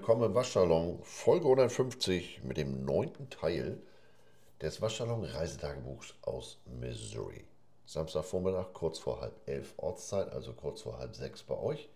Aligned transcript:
willkommen 0.00 0.30
im 0.30 0.34
Waschsalon, 0.34 0.98
Folge 1.02 1.44
150 1.44 2.42
mit 2.42 2.56
dem 2.56 2.86
neunten 2.86 3.28
Teil 3.28 3.82
des 4.62 4.80
Waschsalon 4.80 5.24
Reisetagebuchs 5.24 6.14
aus 6.22 6.56
Missouri. 6.64 7.44
Samstagvormittag, 7.84 8.72
kurz 8.72 8.98
vor 8.98 9.20
halb 9.20 9.34
elf 9.44 9.74
Ortszeit, 9.76 10.30
also 10.30 10.54
kurz 10.54 10.80
vor 10.80 10.96
halb 10.96 11.14
sechs 11.14 11.42
bei 11.42 11.54
euch. 11.54 11.90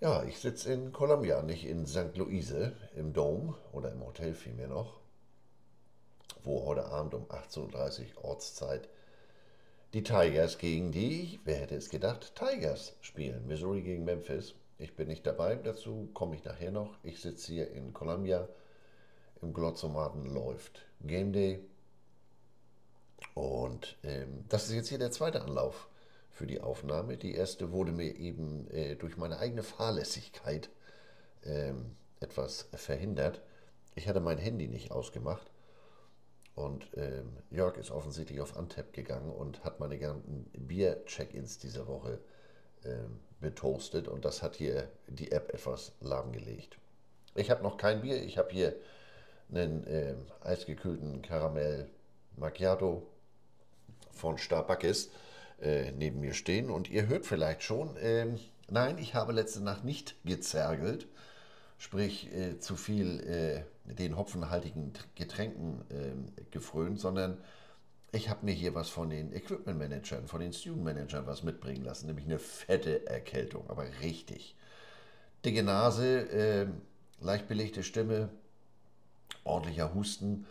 Ja, 0.00 0.22
ich 0.24 0.38
sitze 0.38 0.74
in 0.74 0.92
Columbia, 0.92 1.40
nicht 1.40 1.64
in 1.64 1.86
St. 1.86 2.14
Louise 2.14 2.76
im 2.94 3.14
Dome 3.14 3.54
oder 3.72 3.90
im 3.90 4.04
Hotel 4.04 4.34
vielmehr 4.34 4.68
noch, 4.68 5.00
wo 6.42 6.66
heute 6.66 6.84
Abend 6.84 7.14
um 7.14 7.24
18.30 7.24 8.16
Uhr 8.16 8.24
Ortszeit 8.24 8.90
die 9.94 10.02
Tigers 10.02 10.58
gegen 10.58 10.92
die, 10.92 11.40
wer 11.44 11.56
hätte 11.56 11.76
es 11.76 11.88
gedacht, 11.88 12.34
Tigers 12.34 12.92
spielen. 13.00 13.46
Missouri 13.46 13.80
gegen 13.80 14.04
Memphis. 14.04 14.54
Ich 14.78 14.96
bin 14.96 15.08
nicht 15.08 15.26
dabei, 15.26 15.54
dazu 15.56 16.10
komme 16.14 16.34
ich 16.34 16.44
nachher 16.44 16.72
noch. 16.72 16.96
Ich 17.02 17.20
sitze 17.20 17.52
hier 17.52 17.70
in 17.70 17.92
Columbia. 17.92 18.48
Im 19.40 19.52
Glotzomaten 19.52 20.26
läuft 20.26 20.86
Game 21.00 21.32
Day. 21.32 21.64
Und 23.34 23.96
ähm, 24.02 24.44
das 24.48 24.68
ist 24.68 24.74
jetzt 24.74 24.88
hier 24.88 24.98
der 24.98 25.10
zweite 25.10 25.42
Anlauf 25.42 25.88
für 26.30 26.46
die 26.46 26.60
Aufnahme. 26.60 27.16
Die 27.16 27.34
erste 27.34 27.70
wurde 27.72 27.92
mir 27.92 28.16
eben 28.16 28.68
äh, 28.70 28.96
durch 28.96 29.16
meine 29.16 29.38
eigene 29.38 29.62
Fahrlässigkeit 29.62 30.70
ähm, 31.44 31.96
etwas 32.20 32.68
verhindert. 32.72 33.42
Ich 33.94 34.08
hatte 34.08 34.20
mein 34.20 34.38
Handy 34.38 34.66
nicht 34.66 34.90
ausgemacht. 34.90 35.50
Und 36.54 36.88
ähm, 36.96 37.36
Jörg 37.50 37.76
ist 37.76 37.90
offensichtlich 37.90 38.40
auf 38.40 38.56
Antep 38.56 38.92
gegangen 38.92 39.30
und 39.30 39.64
hat 39.64 39.80
meine 39.80 39.98
ganzen 39.98 40.44
Bier-Check-ins 40.52 41.58
dieser 41.58 41.86
Woche 41.88 42.20
betoastet 43.40 44.08
und 44.08 44.24
das 44.24 44.42
hat 44.42 44.56
hier 44.56 44.88
die 45.06 45.32
App 45.32 45.52
etwas 45.52 45.92
lahmgelegt. 46.00 46.78
Ich 47.34 47.50
habe 47.50 47.62
noch 47.62 47.76
kein 47.76 48.02
Bier, 48.02 48.22
ich 48.22 48.38
habe 48.38 48.50
hier 48.50 48.74
einen 49.52 49.86
äh, 49.86 50.14
eisgekühlten 50.42 51.22
Karamell 51.22 51.88
Macchiato 52.36 53.06
von 54.12 54.38
Starbucks 54.38 55.10
äh, 55.60 55.92
neben 55.92 56.20
mir 56.20 56.34
stehen. 56.34 56.70
Und 56.70 56.90
ihr 56.90 57.06
hört 57.06 57.26
vielleicht 57.26 57.62
schon, 57.62 57.96
äh, 57.96 58.26
nein, 58.68 58.98
ich 58.98 59.14
habe 59.14 59.32
letzte 59.32 59.62
Nacht 59.62 59.84
nicht 59.84 60.16
gezergelt, 60.24 61.06
sprich 61.78 62.32
äh, 62.32 62.58
zu 62.58 62.76
viel 62.76 63.20
äh, 63.20 63.92
den 63.92 64.16
hopfenhaltigen 64.16 64.92
Getränken 65.14 65.82
ähm, 65.90 66.32
gefrönt, 66.50 67.00
sondern 67.00 67.38
ich 68.14 68.28
habe 68.28 68.46
mir 68.46 68.52
hier 68.52 68.74
was 68.74 68.88
von 68.88 69.10
den 69.10 69.32
Equipment 69.32 69.78
Managern, 69.78 70.26
von 70.26 70.40
den 70.40 70.52
Student 70.52 70.84
Managern 70.84 71.26
was 71.26 71.42
mitbringen 71.42 71.84
lassen, 71.84 72.06
nämlich 72.06 72.26
eine 72.26 72.38
fette 72.38 73.06
Erkältung, 73.06 73.68
aber 73.68 73.84
richtig. 74.02 74.54
Dicke 75.44 75.62
Nase, 75.62 76.20
äh, 76.30 76.66
leicht 77.20 77.48
belegte 77.48 77.82
Stimme, 77.82 78.30
ordentlicher 79.42 79.94
Husten. 79.94 80.46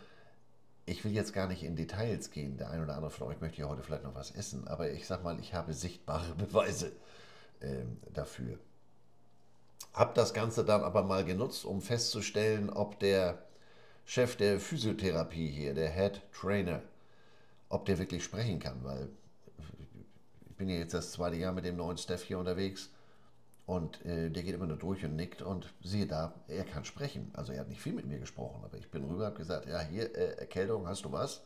Ich 0.86 1.04
will 1.04 1.12
jetzt 1.12 1.32
gar 1.32 1.48
nicht 1.48 1.62
in 1.62 1.76
Details 1.76 2.30
gehen. 2.30 2.58
Der 2.58 2.70
ein 2.70 2.82
oder 2.82 2.94
andere 2.94 3.10
von 3.10 3.28
euch 3.28 3.40
möchte 3.40 3.62
ja 3.62 3.68
heute 3.68 3.82
vielleicht 3.82 4.04
noch 4.04 4.14
was 4.14 4.30
essen, 4.30 4.68
aber 4.68 4.90
ich 4.90 5.06
sag 5.06 5.24
mal, 5.24 5.40
ich 5.40 5.54
habe 5.54 5.72
sichtbare 5.72 6.34
Beweise 6.38 6.92
äh, 7.60 7.84
dafür. 8.12 8.58
Hab 9.94 10.14
das 10.14 10.34
Ganze 10.34 10.64
dann 10.64 10.82
aber 10.82 11.02
mal 11.02 11.24
genutzt, 11.24 11.64
um 11.64 11.80
festzustellen, 11.80 12.68
ob 12.68 12.98
der 13.00 13.38
Chef 14.04 14.36
der 14.36 14.60
Physiotherapie 14.60 15.48
hier, 15.48 15.72
der 15.72 15.90
Head 15.90 16.20
Trainer, 16.32 16.82
ob 17.74 17.84
der 17.86 17.98
wirklich 17.98 18.22
sprechen 18.22 18.60
kann, 18.60 18.84
weil 18.84 19.08
ich 20.48 20.54
bin 20.56 20.68
ja 20.68 20.76
jetzt 20.76 20.94
das 20.94 21.10
zweite 21.10 21.36
Jahr 21.36 21.52
mit 21.52 21.64
dem 21.64 21.76
neuen 21.76 21.98
Steph 21.98 22.22
hier 22.22 22.38
unterwegs 22.38 22.88
und 23.66 24.04
äh, 24.04 24.30
der 24.30 24.44
geht 24.44 24.54
immer 24.54 24.66
nur 24.66 24.76
durch 24.76 25.04
und 25.04 25.16
nickt 25.16 25.42
und 25.42 25.74
siehe 25.82 26.06
da, 26.06 26.34
er 26.46 26.64
kann 26.64 26.84
sprechen. 26.84 27.32
Also 27.34 27.52
er 27.52 27.60
hat 27.60 27.68
nicht 27.68 27.80
viel 27.80 27.94
mit 27.94 28.06
mir 28.06 28.20
gesprochen, 28.20 28.62
aber 28.62 28.78
ich 28.78 28.88
bin 28.92 29.02
rüber, 29.02 29.26
habe 29.26 29.38
gesagt, 29.38 29.66
ja 29.66 29.80
hier, 29.80 30.14
äh, 30.14 30.36
Erkältung, 30.38 30.86
hast 30.86 31.04
du 31.04 31.10
was? 31.10 31.42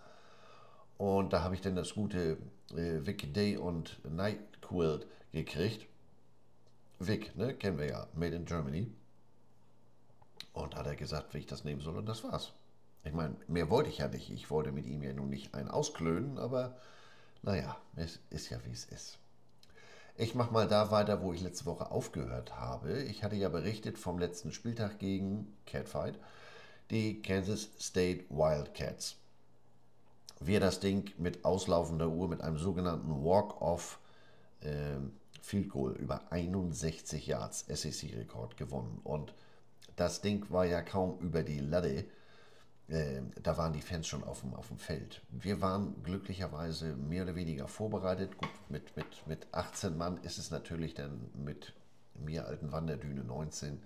Und 0.98 1.32
da 1.32 1.42
habe 1.42 1.54
ich 1.54 1.62
dann 1.62 1.76
das 1.76 1.94
gute 1.94 2.36
äh, 2.72 3.06
Vic 3.06 3.32
Day 3.32 3.56
und 3.56 3.98
Night 4.04 4.60
Quilt 4.60 5.06
gekriegt. 5.32 5.86
Vic, 6.98 7.34
ne, 7.36 7.54
kennen 7.54 7.78
wir 7.78 7.86
ja, 7.86 8.06
Made 8.12 8.36
in 8.36 8.44
Germany. 8.44 8.92
Und 10.52 10.76
hat 10.76 10.86
er 10.86 10.96
gesagt, 10.96 11.32
wie 11.32 11.38
ich 11.38 11.46
das 11.46 11.64
nehmen 11.64 11.80
soll 11.80 11.96
und 11.96 12.06
das 12.06 12.22
war's. 12.22 12.52
Ich 13.04 13.12
meine, 13.12 13.36
mehr 13.46 13.70
wollte 13.70 13.90
ich 13.90 13.98
ja 13.98 14.08
nicht. 14.08 14.30
Ich 14.30 14.50
wollte 14.50 14.72
mit 14.72 14.86
ihm 14.86 15.02
ja 15.02 15.12
nun 15.12 15.30
nicht 15.30 15.54
einen 15.54 15.70
ausklönen, 15.70 16.38
aber 16.38 16.76
naja, 17.42 17.76
es 17.96 18.18
ist 18.30 18.50
ja 18.50 18.58
wie 18.64 18.72
es 18.72 18.84
ist. 18.86 19.18
Ich 20.16 20.34
mache 20.34 20.52
mal 20.52 20.66
da 20.66 20.90
weiter, 20.90 21.22
wo 21.22 21.32
ich 21.32 21.40
letzte 21.40 21.66
Woche 21.66 21.92
aufgehört 21.92 22.58
habe. 22.58 23.02
Ich 23.04 23.22
hatte 23.22 23.36
ja 23.36 23.48
berichtet 23.48 23.98
vom 23.98 24.18
letzten 24.18 24.50
Spieltag 24.50 24.98
gegen 24.98 25.56
Catfight, 25.64 26.18
die 26.90 27.22
Kansas 27.22 27.68
State 27.80 28.24
Wildcats. 28.28 29.16
Wir 30.40 30.58
das 30.58 30.80
Ding 30.80 31.12
mit 31.18 31.44
auslaufender 31.44 32.08
Uhr 32.08 32.28
mit 32.28 32.40
einem 32.40 32.58
sogenannten 32.58 33.24
Walk-Off 33.24 34.00
äh, 34.60 34.96
Field 35.40 35.70
Goal 35.70 35.92
über 35.92 36.32
61 36.32 37.26
Yards 37.26 37.66
SEC-Rekord 37.68 38.56
gewonnen. 38.56 39.00
Und 39.04 39.34
das 39.94 40.20
Ding 40.20 40.44
war 40.50 40.64
ja 40.64 40.82
kaum 40.82 41.18
über 41.20 41.44
die 41.44 41.60
Latte 41.60 42.04
äh, 42.88 43.22
da 43.42 43.56
waren 43.56 43.72
die 43.72 43.82
Fans 43.82 44.06
schon 44.06 44.24
auf 44.24 44.40
dem, 44.40 44.54
auf 44.54 44.68
dem 44.68 44.78
Feld. 44.78 45.22
Wir 45.30 45.60
waren 45.60 46.02
glücklicherweise 46.02 46.94
mehr 46.96 47.24
oder 47.24 47.34
weniger 47.34 47.68
vorbereitet. 47.68 48.36
Gut, 48.38 48.50
mit, 48.68 48.96
mit, 48.96 49.26
mit 49.26 49.46
18 49.52 49.96
Mann 49.96 50.18
ist 50.18 50.38
es 50.38 50.50
natürlich 50.50 50.94
dann 50.94 51.30
mit 51.34 51.74
mir 52.14 52.46
alten 52.46 52.72
Wanderdüne 52.72 53.22
19 53.22 53.80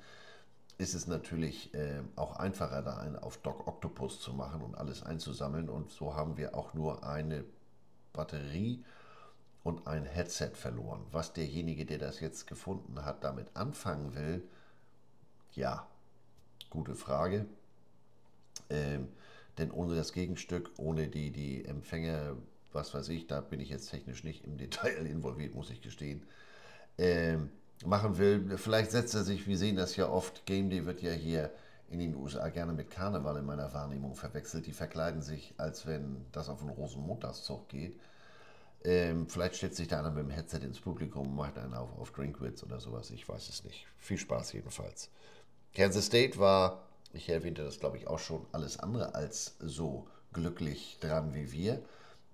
ist 0.78 0.94
es 0.94 1.06
natürlich 1.06 1.72
äh, 1.74 2.02
auch 2.16 2.36
einfacher, 2.36 2.82
da 2.82 2.96
einen 2.96 3.16
auf 3.16 3.36
Doc 3.38 3.66
Octopus 3.68 4.20
zu 4.20 4.32
machen 4.32 4.62
und 4.62 4.74
alles 4.74 5.02
einzusammeln. 5.02 5.68
Und 5.68 5.90
so 5.90 6.14
haben 6.14 6.36
wir 6.36 6.56
auch 6.56 6.74
nur 6.74 7.06
eine 7.06 7.44
Batterie 8.12 8.84
und 9.62 9.86
ein 9.86 10.04
Headset 10.04 10.50
verloren. 10.54 11.04
Was 11.12 11.32
derjenige, 11.32 11.86
der 11.86 11.98
das 11.98 12.20
jetzt 12.20 12.46
gefunden 12.46 13.04
hat, 13.04 13.22
damit 13.22 13.54
anfangen 13.54 14.14
will, 14.14 14.42
ja, 15.52 15.86
gute 16.70 16.94
Frage. 16.94 17.46
Ähm, 18.70 19.08
denn 19.58 19.70
ohne 19.70 19.94
das 19.94 20.12
Gegenstück, 20.12 20.70
ohne 20.78 21.08
die, 21.08 21.30
die 21.30 21.64
Empfänger, 21.64 22.36
was 22.72 22.94
weiß 22.94 23.08
ich, 23.10 23.26
da 23.26 23.40
bin 23.40 23.60
ich 23.60 23.68
jetzt 23.68 23.90
technisch 23.90 24.24
nicht 24.24 24.44
im 24.44 24.56
Detail 24.56 25.06
involviert, 25.06 25.54
muss 25.54 25.70
ich 25.70 25.82
gestehen, 25.82 26.22
ähm, 26.98 27.50
machen 27.84 28.18
will. 28.18 28.56
Vielleicht 28.56 28.90
setzt 28.90 29.14
er 29.14 29.24
sich, 29.24 29.46
wir 29.46 29.58
sehen 29.58 29.76
das 29.76 29.96
ja 29.96 30.08
oft, 30.08 30.46
Game 30.46 30.70
Day 30.70 30.86
wird 30.86 31.02
ja 31.02 31.12
hier 31.12 31.50
in 31.90 31.98
den 31.98 32.16
USA 32.16 32.48
gerne 32.48 32.72
mit 32.72 32.90
Karneval 32.90 33.36
in 33.36 33.44
meiner 33.44 33.72
Wahrnehmung 33.74 34.14
verwechselt. 34.14 34.66
Die 34.66 34.72
verkleiden 34.72 35.20
sich, 35.20 35.52
als 35.58 35.86
wenn 35.86 36.24
das 36.32 36.48
auf 36.48 36.60
einen 36.60 36.70
Rosenmontagszug 36.70 37.68
geht. 37.68 38.00
Ähm, 38.84 39.28
vielleicht 39.28 39.56
stellt 39.56 39.76
sich 39.76 39.88
da 39.88 39.98
einer 39.98 40.10
mit 40.10 40.24
dem 40.24 40.30
Headset 40.30 40.60
ins 40.62 40.80
Publikum 40.80 41.28
und 41.28 41.36
macht 41.36 41.58
einen 41.58 41.74
auf, 41.74 41.90
auf 41.98 42.10
Drinkwitz 42.12 42.62
oder 42.62 42.80
sowas. 42.80 43.10
Ich 43.10 43.28
weiß 43.28 43.48
es 43.48 43.62
nicht. 43.64 43.86
Viel 43.98 44.18
Spaß 44.18 44.54
jedenfalls. 44.54 45.10
Kansas 45.74 46.06
State 46.06 46.38
war 46.38 46.88
ich 47.12 47.28
erwähnte 47.28 47.64
das, 47.64 47.78
glaube 47.78 47.98
ich, 47.98 48.06
auch 48.06 48.18
schon, 48.18 48.46
alles 48.52 48.78
andere 48.78 49.14
als 49.14 49.56
so 49.60 50.08
glücklich 50.32 50.98
dran 51.00 51.34
wie 51.34 51.52
wir. 51.52 51.82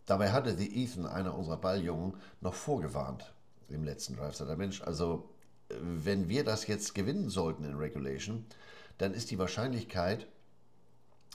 Dabei 0.07 0.33
hatte 0.33 0.55
die 0.55 0.83
Ethan, 0.83 1.07
einer 1.07 1.37
unserer 1.37 1.59
Balljungen, 1.59 2.15
noch 2.41 2.55
vorgewarnt 2.55 3.33
im 3.69 3.85
letzten 3.85 4.17
Drive. 4.17 4.39
Der 4.39 4.57
Mensch, 4.57 4.83
also 4.83 5.29
wenn 5.69 6.29
wir 6.29 6.45
das 6.45 6.67
jetzt 6.67 6.95
gewinnen 6.95 7.29
sollten 7.29 7.65
in 7.65 7.77
Regulation, 7.77 8.47
dann 8.99 9.15
ist 9.15 9.31
die 9.31 9.39
Wahrscheinlichkeit, 9.39 10.27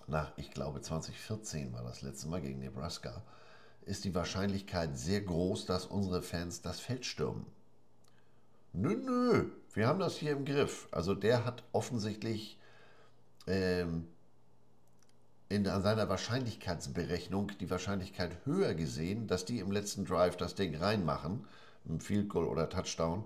nach, 0.08 0.32
ich 0.38 0.52
glaube 0.52 0.82
2014 0.82 1.73
war 1.73 1.84
das 1.84 2.02
letzte 2.02 2.28
Mal 2.28 2.41
gegen 2.41 2.59
Nebraska, 2.59 3.23
ist 3.85 4.06
die 4.06 4.16
Wahrscheinlichkeit 4.16 4.97
sehr 4.97 5.22
groß, 5.22 5.66
dass 5.66 5.85
unsere 5.85 6.22
Fans 6.22 6.62
das 6.62 6.79
Feld 6.79 7.06
stürmen. 7.06 7.46
Nö, 8.73 8.96
nö, 8.96 9.52
wir 9.73 9.88
haben 9.88 10.00
das 10.00 10.16
hier 10.16 10.32
im 10.32 10.46
Griff. 10.46 10.88
Also 10.91 11.14
der 11.14 11.46
hat 11.46 11.64
offensichtlich 11.73 12.58
ähm, 13.47 14.07
in 15.49 15.66
seiner 15.66 16.09
Wahrscheinlichkeitsberechnung 16.09 17.51
die 17.59 17.69
Wahrscheinlichkeit 17.69 18.37
höher 18.45 18.73
gesehen, 18.73 19.28
dass 19.28 19.45
die 19.45 19.59
im 19.59 19.72
letzten 19.72 20.05
Drive 20.05 20.35
das 20.35 20.55
Ding 20.55 20.75
reinmachen, 20.75 21.45
im 21.85 21.99
Field 21.99 22.29
Goal 22.29 22.45
oder 22.45 22.69
Touchdown, 22.69 23.23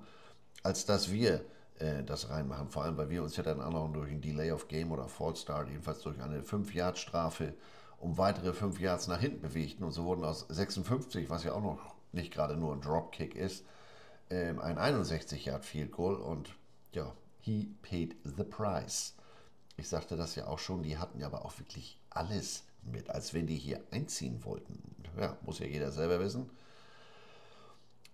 als 0.63 0.85
dass 0.85 1.11
wir 1.11 1.45
äh, 1.79 2.03
das 2.03 2.29
reinmachen. 2.29 2.69
Vor 2.69 2.83
allem, 2.83 2.97
weil 2.97 3.09
wir 3.09 3.23
uns 3.23 3.37
ja 3.37 3.43
dann 3.43 3.61
auch 3.61 3.71
noch 3.71 3.93
durch 3.93 4.11
ein 4.11 4.21
Delay 4.21 4.51
of 4.51 4.67
Game 4.67 4.91
oder 4.91 5.07
False 5.07 5.41
Start, 5.43 5.69
jedenfalls 5.69 6.01
durch 6.01 6.19
eine 6.21 6.41
5-Yard-Strafe, 6.41 7.53
um 7.99 8.17
weitere 8.17 8.51
5 8.51 8.79
Yards 8.79 9.07
nach 9.07 9.19
hinten 9.19 9.41
bewegten. 9.41 9.83
Und 9.83 9.91
so 9.91 10.03
wurden 10.05 10.25
aus 10.25 10.45
56, 10.49 11.29
was 11.29 11.43
ja 11.43 11.53
auch 11.53 11.61
noch 11.61 11.95
nicht 12.11 12.33
gerade 12.33 12.57
nur 12.57 12.73
ein 12.73 12.81
Dropkick 12.81 13.35
ist, 13.35 13.63
ähm, 14.29 14.59
ein 14.59 14.77
61-Yard 14.77 15.63
Field 15.63 15.91
Goal. 15.91 16.15
Und 16.15 16.55
ja, 16.91 17.13
he 17.39 17.69
paid 17.83 18.17
the 18.23 18.43
price 18.43 19.16
ich 19.77 19.87
sagte 19.87 20.17
das 20.17 20.35
ja 20.35 20.47
auch 20.47 20.59
schon, 20.59 20.83
die 20.83 20.97
hatten 20.97 21.19
ja 21.19 21.27
aber 21.27 21.45
auch 21.45 21.57
wirklich 21.59 21.99
alles 22.09 22.63
mit, 22.83 23.09
als 23.09 23.33
wenn 23.33 23.47
die 23.47 23.55
hier 23.57 23.81
einziehen 23.91 24.43
wollten. 24.43 24.81
Ja, 25.19 25.37
muss 25.45 25.59
ja 25.59 25.65
jeder 25.65 25.91
selber 25.91 26.19
wissen. 26.19 26.49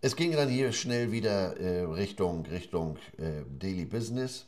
Es 0.01 0.17
ging 0.17 0.33
dann 0.33 0.49
hier 0.49 0.73
schnell 0.73 1.11
wieder 1.13 1.57
äh, 1.57 1.83
Richtung, 1.83 2.45
Richtung 2.45 2.97
äh, 3.17 3.43
Daily 3.57 3.85
Business. 3.85 4.45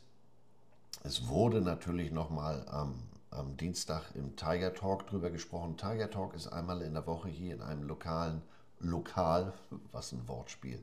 Es 1.02 1.28
wurde 1.28 1.62
natürlich 1.62 2.10
nochmal 2.10 2.66
am, 2.68 2.94
am 3.30 3.56
Dienstag 3.56 4.02
im 4.14 4.36
Tiger 4.36 4.74
Talk 4.74 5.06
drüber 5.06 5.30
gesprochen. 5.30 5.78
Tiger 5.78 6.10
Talk 6.10 6.34
ist 6.34 6.48
einmal 6.48 6.82
in 6.82 6.92
der 6.92 7.06
Woche 7.06 7.28
hier 7.28 7.54
in 7.54 7.62
einem 7.62 7.84
lokalen 7.84 8.42
Lokal, 8.80 9.54
was 9.92 10.12
ein 10.12 10.28
Wortspiel, 10.28 10.82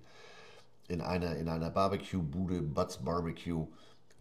in 0.87 1.01
einer, 1.01 1.35
in 1.35 1.49
einer 1.49 1.69
Barbecue-Bude, 1.69 2.63
Butts 2.63 2.97
Barbecue. 2.97 3.67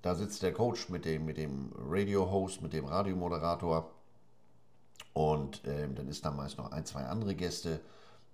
Da 0.02 0.14
sitzt 0.16 0.42
der 0.42 0.52
Coach 0.52 0.88
mit 0.88 1.04
dem, 1.04 1.24
mit 1.24 1.36
dem 1.36 1.72
Radio-Host, 1.76 2.60
mit 2.60 2.72
dem 2.72 2.84
Radiomoderator 2.84 3.90
und 5.14 5.64
äh, 5.64 5.88
dann 5.88 6.08
ist 6.08 6.24
da 6.24 6.30
meist 6.30 6.58
noch 6.58 6.72
ein, 6.72 6.84
zwei 6.84 7.04
andere 7.04 7.34
Gäste. 7.34 7.80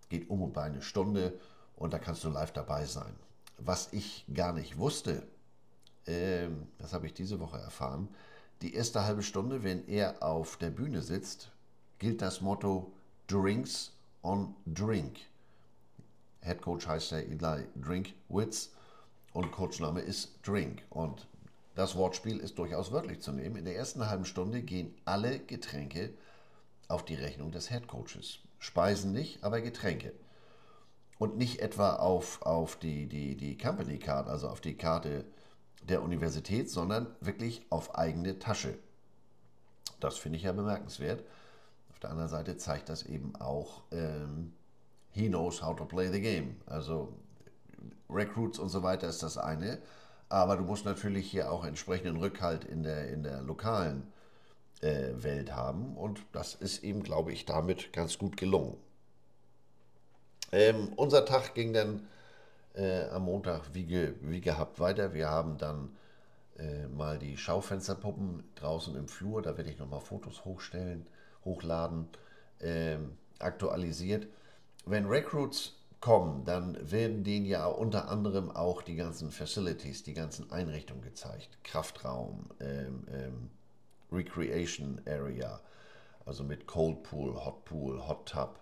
Geht 0.09 0.31
um 0.31 0.43
und 0.43 0.55
bei 0.55 0.63
eine 0.63 0.81
Stunde 0.81 1.39
und 1.77 1.93
da 1.93 1.99
kannst 1.99 2.25
du 2.25 2.31
live 2.31 2.53
dabei 2.53 2.87
sein. 2.87 3.15
Was 3.59 3.93
ich 3.93 4.25
gar 4.33 4.53
nicht 4.55 4.79
wusste, 4.79 5.27
äh, 6.07 6.49
das 6.79 6.95
habe 6.95 7.07
ich 7.07 7.13
diese 7.13 7.39
Woche 7.41 7.59
erfahren, 7.59 8.09
die 8.63 8.75
erste 8.75 9.05
halbe 9.05 9.23
Stunde, 9.23 9.63
wenn 9.63 9.87
er 9.87 10.23
auf 10.23 10.57
der 10.57 10.71
Bühne 10.71 11.03
sitzt, 11.03 11.51
gilt 11.99 12.23
das 12.23 12.41
Motto 12.41 12.93
Drinks 13.27 13.93
on 14.23 14.55
Drink. 14.67 15.19
Head 16.41 16.63
Coach 16.63 16.87
heißt 16.87 17.13
ja 17.13 17.19
Eli 17.19 17.67
Drinkwitz 17.77 18.71
und 19.33 19.53
Coachname 19.53 20.01
ist 20.01 20.31
Drink. 20.43 20.83
Und 20.91 21.29
das 21.79 21.95
Wortspiel 21.95 22.39
ist 22.41 22.59
durchaus 22.59 22.91
wörtlich 22.91 23.21
zu 23.21 23.31
nehmen. 23.31 23.55
In 23.55 23.65
der 23.65 23.77
ersten 23.77 24.11
halben 24.11 24.25
Stunde 24.25 24.63
gehen 24.63 24.93
alle 25.05 25.39
Getränke 25.39 26.13
auf 26.89 27.05
die 27.05 27.15
Rechnung 27.15 27.53
des 27.53 27.69
Head 27.69 27.87
Coaches. 27.87 28.41
Speisen 28.59 29.13
nicht, 29.13 29.45
aber 29.45 29.61
Getränke. 29.61 30.13
Und 31.21 31.37
nicht 31.37 31.61
etwa 31.61 31.95
auf, 31.95 32.43
auf 32.43 32.75
die, 32.75 33.07
die, 33.07 33.37
die 33.37 33.57
Company 33.57 34.01
Card, 34.01 34.27
also 34.27 34.49
auf 34.49 34.61
die 34.61 34.77
Karte 34.77 35.25
der 35.89 36.03
Universität, 36.03 36.69
sondern 36.69 37.15
wirklich 37.21 37.65
auf 37.71 37.95
eigene 37.95 38.41
Tasche. 38.41 38.77
Das 40.01 40.19
finde 40.19 40.39
ich 40.39 40.43
ja 40.43 40.51
bemerkenswert. 40.51 41.23
Auf 41.91 42.01
der 42.01 42.11
anderen 42.11 42.29
Seite 42.29 42.57
zeigt 42.57 42.89
das 42.89 43.05
eben 43.05 43.37
auch, 43.37 43.83
ähm, 43.93 44.53
he 45.13 45.29
knows 45.29 45.63
how 45.63 45.77
to 45.77 45.85
play 45.85 46.11
the 46.11 46.21
game. 46.21 46.57
Also 46.67 47.13
Recruits 48.11 48.59
und 48.59 48.69
so 48.69 48.83
weiter 48.83 49.09
ist 49.09 49.23
das 49.23 49.39
eine, 49.39 49.81
aber 50.29 50.57
du 50.57 50.65
musst 50.65 50.85
natürlich 50.85 51.31
hier 51.31 51.51
auch 51.51 51.65
entsprechenden 51.65 52.17
Rückhalt 52.17 52.65
in 52.65 52.83
der, 52.83 53.09
in 53.09 53.23
der 53.23 53.43
lokalen 53.43 54.13
äh, 54.81 55.11
Welt 55.15 55.55
haben 55.55 55.97
und 55.97 56.21
das 56.33 56.55
ist 56.55 56.85
eben, 56.85 57.03
glaube 57.03 57.33
ich, 57.33 57.47
damit 57.47 57.93
ganz 57.93 58.19
gut 58.19 58.37
gelungen. 58.37 58.77
Ähm, 60.53 60.93
unser 60.97 61.25
Tag 61.25 61.55
ging 61.55 61.73
dann 61.73 62.07
äh, 62.75 63.05
am 63.09 63.25
Montag 63.25 63.75
wie, 63.75 63.85
ge, 63.85 64.15
wie 64.23 64.41
gehabt 64.41 64.81
weiter. 64.81 65.13
Wir 65.13 65.29
haben 65.29 65.59
dann 65.59 65.91
äh, 66.59 66.87
mal 66.89 67.19
die 67.19 67.37
Schaufensterpuppen 67.37 68.45
draußen 68.55 68.97
im 68.97 69.09
Flur, 69.09 69.43
da 69.43 69.57
werde 69.57 69.71
ich 69.71 69.79
nochmal 69.79 70.01
Fotos 70.01 70.45
hochstellen, 70.45 71.07
hochladen, 71.45 72.09
ähm, 72.61 73.17
aktualisiert. 73.39 74.27
Wenn 74.87 75.07
Recruits 75.07 75.78
kommen, 76.01 76.45
dann 76.45 76.91
werden 76.91 77.25
denen 77.25 77.47
ja 77.47 77.67
unter 77.67 78.09
anderem 78.09 78.51
auch 78.51 78.83
die 78.83 78.97
ganzen 78.97 79.31
Facilities, 79.31 80.03
die 80.05 80.15
ganzen 80.15 80.51
Einrichtungen 80.53 81.03
gezeigt. 81.03 81.59
Kraftraum, 81.65 82.47
ähm, 82.61 83.05
ähm, 83.13 83.51
Recreation 84.13 85.01
Area, 85.07 85.61
also 86.25 86.45
mit 86.45 86.67
Cold 86.67 87.03
Pool, 87.03 87.35
Hot 87.45 87.65
Pool, 87.65 88.07
Hot 88.07 88.27
Tub 88.27 88.61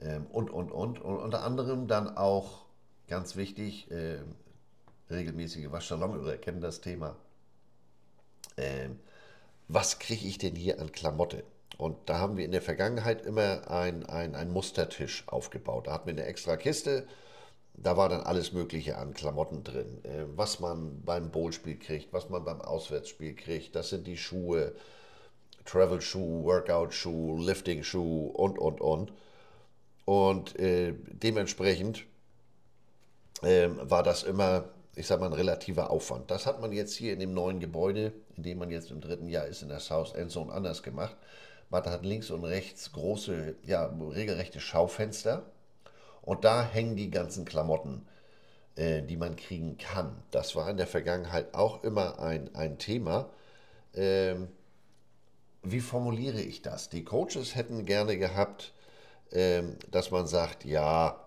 ähm, 0.00 0.26
und, 0.26 0.50
und, 0.50 0.70
und. 0.70 1.00
Und 1.00 1.18
unter 1.18 1.42
anderem 1.42 1.88
dann 1.88 2.16
auch, 2.16 2.66
ganz 3.08 3.36
wichtig, 3.36 3.90
äh, 3.90 4.18
regelmäßige 5.10 5.70
Waschsalon, 5.70 6.18
oder 6.18 6.36
kennen 6.36 6.60
das 6.60 6.80
Thema. 6.80 7.16
Ähm, 8.56 8.98
was 9.66 9.98
kriege 9.98 10.26
ich 10.26 10.38
denn 10.38 10.54
hier 10.54 10.80
an 10.80 10.92
Klamotte? 10.92 11.44
Und 11.76 11.96
da 12.06 12.18
haben 12.18 12.36
wir 12.36 12.44
in 12.44 12.52
der 12.52 12.62
Vergangenheit 12.62 13.24
immer 13.24 13.70
ein, 13.70 14.04
ein, 14.06 14.50
Mustertisch 14.50 15.24
aufgebaut. 15.28 15.86
Da 15.86 15.92
hatten 15.92 16.06
wir 16.06 16.14
eine 16.14 16.24
extra 16.24 16.56
Kiste, 16.56 17.06
da 17.74 17.96
war 17.96 18.08
dann 18.08 18.22
alles 18.22 18.52
Mögliche 18.52 18.98
an 18.98 19.14
Klamotten 19.14 19.62
drin. 19.62 20.04
Äh, 20.04 20.24
was 20.34 20.60
man 20.60 21.02
beim 21.02 21.30
Bowlspiel 21.30 21.78
kriegt, 21.78 22.12
was 22.12 22.28
man 22.28 22.44
beim 22.44 22.60
Auswärtsspiel 22.60 23.34
kriegt, 23.34 23.76
das 23.76 23.90
sind 23.90 24.06
die 24.06 24.16
Schuhe, 24.16 24.74
Travel-Schuh, 25.64 26.44
Workout-Schuh, 26.44 27.38
Lifting-Schuh 27.38 28.26
und, 28.28 28.58
und, 28.58 28.80
und. 28.80 29.12
Und 30.04 30.58
äh, 30.58 30.94
dementsprechend 31.12 32.04
äh, 33.42 33.68
war 33.82 34.02
das 34.02 34.22
immer, 34.22 34.64
ich 34.96 35.06
sag 35.06 35.20
mal, 35.20 35.26
ein 35.26 35.34
relativer 35.34 35.90
Aufwand. 35.90 36.30
Das 36.30 36.46
hat 36.46 36.60
man 36.60 36.72
jetzt 36.72 36.94
hier 36.94 37.12
in 37.12 37.20
dem 37.20 37.34
neuen 37.34 37.60
Gebäude, 37.60 38.12
in 38.36 38.42
dem 38.42 38.58
man 38.58 38.70
jetzt 38.70 38.90
im 38.90 39.00
dritten 39.00 39.28
Jahr 39.28 39.46
ist, 39.46 39.62
in 39.62 39.68
der 39.68 39.80
South 39.80 40.14
Endzone 40.14 40.52
anders 40.52 40.82
gemacht. 40.82 41.16
Man 41.70 41.84
hat 41.84 42.04
links 42.04 42.30
und 42.30 42.44
rechts 42.44 42.92
große, 42.92 43.56
ja, 43.64 43.86
regelrechte 43.86 44.60
Schaufenster 44.60 45.44
und 46.22 46.44
da 46.44 46.62
hängen 46.64 46.96
die 46.96 47.10
ganzen 47.10 47.44
Klamotten, 47.44 48.06
äh, 48.76 49.02
die 49.02 49.16
man 49.16 49.36
kriegen 49.36 49.76
kann. 49.76 50.22
Das 50.30 50.56
war 50.56 50.70
in 50.70 50.78
der 50.78 50.86
Vergangenheit 50.86 51.54
auch 51.54 51.84
immer 51.84 52.18
ein, 52.20 52.54
ein 52.54 52.78
Thema. 52.78 53.30
Ähm, 53.94 54.48
wie 55.62 55.80
formuliere 55.80 56.40
ich 56.40 56.62
das? 56.62 56.88
Die 56.88 57.04
Coaches 57.04 57.54
hätten 57.54 57.84
gerne 57.84 58.16
gehabt, 58.16 58.72
ähm, 59.32 59.76
dass 59.90 60.10
man 60.10 60.26
sagt, 60.26 60.64
ja, 60.64 61.22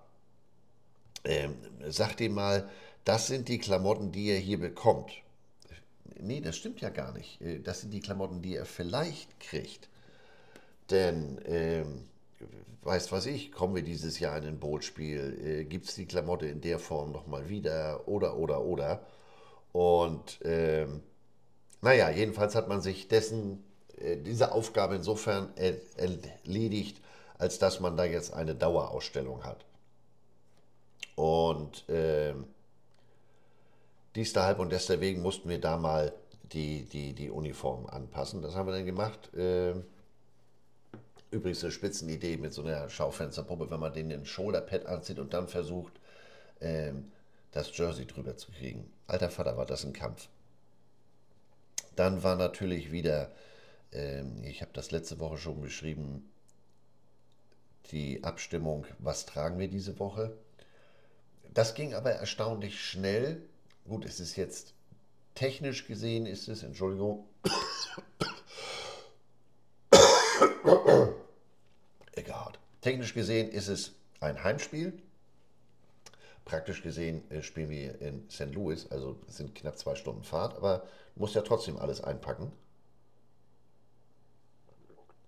ähm, 1.24 1.56
sagt 1.88 2.22
ihm 2.22 2.34
mal, 2.34 2.68
das 3.06 3.28
sind 3.28 3.48
die 3.48 3.60
Klamotten, 3.60 4.12
die 4.12 4.30
er 4.30 4.40
hier 4.40 4.60
bekommt. 4.60 5.12
Nee, 6.20 6.42
das 6.42 6.58
stimmt 6.58 6.82
ja 6.82 6.90
gar 6.90 7.12
nicht. 7.14 7.42
Äh, 7.42 7.60
das 7.60 7.82
sind 7.82 7.92
die 7.94 8.00
Klamotten, 8.00 8.42
die 8.42 8.56
er 8.56 8.66
vielleicht 8.66 9.40
kriegt. 9.40 9.90
Denn 10.92 11.40
ähm, 11.46 12.08
weiß 12.84 13.12
was 13.12 13.26
ich, 13.26 13.52
kommen 13.52 13.76
wir 13.76 13.84
dieses 13.84 14.20
Jahr 14.20 14.38
in 14.38 14.46
ein 14.46 14.60
Bootspiel, 14.60 15.40
äh, 15.44 15.64
gibt 15.66 15.88
es 15.88 15.96
die 15.96 16.06
Klamotte 16.06 16.48
in 16.48 16.62
der 16.62 16.80
Form 16.80 17.12
nochmal 17.12 17.50
wieder 17.50 18.08
oder, 18.08 18.38
oder, 18.38 18.62
oder. 18.62 19.02
Und 19.72 20.40
ähm, 20.44 21.02
naja, 21.82 22.10
jedenfalls 22.10 22.56
hat 22.56 22.68
man 22.68 22.82
sich 22.82 23.08
dessen, 23.08 23.64
äh, 23.98 24.18
diese 24.18 24.52
Aufgabe 24.52 24.96
insofern 24.96 25.50
erledigt, 25.56 27.02
als 27.38 27.57
dass 27.60 27.80
man 27.80 27.98
da 27.98 28.04
jetzt 28.04 28.33
eine 28.33 28.56
Dauerausstellung 28.56 29.44
hat. 29.44 29.66
Und 31.16 31.86
ähm, 31.88 32.45
dies 34.16 34.33
deshalb 34.33 34.60
und 34.60 34.71
deswegen 34.71 35.21
mussten 35.21 35.50
wir 35.50 35.60
da 35.60 35.78
mal 35.78 36.14
die, 36.52 36.83
die, 36.83 37.14
die 37.14 37.30
Uniformen 37.30 37.88
anpassen. 37.88 38.42
Das 38.42 38.56
haben 38.56 38.68
wir 38.68 38.74
dann 38.74 38.86
gemacht. 38.86 39.30
Ähm, 39.36 39.86
Übrigens 41.31 41.64
eine 41.64 41.71
Spitzenidee 41.71 42.38
mit 42.38 42.54
so 42.54 42.61
einer 42.61 42.90
Schaufensterpuppe, 42.90 43.71
wenn 43.71 43.80
man 43.80 43.94
den 43.94 44.11
in 44.11 44.26
Shoulderpad 44.26 44.85
anzieht 44.85 45.18
und 45.18 45.33
dann 45.33 45.47
versucht, 45.47 45.94
ähm, 46.59 47.11
das 47.52 47.76
Jersey 47.76 48.06
drüber 48.06 48.38
zu 48.38 48.52
kriegen. 48.52 48.92
Alter 49.07 49.30
Vater, 49.30 49.57
war 49.57 49.66
das 49.66 49.85
ein 49.85 49.94
Kampf. 49.94 50.28
Dann 51.95 52.23
war 52.23 52.35
natürlich 52.35 52.92
wieder, 52.92 53.31
ähm, 53.94 54.44
ich 54.44 54.61
habe 54.61 54.71
das 54.73 54.92
letzte 54.92 55.19
Woche 55.19 55.38
schon 55.38 55.61
beschrieben, 55.61 56.30
die 57.92 58.23
Abstimmung, 58.23 58.85
was 59.00 59.26
tragen 59.26 59.59
wir 59.59 59.68
diese 59.68 60.00
Woche. 60.00 60.33
Das 61.54 61.76
ging 61.76 61.94
aber 61.94 62.11
erstaunlich 62.11 62.80
schnell. 62.80 63.42
Gut, 63.85 64.06
es 64.06 64.19
ist 64.19 64.35
jetzt 64.35 64.73
technisch 65.35 65.88
gesehen, 65.88 66.26
ist 66.26 66.47
es, 66.47 66.64
Entschuldigung, 66.64 67.26
Technisch 72.81 73.14
gesehen 73.14 73.50
ist 73.50 73.68
es 73.68 73.94
ein 74.19 74.44
Heimspiel. 74.44 75.00
Praktisch 76.45 76.81
gesehen 76.81 77.30
äh, 77.30 77.44
spielen 77.44 77.69
wir 77.69 78.02
in 78.02 78.28
St. 78.30 78.54
Louis, 78.54 78.90
also 78.92 79.18
sind 79.28 79.54
knapp 79.54 79.78
zwei 79.78 79.95
Stunden 79.95 80.23
Fahrt, 80.23 80.56
aber 80.57 80.83
muss 81.16 81.35
ja 81.35 81.42
trotzdem 81.42 81.78
alles 81.78 82.02
einpacken. 82.02 82.52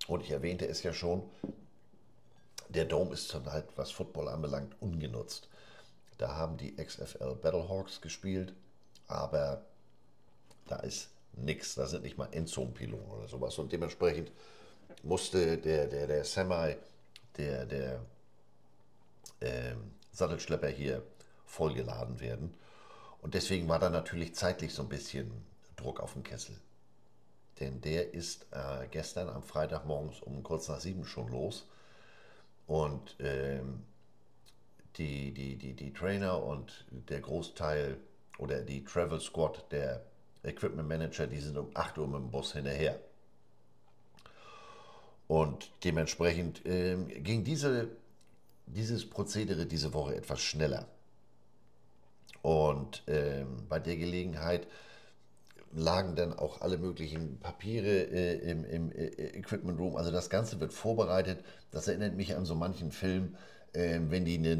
Und 0.07 0.23
ich 0.23 0.31
erwähnte 0.31 0.67
es 0.67 0.83
ja 0.83 0.93
schon, 0.93 1.23
der 2.69 2.85
Dome 2.85 3.13
ist 3.13 3.29
zurzeit, 3.29 3.65
was 3.75 3.91
Football 3.91 4.27
anbelangt, 4.27 4.75
ungenutzt. 4.81 5.47
Da 6.17 6.35
haben 6.35 6.57
die 6.57 6.75
XFL 6.75 7.35
Battlehawks 7.35 8.01
gespielt, 8.01 8.53
aber 9.07 9.63
da 10.67 10.77
ist 10.77 11.09
nichts, 11.33 11.75
da 11.75 11.85
sind 11.85 12.03
nicht 12.03 12.17
mal 12.17 12.29
Endzone-Pylonen 12.31 13.09
oder 13.11 13.27
sowas. 13.27 13.57
Und 13.59 13.71
dementsprechend 13.71 14.31
musste 15.03 15.57
der, 15.57 15.87
der, 15.87 16.07
der 16.07 16.23
Semi 16.25 16.75
der, 17.37 17.65
der 17.65 18.01
ähm, 19.41 19.91
Sattelschlepper 20.11 20.67
hier 20.67 21.03
vollgeladen 21.45 22.19
werden. 22.19 22.53
Und 23.21 23.33
deswegen 23.33 23.67
war 23.69 23.79
da 23.79 23.89
natürlich 23.89 24.35
zeitlich 24.35 24.73
so 24.73 24.83
ein 24.83 24.89
bisschen 24.89 25.31
Druck 25.75 25.99
auf 25.99 26.13
dem 26.13 26.23
Kessel. 26.23 26.55
Denn 27.59 27.81
der 27.81 28.13
ist 28.13 28.47
äh, 28.51 28.87
gestern 28.89 29.29
am 29.29 29.43
Freitagmorgens 29.43 30.21
um 30.21 30.43
kurz 30.43 30.67
nach 30.67 30.79
sieben 30.79 31.05
schon 31.05 31.29
los. 31.29 31.67
Und 32.67 33.15
ähm, 33.19 33.83
die, 34.97 35.31
die, 35.31 35.55
die, 35.57 35.73
die 35.73 35.93
Trainer 35.93 36.43
und 36.43 36.85
der 36.89 37.21
Großteil 37.21 37.97
oder 38.37 38.61
die 38.61 38.83
Travel 38.83 39.19
Squad 39.19 39.71
der 39.71 40.03
Equipment 40.43 40.87
Manager, 40.87 41.27
die 41.27 41.39
sind 41.39 41.57
um 41.57 41.71
8 41.73 41.97
Uhr 41.97 42.07
mit 42.07 42.17
dem 42.17 42.31
Bus 42.31 42.53
hinterher. 42.53 42.99
Und 45.27 45.71
dementsprechend 45.83 46.65
äh, 46.65 46.95
ging 46.95 47.43
diese, 47.43 47.87
dieses 48.65 49.09
Prozedere 49.09 49.65
diese 49.65 49.93
Woche 49.93 50.15
etwas 50.15 50.41
schneller. 50.41 50.87
Und 52.41 53.07
äh, 53.07 53.45
bei 53.69 53.79
der 53.79 53.95
Gelegenheit 53.95 54.67
lagen 55.71 56.15
dann 56.15 56.33
auch 56.33 56.61
alle 56.61 56.77
möglichen 56.77 57.39
Papiere 57.39 57.87
äh, 57.87 58.51
im, 58.51 58.65
im 58.65 58.91
äh, 58.91 59.07
Equipment 59.37 59.79
Room. 59.79 59.95
Also 59.95 60.11
das 60.11 60.29
Ganze 60.29 60.59
wird 60.59 60.73
vorbereitet. 60.73 61.43
Das 61.71 61.87
erinnert 61.87 62.15
mich 62.15 62.35
an 62.35 62.45
so 62.45 62.53
manchen 62.53 62.91
Film, 62.91 63.35
äh, 63.71 63.99
wenn 64.09 64.25
die 64.25 64.37
eine, 64.37 64.55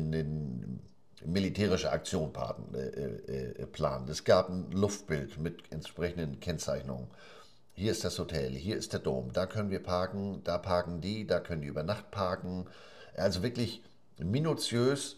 militärische 1.26 1.92
Aktion 1.92 2.32
äh, 2.74 2.78
äh, 2.78 3.66
planen. 3.68 4.08
Es 4.10 4.24
gab 4.24 4.50
ein 4.50 4.72
Luftbild 4.72 5.38
mit 5.40 5.72
entsprechenden 5.72 6.40
Kennzeichnungen. 6.40 7.08
Hier 7.76 7.92
ist 7.92 8.04
das 8.04 8.20
Hotel, 8.20 8.52
hier 8.52 8.78
ist 8.78 8.94
der 8.94 9.00
Dom, 9.00 9.34
da 9.34 9.48
können 9.48 9.72
wir 9.72 9.82
parken, 9.82 10.44
da 10.44 10.60
parken 10.60 11.02
die, 11.02 11.26
da 11.26 11.40
können 11.40 11.64
die 11.64 11.68
über 11.68 11.82
Nacht 11.82 12.12
parken. 12.12 12.68
Also 13.16 13.42
wirklich 13.42 13.82
minutiös 14.18 15.18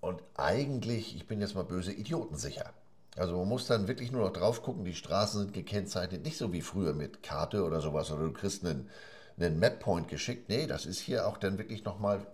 und 0.00 0.22
eigentlich, 0.34 1.16
ich 1.16 1.26
bin 1.26 1.40
jetzt 1.40 1.54
mal 1.54 1.64
böse, 1.64 1.92
idiotensicher. 1.92 2.74
Also 3.16 3.38
man 3.38 3.48
muss 3.48 3.66
dann 3.66 3.88
wirklich 3.88 4.12
nur 4.12 4.22
noch 4.22 4.32
drauf 4.32 4.62
gucken, 4.62 4.84
die 4.84 4.94
Straßen 4.94 5.40
sind 5.40 5.54
gekennzeichnet, 5.54 6.24
nicht 6.24 6.36
so 6.36 6.52
wie 6.52 6.60
früher 6.60 6.92
mit 6.92 7.22
Karte 7.22 7.64
oder 7.64 7.80
sowas, 7.80 8.10
oder 8.10 8.24
du 8.24 8.32
kriegst 8.32 8.64
einen, 8.64 8.90
einen 9.38 9.58
Map-Point 9.58 10.08
geschickt. 10.08 10.50
Nee, 10.50 10.66
das 10.66 10.84
ist 10.84 11.00
hier 11.00 11.26
auch 11.26 11.38
dann 11.38 11.56
wirklich 11.56 11.84
nochmal 11.84 12.26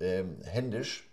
ähm, 0.00 0.38
händisch. 0.42 1.08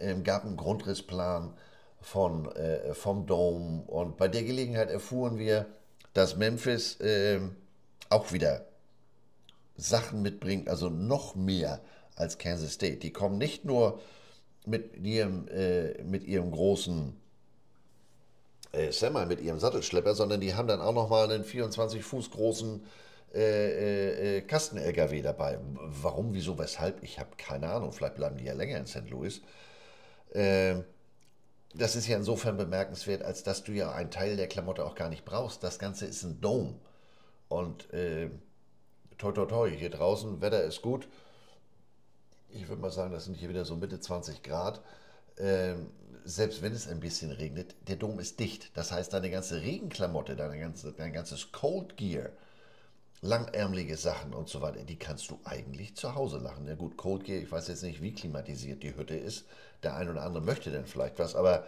Ähm, 0.00 0.24
gab 0.24 0.44
einen 0.44 0.56
Grundrissplan 0.56 1.52
von, 2.00 2.50
äh, 2.52 2.94
vom 2.94 3.26
Dome 3.26 3.82
und 3.82 4.16
bei 4.16 4.28
der 4.28 4.44
Gelegenheit 4.44 4.90
erfuhren 4.90 5.38
wir, 5.38 5.66
dass 6.18 6.34
Memphis 6.34 6.98
äh, 7.00 7.38
auch 8.08 8.32
wieder 8.32 8.66
Sachen 9.76 10.20
mitbringt, 10.20 10.68
also 10.68 10.88
noch 10.88 11.36
mehr 11.36 11.80
als 12.16 12.38
Kansas 12.38 12.72
State. 12.72 12.96
Die 12.96 13.12
kommen 13.12 13.38
nicht 13.38 13.64
nur 13.64 14.00
mit 14.66 14.96
ihrem, 14.96 15.46
äh, 15.46 16.02
mit 16.02 16.24
ihrem 16.24 16.50
großen 16.50 17.14
äh, 18.72 18.90
Semi, 18.90 19.26
mit 19.26 19.40
ihrem 19.40 19.60
Sattelschlepper, 19.60 20.16
sondern 20.16 20.40
die 20.40 20.56
haben 20.56 20.66
dann 20.66 20.80
auch 20.80 20.92
nochmal 20.92 21.30
einen 21.30 21.44
24 21.44 22.02
Fuß 22.02 22.32
großen 22.32 22.84
äh, 23.32 23.38
äh, 23.38 24.38
äh, 24.38 24.40
Kasten-LKW 24.40 25.22
dabei. 25.22 25.60
Warum, 26.02 26.34
wieso, 26.34 26.58
weshalb? 26.58 27.00
Ich 27.04 27.20
habe 27.20 27.30
keine 27.36 27.70
Ahnung. 27.70 27.92
Vielleicht 27.92 28.16
bleiben 28.16 28.38
die 28.38 28.44
ja 28.44 28.54
länger 28.54 28.78
in 28.78 28.86
St. 28.86 29.08
Louis. 29.08 29.40
Ähm, 30.34 30.82
das 31.74 31.96
ist 31.96 32.06
ja 32.06 32.16
insofern 32.16 32.56
bemerkenswert, 32.56 33.22
als 33.22 33.42
dass 33.42 33.62
du 33.64 33.72
ja 33.72 33.92
einen 33.92 34.10
Teil 34.10 34.36
der 34.36 34.48
Klamotte 34.48 34.84
auch 34.84 34.94
gar 34.94 35.08
nicht 35.08 35.24
brauchst. 35.24 35.62
Das 35.62 35.78
Ganze 35.78 36.06
ist 36.06 36.22
ein 36.22 36.40
Dome. 36.40 36.74
Und 37.48 37.92
äh, 37.92 38.30
toi 39.18 39.32
toi 39.32 39.46
toi, 39.46 39.70
hier 39.70 39.90
draußen, 39.90 40.40
Wetter 40.40 40.62
ist 40.62 40.82
gut. 40.82 41.08
Ich 42.50 42.68
würde 42.68 42.80
mal 42.80 42.90
sagen, 42.90 43.12
das 43.12 43.26
sind 43.26 43.34
hier 43.34 43.48
wieder 43.48 43.64
so 43.64 43.76
Mitte 43.76 44.00
20 44.00 44.42
Grad. 44.42 44.80
Ähm, 45.36 45.90
selbst 46.24 46.62
wenn 46.62 46.72
es 46.72 46.88
ein 46.88 47.00
bisschen 47.00 47.30
regnet, 47.30 47.74
der 47.86 47.96
Dom 47.96 48.18
ist 48.18 48.40
dicht. 48.40 48.76
Das 48.76 48.92
heißt, 48.92 49.12
deine 49.12 49.30
ganze 49.30 49.62
Regenklamotte, 49.62 50.36
deine 50.36 50.58
ganze, 50.58 50.92
dein 50.92 51.12
ganzes 51.12 51.52
Cold 51.52 51.96
Gear, 51.96 52.30
langärmelige 53.20 53.96
Sachen 53.96 54.34
und 54.34 54.48
so 54.48 54.60
weiter, 54.60 54.84
die 54.84 54.98
kannst 54.98 55.30
du 55.30 55.38
eigentlich 55.44 55.96
zu 55.96 56.14
Hause 56.14 56.38
lachen. 56.38 56.66
Ja 56.66 56.74
gut, 56.74 56.96
Cold 56.96 57.24
Gear, 57.24 57.42
ich 57.42 57.50
weiß 57.50 57.68
jetzt 57.68 57.82
nicht, 57.82 58.02
wie 58.02 58.14
klimatisiert 58.14 58.82
die 58.82 58.96
Hütte 58.96 59.16
ist. 59.16 59.46
Der 59.82 59.96
ein 59.96 60.08
oder 60.08 60.22
andere 60.22 60.42
möchte 60.42 60.70
dann 60.70 60.86
vielleicht 60.86 61.18
was, 61.18 61.34
aber 61.34 61.66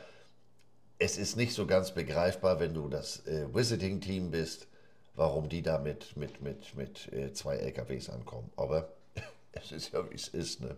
es 0.98 1.16
ist 1.16 1.36
nicht 1.36 1.54
so 1.54 1.66
ganz 1.66 1.92
begreifbar, 1.92 2.60
wenn 2.60 2.74
du 2.74 2.88
das 2.88 3.26
äh, 3.26 3.52
Visiting-Team 3.52 4.30
bist, 4.30 4.68
warum 5.14 5.48
die 5.48 5.62
da 5.62 5.78
mit, 5.78 6.16
mit, 6.16 6.42
mit, 6.42 6.74
mit 6.74 7.12
äh, 7.12 7.32
zwei 7.32 7.56
LKWs 7.56 8.10
ankommen. 8.10 8.50
Aber 8.56 8.92
es 9.52 9.72
ist 9.72 9.92
ja, 9.92 10.08
wie 10.10 10.14
es 10.14 10.28
ist, 10.28 10.60
ne? 10.60 10.76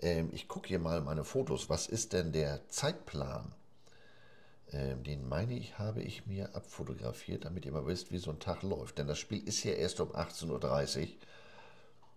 Ähm, 0.00 0.30
ich 0.32 0.48
gucke 0.48 0.68
hier 0.68 0.78
mal 0.78 1.00
meine 1.00 1.24
Fotos. 1.24 1.68
Was 1.68 1.88
ist 1.88 2.12
denn 2.12 2.32
der 2.32 2.68
Zeitplan? 2.68 3.52
Ähm, 4.72 5.02
den 5.02 5.28
meine 5.28 5.54
ich, 5.54 5.78
habe 5.78 6.00
ich 6.02 6.26
mir 6.26 6.54
abfotografiert, 6.54 7.44
damit 7.44 7.66
ihr 7.66 7.72
mal 7.72 7.86
wisst, 7.86 8.12
wie 8.12 8.18
so 8.18 8.30
ein 8.30 8.38
Tag 8.38 8.62
läuft. 8.62 8.98
Denn 8.98 9.08
das 9.08 9.18
Spiel 9.18 9.46
ist 9.46 9.64
ja 9.64 9.72
erst 9.72 10.00
um 10.00 10.12
18.30 10.12 11.00
Uhr. 11.00 11.08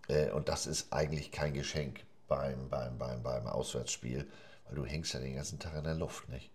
Äh, 0.08 0.30
und 0.30 0.48
das 0.48 0.66
ist 0.66 0.92
eigentlich 0.92 1.32
kein 1.32 1.52
Geschenk 1.52 2.04
beim, 2.28 2.68
beim, 2.68 2.98
beim, 2.98 3.22
beim 3.22 3.46
Auswärtsspiel, 3.46 4.26
weil 4.66 4.74
du 4.74 4.84
hängst 4.84 5.14
ja 5.14 5.20
den 5.20 5.36
ganzen 5.36 5.58
Tag 5.58 5.74
in 5.76 5.84
der 5.84 5.94
Luft, 5.94 6.28
nicht? 6.28 6.50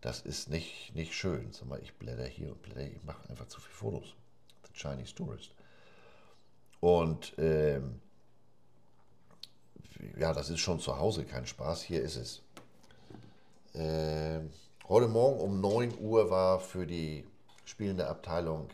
Das 0.00 0.20
ist 0.20 0.50
nicht, 0.50 0.94
nicht 0.94 1.14
schön. 1.14 1.52
Sag 1.52 1.68
mal, 1.68 1.80
ich 1.82 1.94
blätter 1.94 2.26
hier 2.26 2.52
und 2.52 2.62
blätter, 2.62 2.82
ich 2.82 3.02
mache 3.02 3.28
einfach 3.28 3.48
zu 3.48 3.60
viele 3.60 3.74
Fotos. 3.74 4.14
The 4.66 4.72
Chinese 4.74 5.14
Tourist. 5.14 5.50
Und 6.80 7.34
ähm, 7.38 8.00
ja, 10.18 10.32
das 10.32 10.50
ist 10.50 10.60
schon 10.60 10.80
zu 10.80 10.98
Hause 10.98 11.24
kein 11.24 11.46
Spaß. 11.46 11.82
Hier 11.82 12.02
ist 12.02 12.16
es. 12.16 12.42
Ähm, 13.74 14.50
Heute 14.88 15.08
Morgen 15.08 15.40
um 15.40 15.60
9 15.60 15.98
Uhr 15.98 16.30
war 16.30 16.60
für 16.60 16.86
die 16.86 17.24
spielende 17.64 18.06
Abteilung 18.06 18.68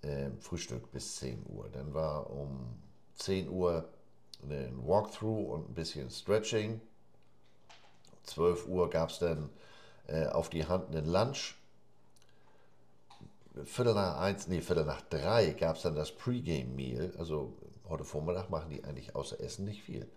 äh, 0.00 0.30
Frühstück 0.40 0.90
bis 0.90 1.16
10 1.16 1.44
Uhr. 1.50 1.68
Dann 1.70 1.92
war 1.92 2.30
um 2.30 2.78
10 3.16 3.50
Uhr 3.50 3.86
ein 4.42 4.86
Walkthrough 4.86 5.50
und 5.52 5.70
ein 5.70 5.74
bisschen 5.74 6.10
Stretching. 6.10 6.80
12 8.24 8.66
Uhr 8.68 8.90
gab 8.90 9.10
es 9.10 9.18
dann 9.18 9.50
äh, 10.06 10.26
auf 10.26 10.50
die 10.50 10.66
Hand 10.66 10.94
einen 10.94 11.06
Lunch. 11.06 11.56
Viertel 13.64 13.94
nach 13.94 14.18
eins, 14.18 14.48
nee, 14.48 14.60
Viertel 14.60 14.84
nach 14.84 15.02
drei 15.02 15.50
gab 15.50 15.76
es 15.76 15.82
dann 15.82 15.94
das 15.94 16.12
Pre-Game-Meal. 16.12 17.14
Also 17.18 17.54
heute 17.88 18.04
Vormittag 18.04 18.48
machen 18.50 18.70
die 18.70 18.82
eigentlich 18.84 19.14
außer 19.14 19.40
Essen 19.40 19.64
nicht 19.64 19.82
viel. 19.82 20.08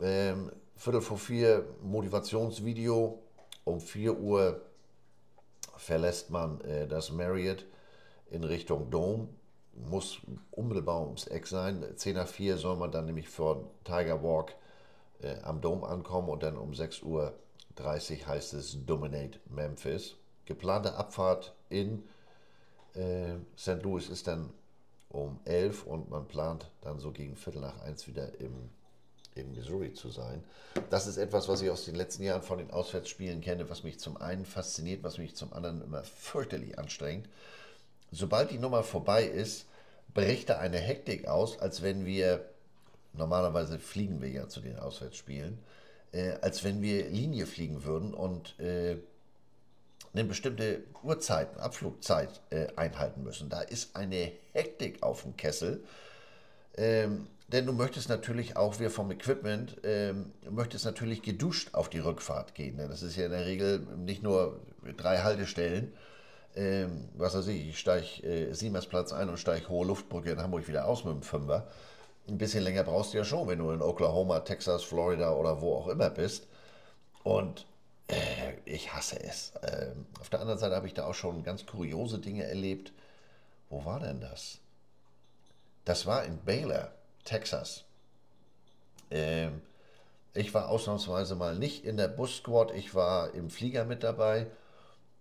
Ähm, 0.00 0.52
Viertel 0.76 1.00
vor 1.00 1.18
vier 1.18 1.64
Motivationsvideo 1.82 3.18
um 3.64 3.80
4 3.80 4.18
Uhr 4.18 4.60
verlässt 5.76 6.30
man 6.30 6.60
äh, 6.60 6.86
das 6.86 7.10
Marriott 7.10 7.64
in 8.30 8.44
Richtung 8.44 8.90
Dome. 8.90 9.28
Muss 9.88 10.20
unmittelbar 10.50 11.02
ums 11.02 11.26
Eck 11.26 11.46
sein. 11.46 11.84
10 11.94 12.16
nach 12.16 12.28
4 12.28 12.56
soll 12.56 12.76
man 12.76 12.90
dann 12.90 13.06
nämlich 13.06 13.28
vor 13.28 13.70
Tiger 13.84 14.22
Walk 14.22 14.54
äh, 15.20 15.40
am 15.42 15.60
Dome 15.60 15.86
ankommen 15.86 16.28
und 16.28 16.42
dann 16.42 16.56
um 16.56 16.72
6.30 16.72 17.04
Uhr 17.04 17.34
heißt 18.26 18.54
es 18.54 18.84
Dominate 18.86 19.38
Memphis. 19.48 20.16
Geplante 20.44 20.94
Abfahrt 20.94 21.54
in 21.68 22.04
äh, 22.94 23.34
St. 23.58 23.82
Louis 23.82 24.08
ist 24.08 24.26
dann 24.26 24.50
um 25.10 25.38
11 25.44 25.84
und 25.84 26.10
man 26.10 26.26
plant 26.26 26.70
dann 26.80 26.98
so 26.98 27.12
gegen 27.12 27.36
Viertel 27.36 27.60
nach 27.60 27.80
1 27.80 28.06
wieder 28.08 28.40
im 28.40 28.70
in 29.36 29.52
Missouri 29.52 29.92
zu 29.92 30.10
sein. 30.10 30.42
Das 30.90 31.06
ist 31.06 31.16
etwas, 31.16 31.48
was 31.48 31.62
ich 31.62 31.70
aus 31.70 31.84
den 31.84 31.94
letzten 31.94 32.22
Jahren 32.22 32.42
von 32.42 32.58
den 32.58 32.70
Auswärtsspielen 32.70 33.40
kenne, 33.40 33.68
was 33.70 33.84
mich 33.84 33.98
zum 33.98 34.16
einen 34.16 34.44
fasziniert, 34.44 35.02
was 35.02 35.18
mich 35.18 35.36
zum 35.36 35.52
anderen 35.52 35.82
immer 35.82 36.02
fürchterlich 36.02 36.78
anstrengt. 36.78 37.28
Sobald 38.12 38.50
die 38.50 38.58
Nummer 38.58 38.82
vorbei 38.82 39.24
ist, 39.24 39.66
bricht 40.14 40.48
da 40.48 40.58
eine 40.58 40.78
Hektik 40.78 41.28
aus, 41.28 41.58
als 41.58 41.82
wenn 41.82 42.06
wir, 42.06 42.44
normalerweise 43.12 43.78
fliegen 43.78 44.22
wir 44.22 44.30
ja 44.30 44.48
zu 44.48 44.60
den 44.60 44.78
Auswärtsspielen, 44.78 45.58
äh, 46.12 46.32
als 46.40 46.64
wenn 46.64 46.82
wir 46.82 47.08
Linie 47.08 47.46
fliegen 47.46 47.84
würden 47.84 48.14
und 48.14 48.58
äh, 48.58 48.96
eine 50.14 50.24
bestimmte 50.24 50.82
Uhrzeit, 51.02 51.58
Abflugzeit 51.58 52.40
äh, 52.50 52.68
einhalten 52.76 53.22
müssen. 53.22 53.50
Da 53.50 53.60
ist 53.60 53.94
eine 53.96 54.32
Hektik 54.52 55.02
auf 55.02 55.22
dem 55.22 55.36
Kessel. 55.36 55.84
Ähm, 56.76 57.26
denn 57.48 57.66
du 57.66 57.72
möchtest 57.72 58.08
natürlich 58.08 58.56
auch, 58.56 58.80
wir 58.80 58.90
vom 58.90 59.10
Equipment, 59.10 59.76
ähm, 59.84 60.32
möchtest 60.50 60.84
natürlich 60.84 61.22
geduscht 61.22 61.74
auf 61.74 61.88
die 61.88 62.00
Rückfahrt 62.00 62.54
gehen. 62.54 62.76
Ne? 62.76 62.88
Das 62.88 63.02
ist 63.02 63.16
ja 63.16 63.26
in 63.26 63.30
der 63.30 63.46
Regel 63.46 63.80
nicht 63.98 64.22
nur 64.22 64.60
drei 64.96 65.18
Haltestellen. 65.18 65.92
Ähm, 66.56 67.08
was 67.14 67.36
weiß 67.36 67.46
ich, 67.48 67.68
ich 67.68 67.78
steige 67.78 68.22
äh, 68.22 68.52
Siemersplatz 68.54 69.12
ein 69.12 69.28
und 69.28 69.38
steige 69.38 69.68
Hohe 69.68 69.86
Luftbrücke 69.86 70.30
in 70.30 70.42
Hamburg 70.42 70.66
wieder 70.68 70.86
aus 70.86 71.04
mit 71.04 71.14
dem 71.14 71.22
Fünfer. 71.22 71.68
Ein 72.28 72.38
bisschen 72.38 72.64
länger 72.64 72.82
brauchst 72.82 73.12
du 73.12 73.18
ja 73.18 73.24
schon, 73.24 73.46
wenn 73.48 73.58
du 73.58 73.70
in 73.70 73.82
Oklahoma, 73.82 74.40
Texas, 74.40 74.82
Florida 74.82 75.32
oder 75.32 75.60
wo 75.60 75.74
auch 75.74 75.88
immer 75.88 76.10
bist. 76.10 76.48
Und 77.22 77.66
äh, 78.08 78.54
ich 78.64 78.92
hasse 78.94 79.22
es. 79.22 79.52
Ähm, 79.62 80.06
auf 80.20 80.30
der 80.30 80.40
anderen 80.40 80.58
Seite 80.58 80.74
habe 80.74 80.86
ich 80.86 80.94
da 80.94 81.06
auch 81.06 81.14
schon 81.14 81.44
ganz 81.44 81.66
kuriose 81.66 82.18
Dinge 82.18 82.44
erlebt. 82.44 82.92
Wo 83.68 83.84
war 83.84 84.00
denn 84.00 84.20
das? 84.20 84.58
Das 85.84 86.06
war 86.06 86.24
in 86.24 86.38
Baylor. 86.38 86.90
Texas. 87.26 87.84
Ähm, 89.10 89.60
ich 90.32 90.54
war 90.54 90.70
ausnahmsweise 90.70 91.34
mal 91.34 91.56
nicht 91.56 91.84
in 91.84 91.96
der 91.96 92.08
Bus-Squad, 92.08 92.72
ich 92.74 92.94
war 92.94 93.34
im 93.34 93.50
Flieger 93.50 93.84
mit 93.84 94.02
dabei 94.02 94.46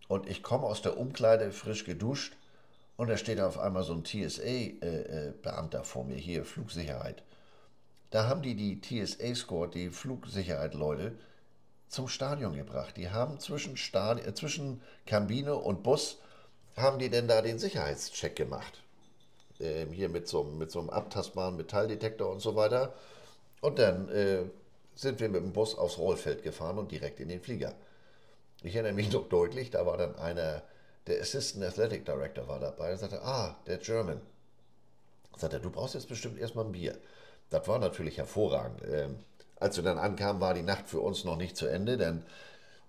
und 0.07 0.29
ich 0.29 0.43
komme 0.43 0.65
aus 0.65 0.81
der 0.81 0.97
Umkleide 0.97 1.51
frisch 1.51 1.83
geduscht 1.83 2.35
und 2.97 3.09
da 3.09 3.17
steht 3.17 3.39
auf 3.39 3.59
einmal 3.59 3.83
so 3.83 3.93
ein 3.93 4.05
TSA-Beamter 4.05 5.77
äh, 5.77 5.81
äh, 5.81 5.85
vor 5.85 6.05
mir, 6.05 6.15
hier 6.15 6.45
Flugsicherheit. 6.45 7.23
Da 8.11 8.27
haben 8.27 8.41
die 8.41 8.55
die 8.55 8.79
TSA-Squad, 8.79 9.73
die 9.75 9.89
Flugsicherheit-Leute, 9.89 11.17
zum 11.89 12.07
Stadion 12.07 12.55
gebracht. 12.55 12.97
Die 12.97 13.09
haben 13.09 13.39
zwischen, 13.39 13.77
Stadi 13.77 14.21
äh, 14.21 14.33
zwischen 14.33 14.81
Kabine 15.05 15.55
und 15.55 15.83
Bus, 15.83 16.19
haben 16.77 16.99
die 16.99 17.09
denn 17.09 17.27
da 17.27 17.41
den 17.41 17.59
Sicherheitscheck 17.59 18.35
gemacht. 18.35 18.81
Ähm, 19.59 19.91
hier 19.91 20.09
mit 20.09 20.27
so, 20.27 20.43
mit 20.43 20.71
so 20.71 20.79
einem 20.79 20.89
abtastbaren 20.89 21.55
Metalldetektor 21.57 22.31
und 22.31 22.39
so 22.39 22.55
weiter. 22.55 22.93
Und 23.61 23.79
dann 23.79 24.09
äh, 24.09 24.43
sind 24.93 25.19
wir 25.19 25.29
mit 25.29 25.41
dem 25.41 25.53
Bus 25.53 25.75
aufs 25.77 25.97
Rollfeld 25.97 26.43
gefahren 26.43 26.77
und 26.77 26.91
direkt 26.91 27.19
in 27.19 27.29
den 27.29 27.41
Flieger. 27.41 27.73
Ich 28.65 28.73
erinnere 28.73 28.93
mich 28.93 29.11
noch 29.11 29.29
deutlich, 29.29 29.69
da 29.69 29.85
war 29.85 29.95
dann 29.95 30.15
einer, 30.15 30.63
der 31.05 31.21
Assistant 31.21 31.63
Athletic 31.63 32.03
Director 32.03 32.47
war 32.47 32.59
dabei 32.59 32.93
und 32.93 32.97
sagte, 32.97 33.21
ah, 33.21 33.55
der 33.67 33.77
German. 33.77 34.19
Sagt 35.37 35.53
er, 35.53 35.59
du 35.59 35.69
brauchst 35.69 35.93
jetzt 35.93 36.09
bestimmt 36.09 36.39
erstmal 36.39 36.65
ein 36.65 36.71
Bier. 36.71 36.97
Das 37.51 37.67
war 37.67 37.77
natürlich 37.77 38.17
hervorragend. 38.17 38.81
Ähm, 38.91 39.17
als 39.57 39.75
wir 39.75 39.83
dann 39.83 39.99
ankamen, 39.99 40.41
war 40.41 40.55
die 40.55 40.63
Nacht 40.63 40.87
für 40.87 40.99
uns 40.99 41.25
noch 41.25 41.37
nicht 41.37 41.55
zu 41.55 41.67
Ende, 41.67 41.97
denn 41.97 42.23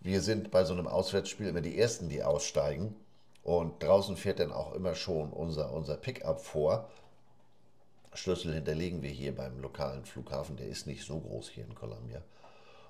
wir 0.00 0.22
sind 0.22 0.50
bei 0.50 0.64
so 0.64 0.72
einem 0.72 0.86
Auswärtsspiel 0.86 1.48
immer 1.48 1.60
die 1.60 1.78
Ersten, 1.78 2.08
die 2.08 2.22
aussteigen. 2.22 2.96
Und 3.42 3.82
draußen 3.82 4.16
fährt 4.16 4.40
dann 4.40 4.52
auch 4.52 4.72
immer 4.72 4.94
schon 4.94 5.30
unser, 5.30 5.74
unser 5.74 5.98
Pickup 5.98 6.40
vor. 6.40 6.88
Schlüssel 8.14 8.54
hinterlegen 8.54 9.02
wir 9.02 9.10
hier 9.10 9.34
beim 9.34 9.60
lokalen 9.60 10.06
Flughafen, 10.06 10.56
der 10.56 10.68
ist 10.68 10.86
nicht 10.86 11.04
so 11.04 11.20
groß 11.20 11.50
hier 11.50 11.64
in 11.64 11.74
Columbia. 11.74 12.22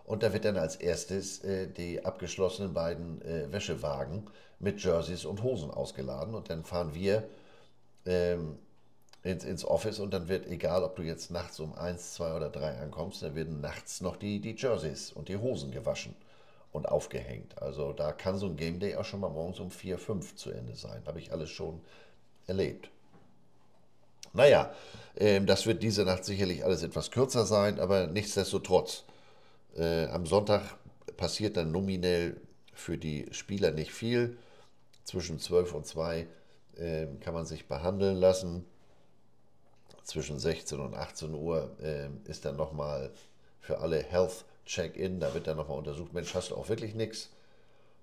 Und 0.06 0.22
da 0.22 0.32
wird 0.32 0.44
dann 0.44 0.56
als 0.56 0.76
erstes 0.76 1.42
äh, 1.42 1.66
die 1.66 2.04
abgeschlossenen 2.04 2.72
beiden 2.72 3.20
äh, 3.22 3.50
Wäschewagen 3.52 4.30
mit 4.60 4.82
Jerseys 4.82 5.24
und 5.24 5.42
Hosen 5.42 5.70
ausgeladen. 5.70 6.34
Und 6.34 6.48
dann 6.48 6.64
fahren 6.64 6.94
wir 6.94 7.24
ähm, 8.06 8.56
ins, 9.24 9.44
ins 9.44 9.64
Office 9.64 9.98
und 9.98 10.14
dann 10.14 10.28
wird, 10.28 10.46
egal 10.46 10.84
ob 10.84 10.94
du 10.94 11.02
jetzt 11.02 11.32
nachts 11.32 11.58
um 11.58 11.74
1, 11.74 12.14
2 12.14 12.36
oder 12.36 12.50
3 12.50 12.78
ankommst, 12.78 13.22
dann 13.22 13.34
werden 13.34 13.60
nachts 13.60 14.00
noch 14.00 14.16
die, 14.16 14.40
die 14.40 14.54
Jerseys 14.56 15.10
und 15.10 15.28
die 15.28 15.36
Hosen 15.36 15.72
gewaschen 15.72 16.14
und 16.70 16.88
aufgehängt. 16.88 17.60
Also 17.60 17.92
da 17.92 18.12
kann 18.12 18.38
so 18.38 18.46
ein 18.46 18.56
Game 18.56 18.78
Day 18.78 18.94
auch 18.94 19.04
schon 19.04 19.20
mal 19.20 19.30
morgens 19.30 19.58
um 19.58 19.72
4, 19.72 19.98
5 19.98 20.36
zu 20.36 20.50
Ende 20.50 20.76
sein. 20.76 21.02
Habe 21.06 21.18
ich 21.18 21.32
alles 21.32 21.50
schon 21.50 21.80
erlebt. 22.46 22.90
Naja, 24.32 24.72
äh, 25.16 25.40
das 25.40 25.66
wird 25.66 25.82
diese 25.82 26.04
Nacht 26.04 26.24
sicherlich 26.24 26.64
alles 26.64 26.84
etwas 26.84 27.10
kürzer 27.10 27.44
sein, 27.44 27.80
aber 27.80 28.06
nichtsdestotrotz, 28.06 29.04
äh, 29.76 30.06
am 30.06 30.26
Sonntag 30.26 30.62
passiert 31.16 31.56
dann 31.56 31.72
nominell 31.72 32.40
für 32.72 32.98
die 32.98 33.26
Spieler 33.30 33.70
nicht 33.70 33.92
viel. 33.92 34.36
Zwischen 35.04 35.38
12 35.38 35.72
und 35.72 35.86
2 35.86 36.26
äh, 36.76 37.06
kann 37.20 37.34
man 37.34 37.46
sich 37.46 37.66
behandeln 37.66 38.16
lassen 38.16 38.64
zwischen 40.06 40.38
16 40.38 40.78
und 40.78 40.94
18 40.94 41.34
Uhr 41.34 41.76
äh, 41.82 42.08
ist 42.30 42.44
dann 42.44 42.56
nochmal 42.56 43.10
für 43.60 43.78
alle 43.78 44.02
Health 44.02 44.44
Check-in. 44.64 45.18
Da 45.18 45.34
wird 45.34 45.48
dann 45.48 45.56
nochmal 45.56 45.78
untersucht, 45.78 46.12
Mensch, 46.12 46.32
hast 46.34 46.50
du 46.50 46.56
auch 46.56 46.68
wirklich 46.68 46.94
nichts? 46.94 47.30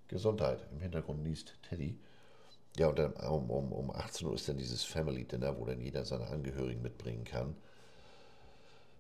Gesundheit. 0.10 0.60
Im 0.74 0.82
Hintergrund 0.82 1.24
liest 1.24 1.54
Teddy. 1.70 1.98
Ja, 2.78 2.88
und 2.88 3.00
dann 3.00 3.14
um, 3.14 3.50
um, 3.50 3.72
um 3.72 3.92
18 3.92 4.28
Uhr 4.28 4.34
ist 4.34 4.50
dann 4.50 4.58
dieses 4.58 4.84
Family 4.84 5.24
Dinner, 5.24 5.58
wo 5.58 5.66
dann 5.66 5.80
jeder 5.80 6.04
seine 6.04 6.28
Angehörigen 6.28 6.82
mitbringen 6.82 7.24
kann. 7.24 7.56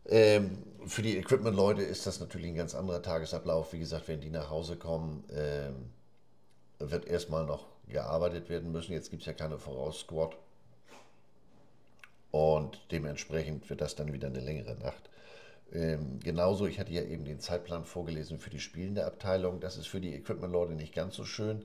Ähm, 0.05 0.57
für 0.85 1.01
die 1.01 1.17
Equipment-Leute 1.17 1.81
ist 1.81 2.05
das 2.05 2.19
natürlich 2.19 2.47
ein 2.47 2.55
ganz 2.55 2.75
anderer 2.75 3.01
Tagesablauf. 3.01 3.73
Wie 3.73 3.79
gesagt, 3.79 4.07
wenn 4.07 4.21
die 4.21 4.29
nach 4.29 4.49
Hause 4.49 4.75
kommen, 4.75 5.23
ähm, 5.33 5.89
wird 6.79 7.05
erstmal 7.05 7.45
noch 7.45 7.67
gearbeitet 7.87 8.49
werden 8.49 8.71
müssen. 8.71 8.93
Jetzt 8.93 9.09
gibt 9.09 9.21
es 9.21 9.27
ja 9.27 9.33
keine 9.33 9.57
Voraussquad. 9.57 10.35
Und 12.31 12.81
dementsprechend 12.91 13.69
wird 13.69 13.81
das 13.81 13.95
dann 13.95 14.11
wieder 14.11 14.27
eine 14.27 14.39
längere 14.39 14.75
Nacht. 14.75 15.09
Ähm, 15.71 16.19
genauso, 16.19 16.65
ich 16.65 16.79
hatte 16.79 16.91
ja 16.91 17.03
eben 17.03 17.25
den 17.25 17.39
Zeitplan 17.39 17.85
vorgelesen 17.85 18.39
für 18.39 18.49
die 18.49 18.59
spielende 18.59 19.05
Abteilung. 19.05 19.59
Das 19.59 19.77
ist 19.77 19.87
für 19.87 20.01
die 20.01 20.13
Equipment-Leute 20.15 20.73
nicht 20.73 20.93
ganz 20.93 21.15
so 21.15 21.25
schön. 21.25 21.63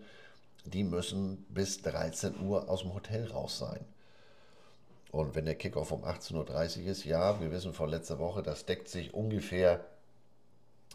Die 0.64 0.84
müssen 0.84 1.44
bis 1.48 1.82
13 1.82 2.40
Uhr 2.40 2.68
aus 2.68 2.82
dem 2.82 2.94
Hotel 2.94 3.30
raus 3.30 3.58
sein. 3.58 3.84
Und 5.10 5.34
wenn 5.34 5.46
der 5.46 5.54
Kickoff 5.54 5.90
um 5.90 6.04
18.30 6.04 6.82
Uhr 6.82 6.90
ist, 6.90 7.04
ja, 7.04 7.40
wir 7.40 7.50
wissen 7.50 7.72
von 7.72 7.88
letzter 7.88 8.18
Woche, 8.18 8.42
das 8.42 8.66
deckt 8.66 8.88
sich 8.88 9.14
ungefähr 9.14 9.84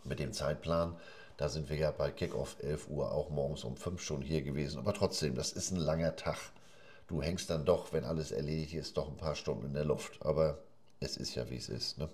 mit 0.03 0.19
dem 0.19 0.33
Zeitplan. 0.33 0.95
Da 1.37 1.49
sind 1.49 1.69
wir 1.69 1.77
ja 1.77 1.91
bei 1.91 2.11
Kickoff 2.11 2.57
11 2.61 2.89
Uhr 2.89 3.11
auch 3.11 3.29
morgens 3.29 3.63
um 3.63 3.75
5 3.75 4.01
schon 4.01 4.21
hier 4.21 4.43
gewesen. 4.43 4.77
Aber 4.77 4.93
trotzdem, 4.93 5.35
das 5.35 5.51
ist 5.51 5.71
ein 5.71 5.77
langer 5.77 6.15
Tag 6.15 6.37
du 7.07 7.21
hängst 7.21 7.49
dann 7.49 7.65
doch, 7.65 7.93
wenn 7.93 8.05
alles 8.05 8.31
erledigt 8.31 8.73
ist, 8.73 8.97
doch 8.97 9.07
ein 9.07 9.17
paar 9.17 9.35
Stunden 9.35 9.67
in 9.67 9.73
der 9.73 9.85
Luft. 9.85 10.25
Aber 10.25 10.59
es 10.99 11.17
ist 11.17 11.35
ja, 11.35 11.49
wie 11.49 11.57
es 11.57 11.69
ist. 11.69 11.97
Ne? 11.97 12.09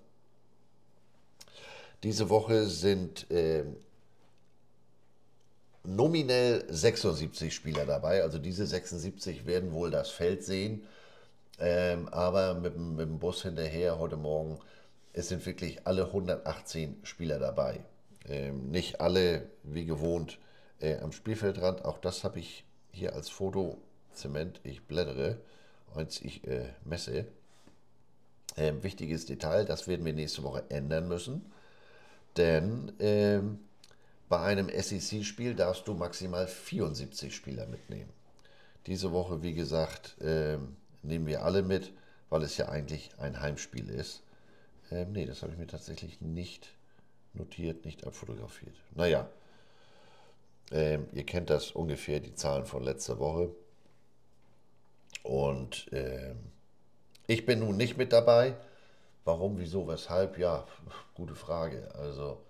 Diese 2.03 2.29
Woche 2.29 2.65
sind 2.65 3.29
äh, 3.31 3.65
nominell 5.83 6.65
76 6.69 7.53
Spieler 7.53 7.85
dabei. 7.85 8.23
Also 8.23 8.39
diese 8.39 8.65
76 8.65 9.45
werden 9.45 9.71
wohl 9.71 9.91
das 9.91 10.09
Feld 10.09 10.43
sehen. 10.43 10.83
Ähm, 11.59 12.07
aber 12.09 12.53
mit, 12.55 12.77
mit, 12.77 12.99
dem 13.07 13.19
Bus 13.19 13.41
hinterher 13.41 13.99
heute 13.99 14.15
Morgen, 14.15 14.59
es 15.13 15.29
sind 15.29 15.45
wirklich 15.45 15.85
alle 15.85 16.05
118 16.05 16.99
Spieler 17.03 17.39
dabei. 17.39 17.83
Ähm, 18.27 18.69
nicht 18.71 19.01
alle 19.01 19.49
wie 19.63 19.85
gewohnt 19.85 20.39
äh, 20.79 20.97
am 20.97 21.11
Spielfeldrand. 21.11 21.83
Auch 21.83 21.97
das 21.97 22.23
habe 22.23 22.39
ich 22.39 22.63
hier 22.91 23.13
als 23.13 23.29
Foto 23.29 23.77
Zement, 24.13 24.59
ich 24.63 24.83
blättere, 24.83 25.37
als 25.95 26.21
ich 26.21 26.47
äh, 26.47 26.69
messe. 26.85 27.25
Ähm, 28.57 28.83
wichtiges 28.83 29.25
Detail, 29.25 29.65
das 29.65 29.87
werden 29.87 30.05
wir 30.05 30.13
nächste 30.13 30.43
Woche 30.43 30.63
ändern 30.69 31.07
müssen, 31.07 31.51
denn 32.35 32.91
ähm, 32.99 33.59
bei 34.27 34.39
einem 34.39 34.69
SEC-Spiel 34.69 35.55
darfst 35.55 35.87
du 35.87 35.93
maximal 35.93 36.47
74 36.47 37.33
Spieler 37.33 37.67
mitnehmen. 37.67 38.11
Diese 38.85 39.11
Woche, 39.11 39.43
wie 39.43 39.53
gesagt, 39.53 40.17
ähm, 40.21 40.75
nehmen 41.03 41.27
wir 41.27 41.43
alle 41.43 41.62
mit, 41.62 41.93
weil 42.29 42.43
es 42.43 42.57
ja 42.57 42.69
eigentlich 42.69 43.12
ein 43.17 43.39
Heimspiel 43.39 43.89
ist. 43.89 44.23
Ähm, 44.91 45.12
nee, 45.12 45.25
das 45.25 45.41
habe 45.41 45.53
ich 45.53 45.57
mir 45.57 45.67
tatsächlich 45.67 46.21
nicht 46.21 46.69
notiert, 47.33 47.85
nicht 47.85 48.05
abfotografiert. 48.05 48.75
Naja, 48.95 49.29
ähm, 50.71 51.07
ihr 51.13 51.25
kennt 51.25 51.49
das 51.49 51.71
ungefähr, 51.71 52.19
die 52.19 52.35
Zahlen 52.35 52.65
von 52.65 52.83
letzter 52.83 53.19
Woche. 53.19 53.49
Und 55.23 55.91
äh, 55.91 56.33
ich 57.27 57.45
bin 57.45 57.59
nun 57.59 57.77
nicht 57.77 57.97
mit 57.97 58.13
dabei. 58.13 58.55
Warum, 59.25 59.59
wieso, 59.59 59.88
weshalb? 59.88 60.38
Ja, 60.38 60.67
gute 61.13 61.35
Frage. 61.35 61.93
Also 61.95 62.41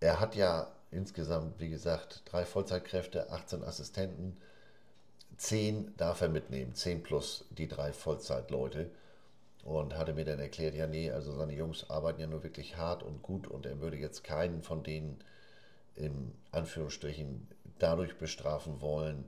er 0.00 0.20
hat 0.20 0.34
ja 0.34 0.72
insgesamt, 0.90 1.58
wie 1.60 1.68
gesagt, 1.68 2.22
drei 2.26 2.44
Vollzeitkräfte, 2.44 3.30
18 3.30 3.62
Assistenten. 3.64 4.36
10 5.36 5.96
darf 5.96 6.20
er 6.20 6.28
mitnehmen, 6.28 6.74
10 6.74 7.02
plus 7.02 7.44
die 7.50 7.68
drei 7.68 7.92
Vollzeitleute. 7.92 8.90
Und 9.64 9.96
hatte 9.96 10.12
mir 10.12 10.24
dann 10.24 10.40
erklärt, 10.40 10.74
ja 10.74 10.88
nee, 10.88 11.12
also 11.12 11.32
seine 11.32 11.54
Jungs 11.54 11.88
arbeiten 11.88 12.20
ja 12.20 12.26
nur 12.26 12.42
wirklich 12.42 12.76
hart 12.76 13.04
und 13.04 13.22
gut 13.22 13.46
und 13.46 13.64
er 13.64 13.80
würde 13.80 13.96
jetzt 13.96 14.24
keinen 14.24 14.62
von 14.62 14.82
denen 14.82 15.22
in 15.94 16.32
Anführungsstrichen 16.50 17.46
dadurch 17.78 18.16
bestrafen 18.18 18.80
wollen, 18.80 19.24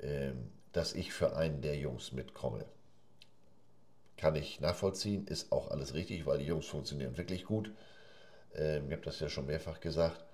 ähm, 0.00 0.50
dass 0.72 0.94
ich 0.94 1.12
für 1.12 1.36
einen 1.36 1.60
der 1.60 1.76
Jungs 1.76 2.12
mitkomme. 2.12 2.64
Kann 4.16 4.36
ich 4.36 4.60
nachvollziehen, 4.60 5.26
ist 5.26 5.52
auch 5.52 5.70
alles 5.70 5.94
richtig, 5.94 6.24
weil 6.24 6.38
die 6.38 6.46
Jungs 6.46 6.66
funktionieren 6.66 7.16
wirklich 7.16 7.44
gut. 7.44 7.70
Ähm, 8.54 8.86
ich 8.86 8.92
habe 8.92 9.04
das 9.04 9.20
ja 9.20 9.28
schon 9.28 9.46
mehrfach 9.46 9.80
gesagt. 9.80 10.24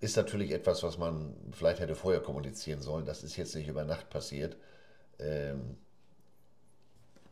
Ist 0.00 0.16
natürlich 0.16 0.50
etwas, 0.50 0.82
was 0.82 0.98
man 0.98 1.34
vielleicht 1.52 1.80
hätte 1.80 1.94
vorher 1.94 2.20
kommunizieren 2.20 2.82
sollen. 2.82 3.06
Das 3.06 3.22
ist 3.22 3.36
jetzt 3.36 3.54
nicht 3.54 3.68
über 3.68 3.84
Nacht 3.84 4.10
passiert. 4.10 4.56
Ähm, 5.18 5.78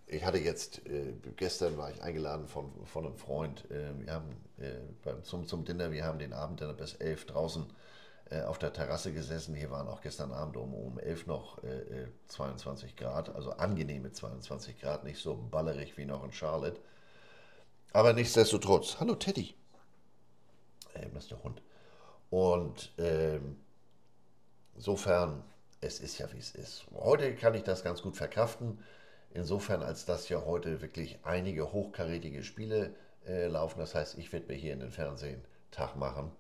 ich 0.06 0.24
hatte 0.24 0.38
jetzt, 0.38 0.86
äh, 0.86 1.12
gestern 1.36 1.76
war 1.76 1.90
ich 1.90 2.02
eingeladen 2.02 2.46
von, 2.46 2.72
von 2.86 3.06
einem 3.06 3.16
Freund. 3.16 3.70
Äh, 3.70 3.98
wir 3.98 4.12
haben 4.12 4.30
äh, 4.58 5.22
zum, 5.22 5.46
zum 5.46 5.64
Dinner, 5.64 5.92
wir 5.92 6.04
haben 6.04 6.18
den 6.18 6.32
Abend 6.32 6.60
dann 6.60 6.76
bis 6.76 6.94
elf 6.94 7.26
draußen 7.26 7.66
äh, 8.30 8.42
auf 8.42 8.58
der 8.58 8.72
Terrasse 8.72 9.12
gesessen. 9.12 9.54
Hier 9.54 9.70
waren 9.70 9.88
auch 9.88 10.00
gestern 10.00 10.32
Abend 10.32 10.56
um, 10.56 10.74
um 10.74 10.98
11 10.98 11.26
noch 11.26 11.62
äh, 11.62 12.08
22 12.28 12.92
äh, 12.92 12.94
Grad, 12.94 13.34
also 13.34 13.52
angenehme 13.52 14.12
22 14.12 14.80
Grad, 14.80 15.04
nicht 15.04 15.20
so 15.20 15.36
ballerig 15.50 15.96
wie 15.96 16.06
noch 16.06 16.24
in 16.24 16.32
Charlotte. 16.32 16.80
Aber 17.92 18.12
nichtsdestotrotz, 18.12 18.98
hallo 19.00 19.14
Teddy. 19.14 19.54
Ähm, 20.94 21.10
das 21.12 21.24
ist 21.24 21.30
der 21.30 21.42
Hund. 21.42 21.60
Und 22.34 22.90
ähm, 22.98 23.54
insofern, 24.74 25.44
es 25.80 26.00
ist 26.00 26.18
ja 26.18 26.32
wie 26.32 26.38
es 26.38 26.50
ist. 26.50 26.84
Heute 26.92 27.36
kann 27.36 27.54
ich 27.54 27.62
das 27.62 27.84
ganz 27.84 28.02
gut 28.02 28.16
verkraften. 28.16 28.80
Insofern, 29.32 29.84
als 29.84 30.04
dass 30.04 30.28
ja 30.28 30.44
heute 30.44 30.82
wirklich 30.82 31.20
einige 31.22 31.72
hochkarätige 31.72 32.42
Spiele 32.42 32.92
äh, 33.24 33.46
laufen. 33.46 33.78
Das 33.78 33.94
heißt, 33.94 34.18
ich 34.18 34.32
werde 34.32 34.48
mir 34.48 34.58
hier 34.58 34.72
in 34.72 34.80
den 34.80 34.90
Fernsehen 34.90 35.44
Tag 35.70 35.94
machen. 35.94 36.32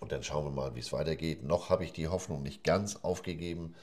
Und 0.00 0.12
dann 0.12 0.22
schauen 0.22 0.46
wir 0.46 0.50
mal, 0.50 0.74
wie 0.74 0.80
es 0.80 0.94
weitergeht. 0.94 1.42
Noch 1.42 1.68
habe 1.68 1.84
ich 1.84 1.92
die 1.92 2.08
Hoffnung 2.08 2.42
nicht 2.42 2.64
ganz 2.64 3.04
aufgegeben, 3.04 3.74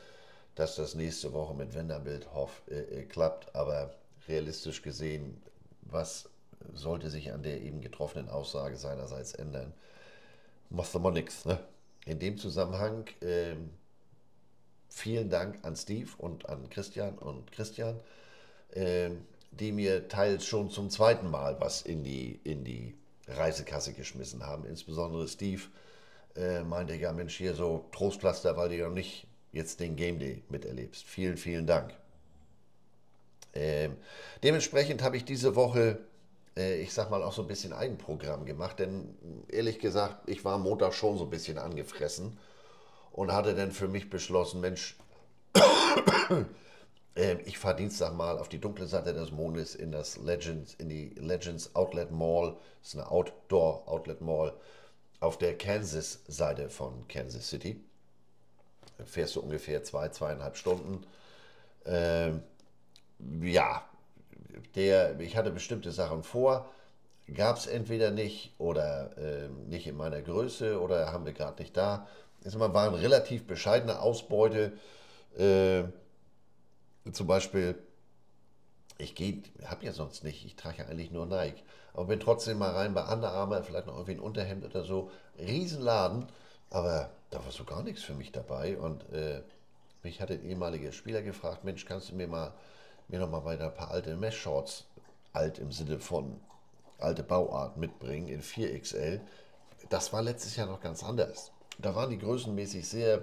dass 0.55 0.77
das 0.77 0.95
nächste 0.95 1.31
Woche 1.31 1.53
mit 1.53 1.75
Wenderbild 1.75 2.33
Hoff 2.33 2.63
äh, 2.71 3.01
äh, 3.01 3.03
klappt. 3.03 3.55
Aber 3.55 3.93
realistisch 4.27 4.81
gesehen, 4.81 5.43
was 5.81 6.27
sollte 6.73 7.11
sich 7.11 7.33
an 7.33 7.43
der 7.43 7.61
eben 7.61 7.81
getroffenen 7.81 8.29
Aussage 8.29 8.77
seinerseits 8.77 9.35
ändern? 9.35 9.75
Machst 10.69 10.93
du 10.93 10.99
mal 10.99 11.11
nichts. 11.11 11.45
Ne? 11.45 11.59
In 12.05 12.19
dem 12.19 12.37
Zusammenhang 12.37 13.05
äh, 13.21 13.55
vielen 14.89 15.29
Dank 15.29 15.59
an 15.63 15.75
Steve 15.75 16.09
und 16.17 16.49
an 16.49 16.69
Christian 16.69 17.17
und 17.17 17.51
Christian, 17.51 17.99
äh, 18.71 19.11
die 19.51 19.71
mir 19.71 20.07
teils 20.07 20.45
schon 20.45 20.69
zum 20.69 20.89
zweiten 20.89 21.29
Mal 21.29 21.59
was 21.59 21.81
in 21.81 22.03
die, 22.03 22.39
in 22.43 22.63
die 22.63 22.95
Reisekasse 23.27 23.93
geschmissen 23.93 24.45
haben. 24.45 24.65
Insbesondere 24.65 25.27
Steve 25.27 25.63
äh, 26.35 26.63
meinte, 26.63 26.95
ja 26.95 27.11
Mensch, 27.11 27.35
hier 27.37 27.53
so 27.53 27.85
Trostpflaster, 27.91 28.55
weil 28.57 28.69
du 28.69 28.75
ja 28.75 28.89
nicht 28.89 29.27
jetzt 29.51 29.79
den 29.79 29.95
Game 29.95 30.19
Day 30.19 30.43
miterlebst. 30.49 31.05
Vielen, 31.05 31.37
vielen 31.37 31.65
Dank. 31.65 31.93
Ähm, 33.53 33.97
dementsprechend 34.43 35.01
habe 35.01 35.17
ich 35.17 35.25
diese 35.25 35.55
Woche, 35.55 35.99
ich 36.57 36.93
sag 36.93 37.09
mal, 37.09 37.23
auch 37.23 37.33
so 37.33 37.41
ein 37.41 37.47
bisschen 37.47 37.73
Eigenprogramm 37.73 38.45
gemacht, 38.45 38.79
denn 38.79 39.15
ehrlich 39.49 39.79
gesagt, 39.79 40.29
ich 40.29 40.43
war 40.45 40.57
Montag 40.57 40.93
schon 40.93 41.17
so 41.17 41.25
ein 41.25 41.29
bisschen 41.29 41.57
angefressen 41.57 42.37
und 43.11 43.31
hatte 43.31 43.55
dann 43.55 43.71
für 43.71 43.87
mich 43.87 44.09
beschlossen, 44.09 44.61
Mensch, 44.61 44.97
äh, 47.15 47.35
ich 47.45 47.57
fahre 47.57 47.75
Dienstag 47.75 48.13
mal 48.13 48.37
auf 48.37 48.49
die 48.49 48.59
dunkle 48.59 48.87
Seite 48.87 49.13
des 49.13 49.31
Mondes 49.31 49.75
in 49.75 49.91
das 49.91 50.17
Legends, 50.17 50.75
in 50.75 50.89
die 50.89 51.09
Legends 51.15 51.75
Outlet 51.75 52.11
Mall. 52.11 52.55
Das 52.79 52.89
ist 52.89 52.95
eine 52.95 53.09
Outdoor 53.09 53.87
Outlet 53.87 54.21
Mall 54.21 54.53
auf 55.19 55.37
der 55.37 55.57
Kansas-Seite 55.57 56.69
von 56.69 57.07
Kansas 57.07 57.47
City. 57.49 57.83
Da 58.97 59.05
fährst 59.05 59.35
du 59.35 59.41
ungefähr 59.41 59.83
zwei, 59.83 60.09
zweieinhalb 60.09 60.57
Stunden. 60.57 61.05
Ähm, 61.85 62.43
ja, 63.41 63.83
der, 64.75 65.19
ich 65.19 65.35
hatte 65.37 65.51
bestimmte 65.51 65.91
Sachen 65.91 66.23
vor, 66.23 66.69
gab 67.33 67.57
es 67.57 67.67
entweder 67.67 68.11
nicht 68.11 68.53
oder 68.57 69.17
äh, 69.17 69.49
nicht 69.67 69.87
in 69.87 69.97
meiner 69.97 70.21
Größe 70.21 70.79
oder 70.79 71.11
haben 71.11 71.25
wir 71.25 71.33
gerade 71.33 71.61
nicht 71.61 71.75
da. 71.75 72.07
Es 72.43 72.57
war 72.57 72.73
eine 72.73 73.01
relativ 73.01 73.45
bescheidene 73.45 73.99
Ausbeute. 73.99 74.73
Äh, 75.37 75.83
zum 77.11 77.27
Beispiel, 77.27 77.75
ich 78.97 79.13
habe 79.65 79.85
ja 79.85 79.91
sonst 79.91 80.23
nicht, 80.23 80.45
ich 80.45 80.55
trage 80.55 80.79
ja 80.79 80.85
eigentlich 80.85 81.11
nur 81.11 81.25
Nike, 81.25 81.63
aber 81.93 82.05
bin 82.05 82.19
trotzdem 82.19 82.57
mal 82.57 82.71
rein 82.71 82.93
bei 82.93 83.03
Under 83.03 83.31
Armour, 83.31 83.63
vielleicht 83.63 83.87
noch 83.87 83.95
irgendwie 83.95 84.13
ein 84.13 84.19
Unterhemd 84.19 84.65
oder 84.65 84.83
so. 84.83 85.11
Riesenladen, 85.37 86.27
aber 86.69 87.11
da 87.29 87.43
war 87.43 87.51
so 87.51 87.63
gar 87.63 87.83
nichts 87.83 88.03
für 88.03 88.13
mich 88.13 88.31
dabei 88.31 88.77
und 88.77 89.11
äh, 89.11 89.41
mich 90.03 90.21
hat 90.21 90.31
ein 90.31 90.43
ehemaliger 90.43 90.91
Spieler 90.91 91.21
gefragt, 91.21 91.63
Mensch, 91.63 91.85
kannst 91.85 92.11
du 92.11 92.15
mir 92.15 92.27
mal 92.27 92.53
mir 93.07 93.19
noch 93.19 93.29
mal 93.29 93.45
weiter 93.45 93.65
ein 93.65 93.73
paar 93.73 93.91
alte 93.91 94.15
Mesh-Shorts, 94.15 94.85
alt 95.33 95.59
im 95.59 95.71
Sinne 95.71 95.99
von 95.99 96.39
alte 96.97 97.23
Bauart 97.23 97.77
mitbringen 97.77 98.27
in 98.27 98.41
4XL. 98.41 99.21
Das 99.89 100.11
war 100.13 100.21
letztes 100.21 100.55
Jahr 100.55 100.67
noch 100.67 100.81
ganz 100.81 101.03
anders. 101.03 101.51
Da 101.77 101.95
waren 101.95 102.09
die 102.09 102.17
größenmäßig 102.17 102.87
sehr 102.87 103.21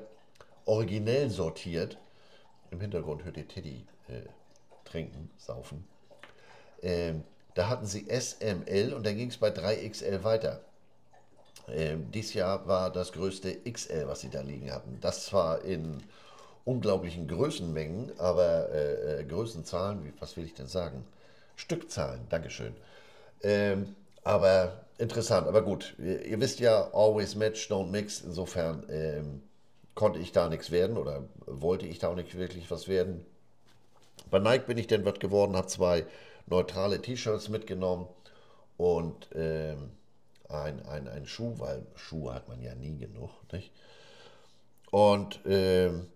originell 0.65 1.29
sortiert. 1.31 1.99
Im 2.71 2.81
Hintergrund 2.81 3.25
hört 3.25 3.37
ihr 3.37 3.49
Teddy 3.49 3.87
äh, 4.09 4.23
trinken, 4.85 5.31
saufen. 5.37 5.87
Ähm, 6.83 7.25
da 7.55 7.69
hatten 7.69 7.87
sie 7.87 8.07
SML 8.09 8.93
und 8.95 9.05
dann 9.07 9.17
ging 9.17 9.29
es 9.29 9.37
bei 9.37 9.49
3XL 9.49 10.23
weiter. 10.23 10.65
Ähm, 11.69 12.11
dies 12.11 12.35
Jahr 12.35 12.67
war 12.67 12.91
das 12.91 13.13
größte 13.13 13.61
XL, 13.71 14.07
was 14.07 14.21
sie 14.21 14.29
da 14.29 14.41
liegen 14.41 14.73
hatten. 14.73 14.99
Das 15.01 15.27
zwar 15.27 15.63
in 15.63 16.03
unglaublichen 16.65 17.29
Größenmengen, 17.29 18.13
aber 18.19 18.71
äh, 18.71 19.21
äh, 19.21 19.25
Größenzahlen, 19.25 20.05
wie, 20.05 20.13
was 20.19 20.37
will 20.37 20.45
ich 20.45 20.55
denn 20.55 20.67
sagen? 20.67 21.05
Stückzahlen, 21.57 22.21
Dankeschön. 22.31 22.75
Ähm, 23.43 23.95
aber 24.23 24.85
interessant, 24.99 25.47
aber 25.47 25.63
gut. 25.63 25.95
Ihr, 25.99 26.25
ihr, 26.25 26.41
wisst 26.41 26.61
ja, 26.61 26.91
always 26.93 27.35
match, 27.35 27.71
don't 27.71 27.91
mix. 27.91 28.23
Insofern 28.23 28.85
ähm, 28.89 29.43
konnte 29.95 30.19
ich 30.19 30.33
da 30.33 30.49
nichts 30.49 30.71
werden 30.71 30.97
oder 30.97 31.25
wollte 31.47 31.87
ich 31.87 31.99
da 31.99 32.09
auch 32.09 32.17
nicht 32.17 32.37
wirklich 32.37 32.71
was 32.71 32.89
werden. 32.89 33.25
Bei 34.31 34.39
Nike 34.39 34.67
bin 34.67 34.79
ich 34.79 34.87
dann 34.87 35.05
was 35.05 35.19
geworden, 35.19 35.57
habe 35.57 35.67
zwei 35.67 36.07
neutrale 36.47 37.01
T-Shirts 37.01 37.49
mitgenommen 37.49 38.07
und 38.77 39.29
ähm, 39.35 39.91
ein, 40.49 40.85
ein, 40.87 41.09
ein 41.09 41.27
Schuh, 41.27 41.55
weil 41.59 41.87
Schuhe 41.95 42.35
hat 42.35 42.49
man 42.49 42.61
ja 42.63 42.75
nie 42.75 42.97
genug. 42.97 43.31
Nicht? 43.53 43.73
Und 44.91 45.41
ähm, 45.47 46.07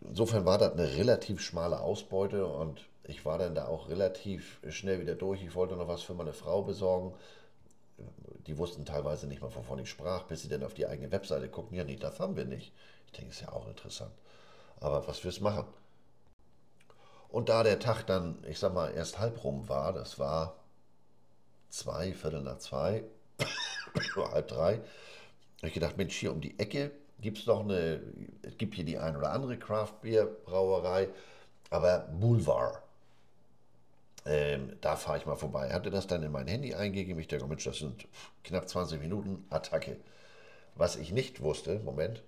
insofern 0.00 0.44
war 0.44 0.58
das 0.58 0.72
eine 0.72 0.96
relativ 0.96 1.40
schmale 1.40 1.80
Ausbeute 1.80 2.46
und 2.46 2.86
ich 3.04 3.24
war 3.24 3.38
dann 3.38 3.54
da 3.54 3.66
auch 3.66 3.88
relativ 3.88 4.58
schnell 4.68 5.00
wieder 5.00 5.14
durch. 5.14 5.42
Ich 5.42 5.54
wollte 5.54 5.76
noch 5.76 5.88
was 5.88 6.02
für 6.02 6.14
meine 6.14 6.32
Frau 6.32 6.62
besorgen. 6.62 7.14
Die 8.46 8.58
wussten 8.58 8.84
teilweise 8.84 9.26
nicht 9.26 9.42
mal, 9.42 9.54
wovon 9.54 9.78
ich 9.78 9.90
sprach, 9.90 10.24
bis 10.24 10.42
sie 10.42 10.48
dann 10.48 10.64
auf 10.64 10.74
die 10.74 10.86
eigene 10.86 11.12
Webseite 11.12 11.48
gucken. 11.48 11.76
Ja, 11.76 11.84
nee, 11.84 11.96
das 11.96 12.18
haben 12.18 12.36
wir 12.36 12.44
nicht. 12.44 12.72
Ich 13.06 13.12
denke, 13.12 13.30
ist 13.30 13.42
ja 13.42 13.52
auch 13.52 13.68
interessant. 13.68 14.12
Aber 14.80 15.06
was 15.06 15.22
wir's 15.24 15.40
machen? 15.40 15.66
Und 17.28 17.48
da 17.48 17.62
der 17.62 17.78
Tag 17.78 18.04
dann, 18.06 18.42
ich 18.48 18.58
sag 18.58 18.72
mal, 18.74 18.92
erst 18.92 19.18
halb 19.18 19.42
rum 19.44 19.68
war, 19.68 19.92
das 19.92 20.18
war 20.18 20.56
zwei, 21.68 22.12
Viertel 22.12 22.42
nach 22.42 22.58
zwei, 22.58 23.04
halb 24.16 24.48
drei, 24.48 24.74
habe 25.58 25.68
ich 25.68 25.74
gedacht, 25.74 25.96
Mensch, 25.96 26.14
hier 26.16 26.32
um 26.32 26.40
die 26.40 26.58
Ecke 26.58 26.92
gibt 27.20 27.38
es 27.38 27.46
noch 27.46 27.60
eine, 27.60 28.00
es 28.42 28.56
gibt 28.58 28.74
hier 28.74 28.84
die 28.84 28.98
ein 28.98 29.16
oder 29.16 29.32
andere 29.32 29.58
Craft 29.58 29.94
Beer 30.02 30.26
Brauerei, 30.26 31.08
aber 31.70 32.00
Boulevard. 32.20 32.82
Ähm, 34.26 34.76
da 34.80 34.96
fahre 34.96 35.18
ich 35.18 35.26
mal 35.26 35.36
vorbei. 35.36 35.70
Hatte 35.70 35.90
das 35.90 36.06
dann 36.06 36.22
in 36.22 36.32
mein 36.32 36.46
Handy 36.46 36.74
eingegeben. 36.74 37.20
Ich 37.20 37.28
denke, 37.28 37.46
Mensch, 37.46 37.64
das 37.64 37.78
sind 37.78 38.06
knapp 38.42 38.68
20 38.68 39.00
Minuten 39.00 39.44
Attacke. 39.50 39.98
Was 40.76 40.96
ich 40.96 41.12
nicht 41.12 41.42
wusste, 41.42 41.78
Moment, 41.80 42.22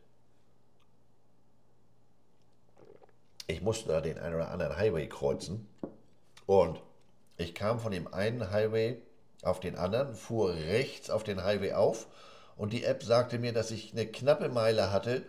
ich 3.46 3.62
musste 3.62 3.88
da 3.88 4.00
den 4.00 4.18
einen 4.18 4.34
oder 4.34 4.50
anderen 4.50 4.76
Highway 4.76 5.08
kreuzen 5.08 5.66
und 6.46 6.80
ich 7.38 7.54
kam 7.54 7.80
von 7.80 7.92
dem 7.92 8.12
einen 8.12 8.50
Highway 8.50 9.00
auf 9.42 9.60
den 9.60 9.76
anderen, 9.76 10.14
fuhr 10.14 10.54
rechts 10.54 11.10
auf 11.10 11.24
den 11.24 11.44
Highway 11.44 11.72
auf 11.72 12.06
und 12.56 12.72
die 12.72 12.84
App 12.84 13.02
sagte 13.02 13.38
mir, 13.38 13.52
dass 13.52 13.70
ich 13.70 13.92
eine 13.92 14.06
knappe 14.06 14.48
Meile 14.48 14.92
hatte, 14.92 15.22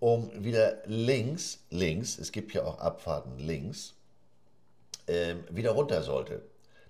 um 0.00 0.30
wieder 0.42 0.78
links, 0.86 1.58
links, 1.70 2.18
es 2.18 2.32
gibt 2.32 2.54
ja 2.54 2.64
auch 2.64 2.78
Abfahrten 2.78 3.38
links, 3.38 3.94
ähm, 5.06 5.44
wieder 5.50 5.72
runter 5.72 6.02
sollte. 6.02 6.42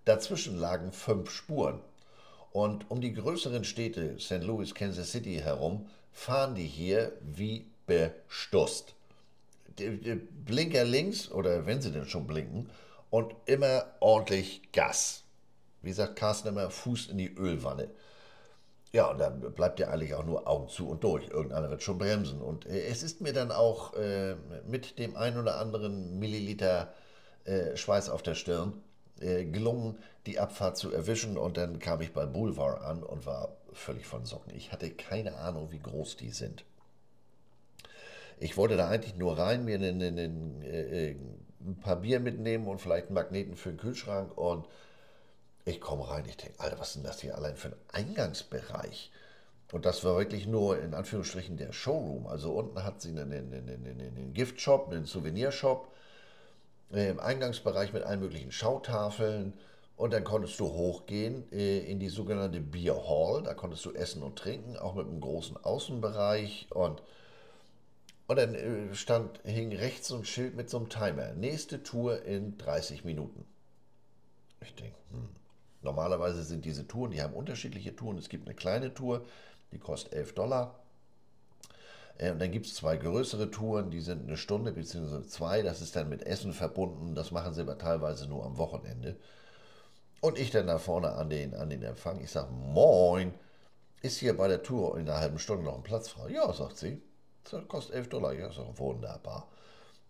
Dazwischen 0.05 0.59
lagen 0.59 0.93
fünf 0.93 1.31
Spuren. 1.31 1.81
Und 2.53 2.91
um 2.91 3.01
die 3.01 3.13
größeren 3.13 3.65
Städte, 3.65 4.19
St. 4.19 4.43
Louis, 4.43 4.75
Kansas 4.75 5.11
City 5.11 5.37
herum, 5.37 5.87
fahren 6.13 6.55
die 6.55 6.67
hier 6.67 7.13
wie 7.21 7.67
bestusst. 7.87 8.95
Blinker 9.77 10.85
links, 10.85 11.31
oder 11.31 11.67
wenn 11.67 11.81
sie 11.81 11.93
denn 11.93 12.07
schon 12.07 12.27
blinken, 12.27 12.71
und 13.11 13.35
immer 13.47 13.87
ordentlich 14.01 14.73
Gas. 14.73 15.25
Wie 15.83 15.93
sagt 15.93 16.17
Carsten 16.17 16.49
immer, 16.49 16.71
Fuß 16.71 17.09
in 17.09 17.19
die 17.19 17.35
Ölwanne. 17.35 17.89
Ja, 18.93 19.07
und 19.11 19.19
dann 19.19 19.41
bleibt 19.53 19.79
ja 19.79 19.89
eigentlich 19.89 20.15
auch 20.15 20.25
nur 20.25 20.49
Augen 20.49 20.69
zu 20.69 20.89
und 20.89 21.05
durch. 21.05 21.29
Irgendeiner 21.29 21.71
wird 21.71 21.83
schon 21.83 21.99
bremsen. 21.99 22.41
Und 22.41 22.67
äh, 22.67 22.87
es 22.87 23.03
ist 23.03 23.21
mir 23.21 23.33
dann 23.33 23.53
auch 23.53 23.95
äh, 23.95 24.35
mit 24.67 24.99
dem 24.99 25.17
ein 25.17 25.39
oder 25.39 25.59
anderen 25.59 26.19
Milliliter 26.19 26.93
äh, 27.45 27.77
Schweiß 27.77 28.11
auf 28.11 28.23
der 28.23 28.35
Stirn 28.35 28.73
äh, 29.21 29.45
gelungen, 29.45 29.97
die 30.27 30.41
Abfahrt 30.41 30.77
zu 30.77 30.93
erwischen. 30.93 31.39
Und 31.39 31.57
dann 31.57 31.79
kam 31.79 32.01
ich 32.01 32.13
bei 32.13 32.27
Boulevard 32.27 32.83
an 32.83 33.05
und 33.05 33.27
war 33.27 33.57
völlig 33.73 34.07
von 34.07 34.25
Socken. 34.25 34.55
Ich 34.57 34.73
hatte 34.73 34.91
keine 34.91 35.37
Ahnung, 35.37 35.71
wie 35.71 35.79
groß 35.79 36.17
die 36.17 36.31
sind. 36.31 36.65
Ich 38.41 38.57
wollte 38.57 38.77
da 38.77 38.89
eigentlich 38.89 39.15
nur 39.17 39.39
rein, 39.39 39.65
mir 39.65 39.77
einen, 39.77 40.03
einen, 40.03 40.63
äh, 40.63 41.15
ein 41.61 41.79
paar 41.81 41.97
Bier 41.97 42.19
mitnehmen 42.19 42.67
und 42.67 42.81
vielleicht 42.81 43.07
einen 43.07 43.15
Magneten 43.15 43.55
für 43.55 43.69
den 43.69 43.79
Kühlschrank 43.79 44.37
und 44.37 44.67
ich 45.71 45.81
komme 45.81 46.09
rein, 46.09 46.25
ich 46.27 46.37
denke, 46.37 46.61
Alter, 46.61 46.79
was 46.79 46.89
ist 46.89 46.97
denn 46.97 47.05
das 47.05 47.21
hier 47.21 47.37
allein 47.37 47.57
für 47.57 47.69
ein 47.69 47.75
Eingangsbereich? 47.93 49.11
Und 49.73 49.87
das 49.87 50.05
war 50.05 50.17
wirklich 50.17 50.47
nur 50.47 50.81
in 50.81 50.95
Anführungsstrichen 50.95 51.57
der 51.57 51.73
Showroom. 51.73 52.27
Also 52.27 52.53
unten 52.53 52.83
hat 52.83 53.01
sie 53.01 53.11
einen, 53.11 53.33
einen, 53.33 53.53
einen, 53.53 54.01
einen 54.01 54.35
Giftshop, 54.35 54.91
einen 54.91 55.05
Souvenirshop, 55.05 55.93
äh, 56.93 57.09
im 57.11 57.21
Eingangsbereich 57.21 57.93
mit 57.93 58.03
allen 58.03 58.21
möglichen 58.21 58.53
Schautafeln. 58.53 59.55
Und 59.97 60.13
dann 60.13 60.25
konntest 60.25 60.59
du 60.59 60.67
hochgehen 60.67 61.45
äh, 61.53 61.81
in 61.81 62.01
die 62.01 62.09
sogenannte 62.09 62.61
Beer 62.61 63.07
Hall. 63.07 63.43
Da 63.43 63.55
konntest 63.55 63.85
du 63.85 63.93
essen 63.93 64.23
und 64.23 64.37
trinken, 64.37 64.77
auch 64.77 64.95
mit 64.95 65.07
einem 65.07 65.21
großen 65.21 65.57
Außenbereich. 65.57 66.69
Und, 66.71 67.03
und 68.27 68.37
dann 68.37 68.55
äh, 68.55 68.95
stand, 68.95 69.41
hing 69.45 69.73
rechts 69.73 70.09
so 70.09 70.17
ein 70.17 70.25
Schild 70.25 70.57
mit 70.57 70.69
so 70.69 70.79
einem 70.79 70.89
Timer. 70.89 71.33
Nächste 71.35 71.83
Tour 71.83 72.23
in 72.23 72.59
30 72.59 73.05
Minuten. 73.05 73.45
Ich 74.63 74.75
denke, 74.75 74.97
hm, 75.11 75.29
Normalerweise 75.83 76.43
sind 76.43 76.65
diese 76.65 76.87
Touren, 76.87 77.11
die 77.11 77.23
haben 77.23 77.35
unterschiedliche 77.35 77.97
Touren. 77.97 78.19
Es 78.19 78.29
gibt 78.29 78.47
eine 78.47 78.55
kleine 78.55 78.93
Tour, 78.93 79.25
die 79.73 79.79
kostet 79.79 80.13
11 80.13 80.35
Dollar. 80.35 80.81
Äh, 82.19 82.33
und 82.33 82.39
dann 82.41 82.51
gibt 82.51 82.67
es 82.67 82.75
zwei 82.75 82.97
größere 82.97 83.51
Touren, 83.51 83.91
die 83.91 84.01
sind 84.01 84.27
eine 84.27 84.37
Stunde 84.37 84.73
bzw. 84.73 85.27
zwei. 85.27 85.63
Das 85.63 85.81
ist 85.81 85.97
dann 85.97 86.09
mit 86.09 86.23
Essen 86.25 86.53
verbunden. 86.53 87.15
Das 87.15 87.31
machen 87.31 87.55
sie 87.55 87.63
aber 87.63 87.79
teilweise 87.79 88.29
nur 88.29 88.45
am 88.45 88.59
Wochenende. 88.59 89.17
Und 90.21 90.39
ich 90.39 90.51
dann 90.51 90.67
da 90.67 90.79
vorne 90.79 91.13
an 91.13 91.31
den, 91.31 91.55
an 91.55 91.71
den 91.71 91.83
Empfang. 91.83 92.21
Ich 92.21 92.31
sage, 92.31 92.53
moin. 92.53 93.33
ist 94.03 94.19
hier 94.19 94.37
bei 94.37 94.49
der 94.49 94.63
Tour 94.63 94.99
in 94.99 95.09
einer 95.09 95.19
halben 95.19 95.39
Stunde 95.39 95.65
noch 95.65 95.77
ein 95.77 95.83
Platz 95.83 96.09
frei? 96.09 96.31
Ja, 96.31 96.53
sagt 96.53 96.77
sie. 96.77 97.01
Das 97.51 97.67
kostet 97.69 97.95
11 97.97 98.09
Dollar. 98.11 98.33
Ja, 98.35 98.49
ist 98.49 98.59
auch 98.59 98.79
wunderbar. 98.79 99.49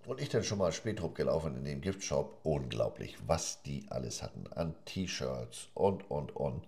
Und 0.06 0.20
ich 0.20 0.28
dann 0.28 0.44
schon 0.44 0.58
mal 0.58 0.72
Spätrup 0.72 1.14
gelaufen 1.14 1.56
in 1.56 1.64
den 1.64 1.80
Giftshop. 1.80 2.38
Unglaublich, 2.42 3.16
was 3.26 3.62
die 3.62 3.84
alles 3.90 4.22
hatten 4.22 4.46
an 4.54 4.74
T-Shirts 4.86 5.68
und, 5.74 6.10
und, 6.10 6.34
und. 6.34 6.64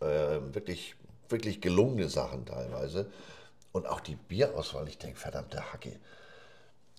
Ähm, 0.00 0.54
wirklich, 0.54 0.96
wirklich 1.28 1.60
gelungene 1.60 2.08
Sachen 2.08 2.44
teilweise. 2.44 3.10
Und 3.72 3.86
auch 3.86 4.00
die 4.00 4.16
Bierauswahl. 4.16 4.88
Ich 4.88 4.98
denke, 4.98 5.18
verdammte 5.18 5.72
Hacke. 5.72 5.98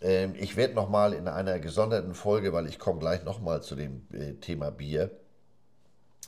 Ähm, 0.01 0.33
ich 0.37 0.55
werde 0.55 0.73
nochmal 0.73 1.13
in 1.13 1.27
einer 1.27 1.59
gesonderten 1.59 2.15
Folge, 2.15 2.53
weil 2.53 2.67
ich 2.67 2.79
komme 2.79 2.99
gleich 2.99 3.23
nochmal 3.23 3.61
zu 3.61 3.75
dem 3.75 4.07
äh, 4.13 4.33
Thema 4.33 4.71
Bier, 4.71 5.11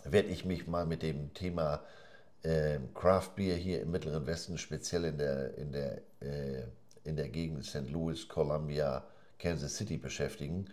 werde 0.03 0.29
ich 0.29 0.45
mich 0.45 0.67
mal 0.67 0.85
mit 0.85 1.01
dem 1.01 1.33
Thema 1.33 1.81
äh, 2.43 2.79
Craft 2.93 3.31
Beer 3.35 3.55
hier 3.55 3.81
im 3.81 3.91
Mittleren 3.91 4.27
Westen, 4.27 4.57
speziell 4.57 5.05
in 5.05 5.17
der, 5.17 5.57
in 5.57 5.71
der, 5.71 5.97
äh, 6.19 6.63
in 7.03 7.15
der 7.15 7.29
Gegend 7.29 7.65
St. 7.65 7.89
Louis, 7.89 8.27
Columbia, 8.27 9.03
Kansas 9.39 9.75
City 9.75 9.97
beschäftigen. 9.97 10.67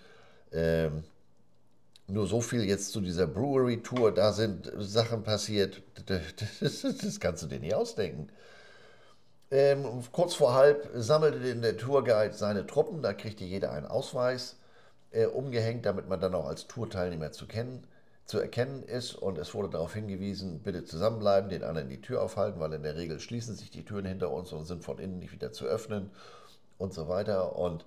Ähm, 0.52 1.04
nur 2.06 2.26
so 2.26 2.40
viel 2.40 2.64
jetzt 2.64 2.92
zu 2.92 3.00
dieser 3.00 3.26
Brewery 3.26 3.82
Tour, 3.82 4.12
da 4.12 4.32
sind 4.32 4.70
Sachen 4.78 5.22
passiert, 5.22 5.82
das, 6.06 6.82
das 6.82 7.20
kannst 7.20 7.42
du 7.42 7.46
dir 7.46 7.60
nicht 7.60 7.74
ausdenken. 7.74 8.28
Ähm, 9.52 9.84
kurz 10.12 10.34
vor 10.34 10.54
halb 10.54 10.88
sammelte 10.94 11.56
der 11.56 11.76
Tourguide 11.76 12.34
seine 12.34 12.66
Truppen, 12.66 13.02
da 13.02 13.12
kriegte 13.12 13.44
jeder 13.44 13.72
einen 13.72 13.86
Ausweis 13.86 14.56
äh, 15.10 15.26
umgehängt, 15.26 15.86
damit 15.86 16.08
man 16.08 16.20
dann 16.20 16.34
auch 16.34 16.46
als 16.46 16.68
Tourteilnehmer 16.68 17.32
zu, 17.32 17.46
kennen, 17.46 17.84
zu 18.30 18.38
erkennen 18.38 18.82
ist. 18.82 19.14
Und 19.14 19.38
es 19.38 19.54
wurde 19.54 19.70
darauf 19.70 19.94
hingewiesen, 19.94 20.60
bitte 20.60 20.84
zusammenbleiben, 20.84 21.50
den 21.50 21.64
anderen 21.64 21.88
die 21.88 22.00
Tür 22.00 22.22
aufhalten, 22.22 22.60
weil 22.60 22.72
in 22.72 22.82
der 22.82 22.96
Regel 22.96 23.20
schließen 23.20 23.56
sich 23.56 23.70
die 23.70 23.84
Türen 23.84 24.06
hinter 24.06 24.30
uns 24.30 24.52
und 24.52 24.64
sind 24.64 24.84
von 24.84 24.98
innen 24.98 25.18
nicht 25.18 25.32
wieder 25.32 25.52
zu 25.52 25.66
öffnen 25.66 26.10
und 26.78 26.94
so 26.94 27.08
weiter. 27.08 27.56
Und 27.56 27.84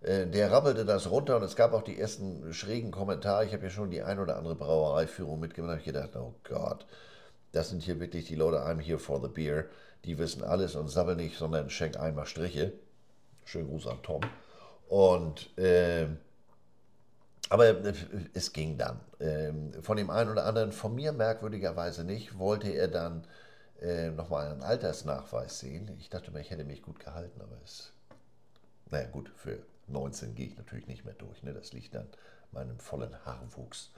äh, 0.00 0.26
der 0.26 0.50
rabbelte 0.50 0.84
das 0.84 1.10
runter 1.10 1.36
und 1.36 1.42
es 1.42 1.56
gab 1.56 1.72
auch 1.72 1.82
die 1.82 1.98
ersten 1.98 2.52
schrägen 2.52 2.90
Kommentare. 2.90 3.44
Ich 3.44 3.52
habe 3.52 3.64
ja 3.64 3.70
schon 3.70 3.90
die 3.90 4.02
ein 4.02 4.18
oder 4.18 4.36
andere 4.36 4.56
Brauereiführung 4.56 5.38
mitgemacht. 5.38 5.78
Ich 5.78 5.84
gedacht, 5.84 6.16
oh 6.16 6.34
Gott, 6.44 6.86
das 7.52 7.68
sind 7.70 7.82
hier 7.82 8.00
wirklich 8.00 8.24
die 8.26 8.34
Leute, 8.34 8.66
I'm 8.66 8.80
here 8.80 8.98
for 8.98 9.20
the 9.20 9.28
beer 9.28 9.66
die 10.04 10.18
wissen 10.18 10.42
alles 10.42 10.74
und 10.74 10.88
sabbeln 10.88 11.18
nicht, 11.18 11.36
sondern 11.36 11.70
schenk 11.70 11.98
einmal 11.98 12.26
Striche. 12.26 12.72
Schönen 13.44 13.68
Gruß 13.68 13.86
an 13.86 14.02
Tom. 14.02 14.20
Und 14.88 15.56
äh, 15.58 16.06
aber 17.52 17.84
äh, 17.84 17.92
es 18.32 18.54
ging 18.54 18.78
dann. 18.78 18.98
Ähm, 19.20 19.74
von 19.82 19.98
dem 19.98 20.08
einen 20.08 20.30
oder 20.30 20.46
anderen, 20.46 20.72
von 20.72 20.94
mir 20.94 21.12
merkwürdigerweise 21.12 22.02
nicht, 22.02 22.38
wollte 22.38 22.70
er 22.70 22.88
dann 22.88 23.26
äh, 23.82 24.08
nochmal 24.10 24.50
einen 24.50 24.62
Altersnachweis 24.62 25.58
sehen. 25.58 25.90
Ich 25.98 26.08
dachte 26.08 26.30
mir, 26.30 26.40
ich 26.40 26.50
hätte 26.50 26.64
mich 26.64 26.80
gut 26.80 26.98
gehalten, 26.98 27.42
aber 27.42 27.58
es. 27.62 27.92
Naja, 28.90 29.06
gut, 29.08 29.30
für 29.36 29.58
19 29.88 30.34
gehe 30.34 30.46
ich 30.46 30.56
natürlich 30.56 30.86
nicht 30.86 31.04
mehr 31.04 31.12
durch. 31.12 31.42
Ne? 31.42 31.52
Das 31.52 31.74
liegt 31.74 31.94
an 31.94 32.06
meinem 32.52 32.78
vollen 32.78 33.14
Haarwuchs. 33.26 33.90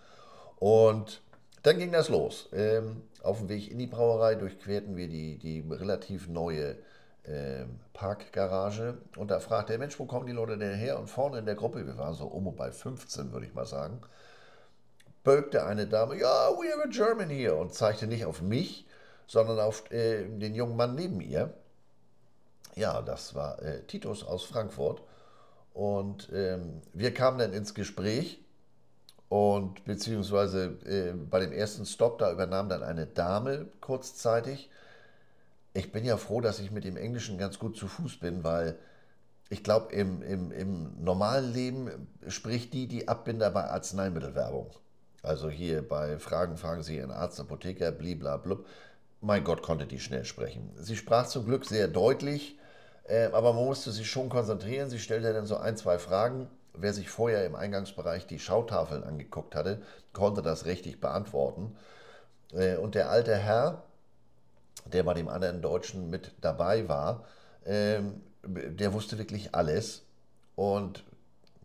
Und 0.56 1.22
dann 1.62 1.78
ging 1.78 1.92
das 1.92 2.08
los. 2.08 2.48
Ähm, 2.52 3.02
auf 3.22 3.38
dem 3.38 3.48
Weg 3.48 3.70
in 3.70 3.78
die 3.78 3.86
Brauerei 3.86 4.34
durchquerten 4.34 4.96
wir 4.96 5.06
die, 5.06 5.38
die 5.38 5.60
relativ 5.60 6.26
neue 6.26 6.76
ähm, 7.26 7.80
Parkgarage 7.92 8.98
und 9.16 9.30
da 9.30 9.40
fragte 9.40 9.72
der 9.72 9.78
Mensch, 9.78 9.98
wo 9.98 10.06
kommen 10.06 10.26
die 10.26 10.32
Leute 10.32 10.58
denn 10.58 10.74
her? 10.74 10.98
Und 10.98 11.08
vorne 11.08 11.38
in 11.38 11.46
der 11.46 11.54
Gruppe, 11.54 11.86
wir 11.86 11.96
waren 11.96 12.14
so 12.14 12.26
um 12.26 12.46
und 12.46 12.56
bei 12.56 12.70
15, 12.70 13.32
würde 13.32 13.46
ich 13.46 13.54
mal 13.54 13.66
sagen, 13.66 14.00
bögte 15.22 15.64
eine 15.64 15.86
Dame, 15.86 16.18
ja, 16.18 16.50
we 16.50 16.70
have 16.70 16.82
a 16.82 16.88
German 16.90 17.30
here 17.30 17.56
und 17.56 17.74
zeigte 17.74 18.06
nicht 18.06 18.26
auf 18.26 18.42
mich, 18.42 18.86
sondern 19.26 19.58
auf 19.58 19.90
äh, 19.90 20.28
den 20.28 20.54
jungen 20.54 20.76
Mann 20.76 20.94
neben 20.94 21.20
ihr. 21.20 21.54
Ja, 22.74 23.02
das 23.02 23.34
war 23.34 23.60
äh, 23.62 23.82
Titus 23.84 24.24
aus 24.24 24.44
Frankfurt. 24.44 25.02
Und 25.72 26.30
ähm, 26.32 26.82
wir 26.92 27.12
kamen 27.12 27.38
dann 27.38 27.52
ins 27.52 27.74
Gespräch 27.74 28.44
und 29.28 29.84
beziehungsweise 29.84 30.76
äh, 30.84 31.12
bei 31.12 31.40
dem 31.40 31.52
ersten 31.52 31.86
Stop, 31.86 32.18
da 32.18 32.30
übernahm 32.30 32.68
dann 32.68 32.82
eine 32.82 33.06
Dame 33.06 33.66
kurzzeitig. 33.80 34.70
Ich 35.74 35.92
bin 35.92 36.04
ja 36.04 36.16
froh, 36.16 36.40
dass 36.40 36.60
ich 36.60 36.70
mit 36.70 36.84
dem 36.84 36.96
Englischen 36.96 37.36
ganz 37.36 37.58
gut 37.58 37.76
zu 37.76 37.88
Fuß 37.88 38.18
bin, 38.20 38.44
weil 38.44 38.78
ich 39.50 39.62
glaube, 39.62 39.92
im, 39.92 40.22
im, 40.22 40.50
im 40.50 41.04
normalen 41.04 41.52
Leben 41.52 42.08
spricht 42.28 42.72
die 42.72 42.88
die 42.88 43.08
Abbinder 43.08 43.50
bei 43.50 43.64
Arzneimittelwerbung. 43.64 44.70
Also 45.22 45.50
hier 45.50 45.86
bei 45.86 46.18
Fragen, 46.18 46.56
fragen 46.56 46.82
Sie 46.82 46.96
Ihren 46.96 47.10
Arzt, 47.10 47.40
Apotheker, 47.40 47.92
bliblablub. 47.92 48.66
Mein 49.20 49.44
Gott, 49.44 49.62
konnte 49.62 49.86
die 49.86 50.00
schnell 50.00 50.24
sprechen. 50.24 50.70
Sie 50.76 50.96
sprach 50.96 51.26
zum 51.26 51.44
Glück 51.44 51.66
sehr 51.66 51.88
deutlich, 51.88 52.58
äh, 53.04 53.26
aber 53.26 53.52
man 53.52 53.64
musste 53.64 53.90
sich 53.90 54.10
schon 54.10 54.28
konzentrieren. 54.28 54.90
Sie 54.90 54.98
stellte 54.98 55.32
dann 55.32 55.46
so 55.46 55.56
ein, 55.56 55.76
zwei 55.76 55.98
Fragen 55.98 56.48
Wer 56.76 56.92
sich 56.92 57.08
vorher 57.08 57.46
im 57.46 57.54
Eingangsbereich 57.54 58.26
die 58.26 58.40
Schautafeln 58.40 59.04
angeguckt 59.04 59.54
hatte, 59.54 59.80
konnte 60.12 60.42
das 60.42 60.66
richtig 60.66 61.00
beantworten. 61.00 61.76
Äh, 62.52 62.76
und 62.76 62.96
der 62.96 63.10
alte 63.10 63.36
Herr, 63.36 63.84
der 64.86 65.02
bei 65.02 65.14
dem 65.14 65.28
anderen 65.28 65.62
Deutschen 65.62 66.10
mit 66.10 66.32
dabei 66.40 66.88
war, 66.88 67.24
ähm, 67.64 68.20
der 68.42 68.92
wusste 68.92 69.18
wirklich 69.18 69.54
alles 69.54 70.02
und 70.54 71.04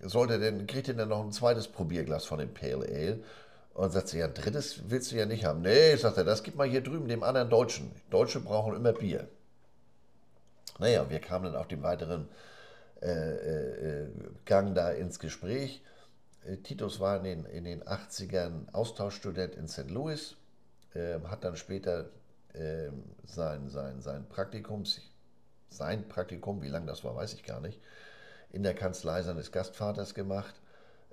sollte 0.02 0.40
denn, 0.40 0.66
kriegte 0.66 0.96
dann 0.96 1.10
noch 1.10 1.24
ein 1.24 1.32
zweites 1.32 1.68
Probierglas 1.68 2.26
von 2.26 2.40
dem 2.40 2.54
Pale 2.54 2.88
Ale 2.88 3.24
und 3.74 3.92
sagte, 3.92 4.18
ja, 4.18 4.26
ein 4.26 4.34
drittes 4.34 4.90
willst 4.90 5.12
du 5.12 5.18
ja 5.18 5.26
nicht 5.26 5.46
haben. 5.46 5.62
Nee, 5.62 5.96
sagt 5.96 6.18
er, 6.18 6.24
das 6.24 6.44
gib 6.44 6.56
mal 6.56 6.68
hier 6.68 6.82
drüben 6.82 7.08
dem 7.08 7.24
anderen 7.24 7.50
Deutschen. 7.50 7.92
Deutsche 8.10 8.40
brauchen 8.40 8.76
immer 8.76 8.94
Bier. 8.94 9.28
Naja, 10.80 11.10
wir 11.10 11.20
kamen 11.20 11.46
dann 11.46 11.56
auf 11.56 11.68
dem 11.68 11.84
weiteren 11.84 12.30
äh, 13.02 14.04
äh, 14.04 14.08
Gang 14.46 14.74
da 14.76 14.92
ins 14.92 15.20
Gespräch. 15.20 15.82
Äh, 16.46 16.58
Titus 16.58 17.00
war 17.00 17.18
in 17.18 17.24
den, 17.24 17.46
in 17.46 17.64
den 17.66 17.84
80ern 17.84 18.72
Austauschstudent 18.74 19.56
in 19.56 19.68
St. 19.68 19.90
Louis, 19.90 20.36
äh, 20.94 21.20
hat 21.28 21.44
dann 21.44 21.56
später 21.56 22.10
äh, 22.54 22.90
sein, 23.26 23.70
sein, 23.70 24.02
sein 24.02 24.28
Praktikum, 24.28 24.84
sein 25.70 26.08
Praktikum, 26.08 26.62
wie 26.62 26.68
lange 26.68 26.88
das 26.88 27.04
war, 27.04 27.16
weiß 27.16 27.34
ich 27.34 27.44
gar 27.44 27.62
nicht, 27.62 27.80
in 28.52 28.64
der 28.64 28.74
Kanzlei 28.74 29.22
seines 29.22 29.52
Gastvaters 29.52 30.14
gemacht 30.14 30.56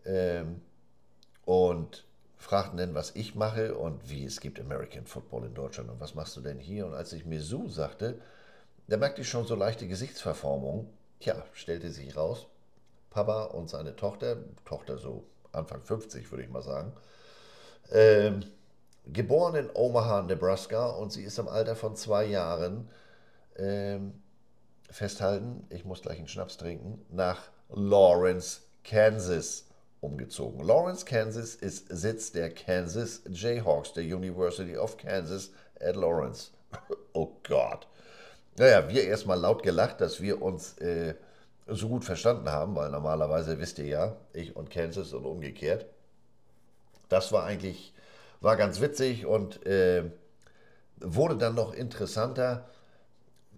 ähm, 0.04 0.60
und 1.44 2.04
fragten 2.38 2.78
dann, 2.78 2.94
was 2.94 3.14
ich 3.14 3.34
mache 3.34 3.74
und 3.74 4.10
wie 4.10 4.24
es 4.24 4.40
gibt 4.40 4.60
American 4.60 5.06
Football 5.06 5.46
in 5.46 5.54
Deutschland 5.54 5.90
und 5.90 6.00
was 6.00 6.14
machst 6.14 6.36
du 6.36 6.40
denn 6.40 6.58
hier? 6.58 6.86
Und 6.86 6.94
als 6.94 7.12
ich 7.12 7.24
mir 7.24 7.42
so 7.42 7.68
sagte, 7.68 8.20
da 8.88 8.96
merkte 8.96 9.22
ich 9.22 9.28
schon 9.28 9.46
so 9.46 9.54
leichte 9.54 9.88
Gesichtsverformung 9.88 10.88
Tja, 11.20 11.44
stellte 11.52 11.90
sich 11.90 12.16
raus, 12.16 12.46
Papa 13.10 13.44
und 13.44 13.68
seine 13.70 13.96
Tochter, 13.96 14.36
Tochter 14.64 14.98
so 14.98 15.24
Anfang 15.52 15.82
50 15.82 16.30
würde 16.30 16.44
ich 16.44 16.50
mal 16.50 16.62
sagen, 16.62 16.92
ähm, 17.90 18.44
geboren 19.12 19.54
in 19.54 19.70
Omaha, 19.72 20.22
Nebraska 20.22 20.86
und 20.86 21.12
sie 21.12 21.22
ist 21.22 21.38
im 21.38 21.48
Alter 21.48 21.76
von 21.76 21.96
zwei 21.96 22.24
Jahren, 22.24 22.88
ähm, 23.56 24.22
festhalten, 24.90 25.66
ich 25.70 25.84
muss 25.84 26.02
gleich 26.02 26.18
einen 26.18 26.28
Schnaps 26.28 26.56
trinken, 26.56 27.04
nach 27.10 27.50
Lawrence, 27.70 28.60
Kansas 28.84 29.66
umgezogen. 30.00 30.64
Lawrence, 30.64 31.04
Kansas 31.04 31.54
ist 31.54 31.88
Sitz 31.88 32.32
der 32.32 32.50
Kansas 32.50 33.22
Jayhawks, 33.28 33.92
der 33.92 34.04
University 34.04 34.76
of 34.76 34.96
Kansas 34.96 35.50
at 35.80 35.96
Lawrence. 35.96 36.50
oh 37.12 37.32
Gott. 37.42 37.86
Naja, 38.58 38.88
wir 38.88 39.04
erstmal 39.04 39.38
laut 39.38 39.62
gelacht, 39.62 40.00
dass 40.00 40.20
wir 40.20 40.40
uns 40.40 40.78
äh, 40.78 41.14
so 41.66 41.88
gut 41.88 42.04
verstanden 42.04 42.48
haben, 42.48 42.74
weil 42.76 42.90
normalerweise 42.90 43.58
wisst 43.58 43.78
ihr 43.78 43.86
ja, 43.86 44.16
ich 44.32 44.54
und 44.56 44.70
Kansas 44.70 45.12
und 45.12 45.24
umgekehrt. 45.24 45.86
Das 47.08 47.32
war 47.32 47.44
eigentlich, 47.44 47.92
war 48.40 48.56
ganz 48.56 48.80
witzig 48.80 49.26
und 49.26 49.64
äh, 49.66 50.04
wurde 50.98 51.36
dann 51.36 51.54
noch 51.54 51.74
interessanter. 51.74 52.68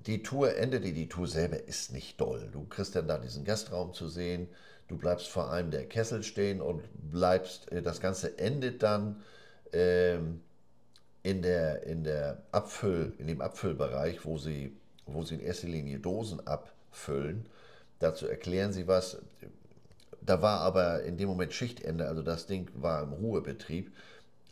Die 0.06 0.22
Tour 0.22 0.56
endete, 0.56 0.92
die 0.92 1.08
Tour 1.08 1.26
selber 1.26 1.62
ist 1.64 1.92
nicht 1.92 2.20
doll. 2.20 2.48
Du 2.52 2.64
kriegst 2.64 2.94
dann 2.94 3.08
da 3.08 3.18
diesen 3.18 3.44
Gastraum 3.44 3.92
zu 3.92 4.08
sehen, 4.08 4.48
du 4.88 4.96
bleibst 4.96 5.28
vor 5.28 5.50
einem 5.50 5.70
der 5.70 5.86
Kessel 5.86 6.22
stehen 6.22 6.60
und 6.60 6.82
bleibst, 7.10 7.70
äh, 7.72 7.82
das 7.82 8.00
Ganze 8.00 8.38
endet 8.38 8.82
dann. 8.82 9.22
Ähm, 9.72 10.40
in 11.24 11.42
der, 11.42 11.82
in 11.82 12.04
der 12.04 12.38
Abfüll, 12.52 13.12
in 13.18 13.26
dem 13.26 13.42
Abfüllbereich, 13.42 14.24
wo 14.24 14.38
sie 14.38 14.72
wo 15.08 15.24
sie 15.24 15.36
in 15.36 15.40
erster 15.40 15.68
Linie 15.68 15.98
Dosen 15.98 16.46
abfüllen. 16.46 17.46
Dazu 17.98 18.26
erklären 18.26 18.72
sie 18.72 18.86
was. 18.86 19.18
Da 20.20 20.42
war 20.42 20.60
aber 20.60 21.02
in 21.02 21.16
dem 21.16 21.28
Moment 21.28 21.52
Schichtende, 21.52 22.06
also 22.06 22.22
das 22.22 22.46
Ding 22.46 22.70
war 22.74 23.02
im 23.02 23.12
Ruhebetrieb. 23.12 23.92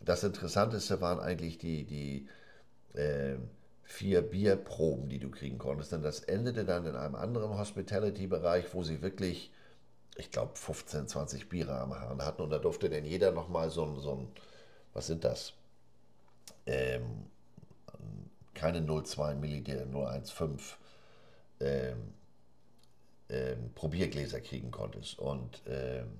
Das 0.05 0.23
Interessanteste 0.23 1.01
waren 1.01 1.19
eigentlich 1.19 1.57
die, 1.57 1.83
die 1.85 2.27
äh, 2.93 3.37
vier 3.83 4.21
Bierproben, 4.21 5.09
die 5.09 5.19
du 5.19 5.29
kriegen 5.29 5.57
konntest. 5.57 5.91
Denn 5.91 6.01
das 6.01 6.19
endete 6.19 6.65
dann 6.65 6.85
in 6.85 6.95
einem 6.95 7.15
anderen 7.15 7.57
Hospitality-Bereich, 7.57 8.73
wo 8.73 8.83
sie 8.83 9.01
wirklich, 9.01 9.51
ich 10.17 10.31
glaube, 10.31 10.55
15, 10.55 11.07
20 11.07 11.49
Biere 11.49 11.79
am 11.79 11.97
Hahn 11.99 12.21
hatten. 12.21 12.41
Und 12.41 12.49
da 12.49 12.59
durfte 12.59 12.89
dann 12.89 13.05
jeder 13.05 13.31
nochmal 13.31 13.69
so 13.69 13.85
ein, 13.85 13.99
so 13.99 14.15
ein, 14.15 14.27
was 14.93 15.07
sind 15.07 15.23
das? 15.23 15.53
Ähm, 16.65 17.27
keine 18.53 18.79
0,2 18.79 19.35
Milliliter, 19.35 19.83
0,15 19.83 20.75
ähm, 21.59 22.13
ähm, 23.29 23.71
Probiergläser 23.75 24.41
kriegen 24.41 24.71
konntest. 24.71 25.19
Und 25.19 25.61
ähm, 25.67 26.19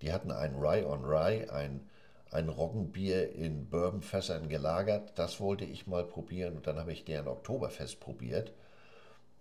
die 0.00 0.12
hatten 0.12 0.30
ein 0.30 0.54
Rye 0.54 0.86
on 0.86 1.04
Rye, 1.04 1.50
ein, 1.50 1.88
ein 2.30 2.48
Roggenbier 2.48 3.32
in 3.32 3.68
Bourbonfässern 3.68 4.48
gelagert. 4.48 5.12
Das 5.16 5.40
wollte 5.40 5.64
ich 5.64 5.86
mal 5.86 6.04
probieren 6.04 6.56
und 6.56 6.66
dann 6.66 6.78
habe 6.78 6.92
ich 6.92 7.04
deren 7.04 7.28
Oktoberfest 7.28 8.00
probiert. 8.00 8.52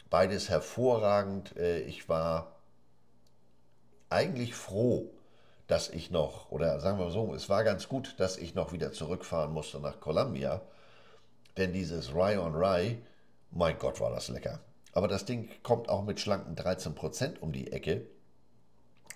Beides 0.09 0.49
hervorragend. 0.49 1.55
Äh, 1.57 1.79
ich 1.79 2.07
war 2.07 2.55
eigentlich 4.09 4.53
froh, 4.53 5.09
dass 5.67 5.89
ich 5.89 6.11
noch, 6.11 6.51
oder 6.51 6.79
sagen 6.79 6.99
wir 6.99 7.05
mal 7.05 7.11
so, 7.11 7.33
es 7.33 7.49
war 7.49 7.63
ganz 7.63 7.89
gut, 7.89 8.15
dass 8.19 8.37
ich 8.37 8.53
noch 8.53 8.73
wieder 8.73 8.91
zurückfahren 8.91 9.51
musste 9.51 9.79
nach 9.79 9.99
Columbia. 9.99 10.61
Denn 11.57 11.73
dieses 11.73 12.13
Rye 12.13 12.37
on 12.37 12.55
Rye, 12.55 12.97
mein 13.51 13.77
Gott, 13.79 13.99
war 13.99 14.11
das 14.11 14.27
lecker. 14.29 14.59
Aber 14.91 15.07
das 15.07 15.25
Ding 15.25 15.49
kommt 15.63 15.89
auch 15.89 16.03
mit 16.03 16.19
schlanken 16.19 16.55
13% 16.55 17.39
um 17.39 17.51
die 17.51 17.71
Ecke. 17.71 18.05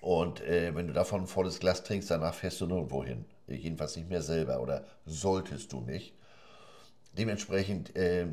Und 0.01 0.41
äh, 0.41 0.73
wenn 0.75 0.87
du 0.87 0.93
davon 0.93 1.21
ein 1.21 1.27
volles 1.27 1.59
Glas 1.59 1.83
trinkst, 1.83 2.09
danach 2.09 2.33
fährst 2.33 2.61
du 2.61 2.65
nirgendwo 2.65 3.03
hin. 3.03 3.25
Jedenfalls 3.47 3.95
nicht 3.95 4.09
mehr 4.09 4.21
selber 4.21 4.61
oder 4.61 4.83
solltest 5.05 5.71
du 5.73 5.81
nicht. 5.81 6.13
Dementsprechend, 7.17 7.95
äh, 7.95 8.27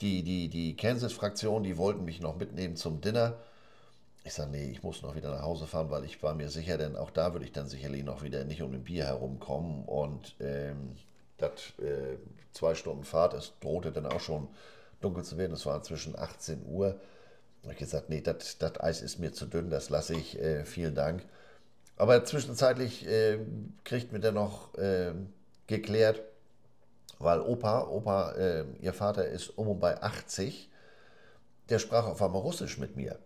die, 0.00 0.22
die, 0.22 0.48
die 0.48 0.76
Kansas-Fraktion, 0.76 1.62
die 1.62 1.78
wollten 1.78 2.04
mich 2.04 2.20
noch 2.20 2.36
mitnehmen 2.36 2.76
zum 2.76 3.00
Dinner. 3.00 3.38
Ich 4.24 4.34
sage, 4.34 4.50
nee, 4.50 4.70
ich 4.70 4.82
muss 4.82 5.02
noch 5.02 5.14
wieder 5.14 5.30
nach 5.30 5.42
Hause 5.42 5.66
fahren, 5.66 5.90
weil 5.90 6.04
ich 6.04 6.22
war 6.22 6.34
mir 6.34 6.50
sicher, 6.50 6.76
denn 6.76 6.96
auch 6.96 7.10
da 7.10 7.32
würde 7.32 7.44
ich 7.44 7.52
dann 7.52 7.68
sicherlich 7.68 8.04
noch 8.04 8.22
wieder 8.22 8.44
nicht 8.44 8.60
um 8.62 8.72
ein 8.74 8.84
Bier 8.84 9.04
herumkommen. 9.04 9.84
Und 9.84 10.34
ähm, 10.40 10.96
das 11.38 11.52
äh, 11.78 12.18
zwei 12.52 12.74
Stunden 12.74 13.04
Fahrt, 13.04 13.34
es 13.34 13.52
drohte 13.60 13.92
dann 13.92 14.06
auch 14.06 14.20
schon 14.20 14.48
dunkel 15.00 15.24
zu 15.24 15.38
werden. 15.38 15.52
Es 15.52 15.64
war 15.64 15.82
zwischen 15.82 16.18
18 16.18 16.66
Uhr 16.66 17.00
habe 17.66 17.74
ich 17.74 17.80
gesagt, 17.80 18.10
nee, 18.10 18.20
das 18.20 18.58
Eis 18.80 19.02
ist 19.02 19.18
mir 19.18 19.32
zu 19.32 19.46
dünn, 19.46 19.70
das 19.70 19.90
lasse 19.90 20.14
ich, 20.14 20.38
äh, 20.38 20.64
vielen 20.64 20.94
Dank. 20.94 21.24
Aber 21.96 22.24
zwischenzeitlich 22.24 23.06
äh, 23.06 23.38
kriegt 23.84 24.12
mir 24.12 24.20
dann 24.20 24.34
noch 24.34 24.74
äh, 24.74 25.12
geklärt, 25.66 26.22
weil 27.18 27.40
Opa, 27.40 27.86
Opa, 27.88 28.32
äh, 28.32 28.64
ihr 28.80 28.92
Vater 28.92 29.26
ist 29.26 29.56
um 29.56 29.68
und 29.68 29.80
bei 29.80 30.02
80, 30.02 30.70
der 31.70 31.78
sprach 31.78 32.06
auf 32.06 32.22
einmal 32.22 32.42
Russisch 32.42 32.78
mit 32.78 32.96
mir. 32.96 33.18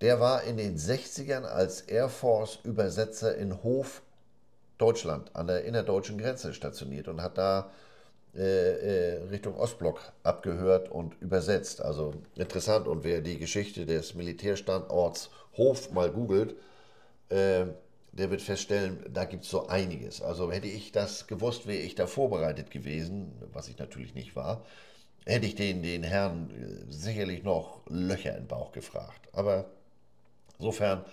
Der 0.00 0.20
war 0.20 0.42
in 0.42 0.58
den 0.58 0.76
60ern 0.76 1.44
als 1.44 1.80
Air 1.82 2.08
Force 2.08 2.58
Übersetzer 2.62 3.36
in 3.36 3.62
Hof, 3.62 4.02
Deutschland, 4.76 5.34
an 5.34 5.46
der 5.46 5.64
innerdeutschen 5.64 6.18
Grenze 6.18 6.52
stationiert 6.52 7.08
und 7.08 7.22
hat 7.22 7.38
da 7.38 7.70
äh, 8.36 9.14
äh, 9.14 9.22
Richtung 9.30 9.56
Ostblock 9.56 10.00
abgehört 10.24 10.90
und 10.90 11.14
übersetzt. 11.20 11.80
Also 11.80 12.14
interessant. 12.34 12.88
Und 12.88 13.04
wer 13.04 13.20
die 13.20 13.38
Geschichte 13.38 13.86
des 13.86 14.14
Militärstandorts 14.14 15.30
Hof 15.56 15.92
mal 15.92 16.10
googelt, 16.10 16.56
äh, 17.28 17.66
der 18.16 18.30
wird 18.30 18.42
feststellen, 18.42 19.04
da 19.12 19.24
gibt 19.24 19.44
es 19.44 19.50
so 19.50 19.66
einiges. 19.66 20.22
Also 20.22 20.50
hätte 20.52 20.68
ich 20.68 20.92
das 20.92 21.26
gewusst, 21.26 21.66
wäre 21.66 21.82
ich 21.82 21.94
da 21.94 22.06
vorbereitet 22.06 22.70
gewesen, 22.70 23.32
was 23.52 23.68
ich 23.68 23.78
natürlich 23.78 24.14
nicht 24.14 24.36
war, 24.36 24.64
hätte 25.26 25.46
ich 25.46 25.54
den, 25.54 25.82
den 25.82 26.02
Herrn 26.04 26.50
äh, 26.50 26.92
sicherlich 26.92 27.42
noch 27.42 27.80
Löcher 27.88 28.36
im 28.36 28.46
Bauch 28.46 28.72
gefragt. 28.72 29.28
Aber 29.32 29.66
insofern, 30.58 31.04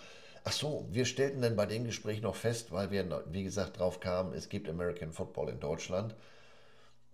ach 0.43 0.51
so, 0.51 0.85
wir 0.91 1.05
stellten 1.05 1.41
dann 1.41 1.55
bei 1.55 1.65
dem 1.65 1.85
Gespräch 1.85 2.21
noch 2.21 2.35
fest, 2.35 2.71
weil 2.71 2.91
wir, 2.91 3.23
wie 3.31 3.43
gesagt, 3.43 3.79
drauf 3.79 3.99
kamen, 3.99 4.33
es 4.33 4.49
gibt 4.49 4.69
American 4.69 5.11
Football 5.11 5.49
in 5.49 5.59
Deutschland. 5.59 6.15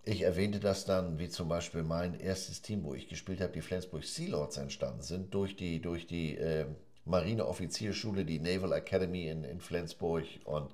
Ich 0.04 0.22
erwähnte 0.22 0.60
das 0.60 0.84
dann, 0.84 1.18
wie 1.18 1.28
zum 1.28 1.48
Beispiel 1.48 1.82
mein 1.82 2.18
erstes 2.18 2.62
Team, 2.62 2.84
wo 2.84 2.94
ich 2.94 3.08
gespielt 3.08 3.40
habe, 3.40 3.52
die 3.52 3.62
Flensburg 3.62 4.04
Sea 4.04 4.30
Lords 4.30 4.56
entstanden 4.56 5.02
sind, 5.02 5.34
durch 5.34 5.56
die, 5.56 5.80
durch 5.80 6.06
die 6.06 6.36
äh, 6.36 6.66
Marineoffizierschule, 7.08 8.24
die 8.24 8.38
Naval 8.38 8.72
Academy 8.72 9.28
in, 9.28 9.44
in 9.44 9.60
Flensburg. 9.60 10.24
Und 10.44 10.72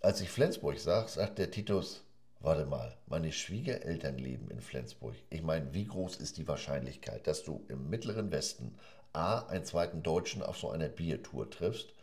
als 0.00 0.20
ich 0.20 0.30
Flensburg 0.30 0.78
sag, 0.78 1.08
sagt 1.08 1.38
der 1.38 1.50
Titus, 1.50 2.02
warte 2.40 2.66
mal, 2.66 2.96
meine 3.06 3.32
Schwiegereltern 3.32 4.18
leben 4.18 4.50
in 4.50 4.60
Flensburg. 4.60 5.14
Ich 5.30 5.42
meine, 5.42 5.72
wie 5.74 5.86
groß 5.86 6.16
ist 6.16 6.36
die 6.36 6.48
Wahrscheinlichkeit, 6.48 7.26
dass 7.26 7.42
du 7.42 7.64
im 7.68 7.88
mittleren 7.90 8.30
Westen 8.30 8.76
A, 9.12 9.46
einen 9.46 9.64
zweiten 9.64 10.02
Deutschen 10.02 10.42
auf 10.42 10.58
so 10.58 10.70
einer 10.70 10.88
Biertour 10.88 11.50
triffst, 11.50 11.94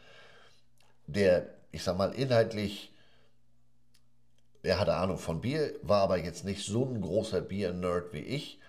der, 1.08 1.50
ich 1.72 1.84
sag 1.84 1.98
mal, 1.98 2.14
inhaltlich 2.14 2.92
er 4.64 4.80
hatte 4.80 4.94
Ahnung 4.94 5.18
von 5.18 5.42
Bier, 5.42 5.74
war 5.82 6.02
aber 6.02 6.18
jetzt 6.18 6.46
nicht 6.46 6.66
so 6.66 6.86
ein 6.86 7.02
großer 7.02 7.42
Bier-Nerd 7.42 8.14
wie 8.14 8.20
ich. 8.20 8.60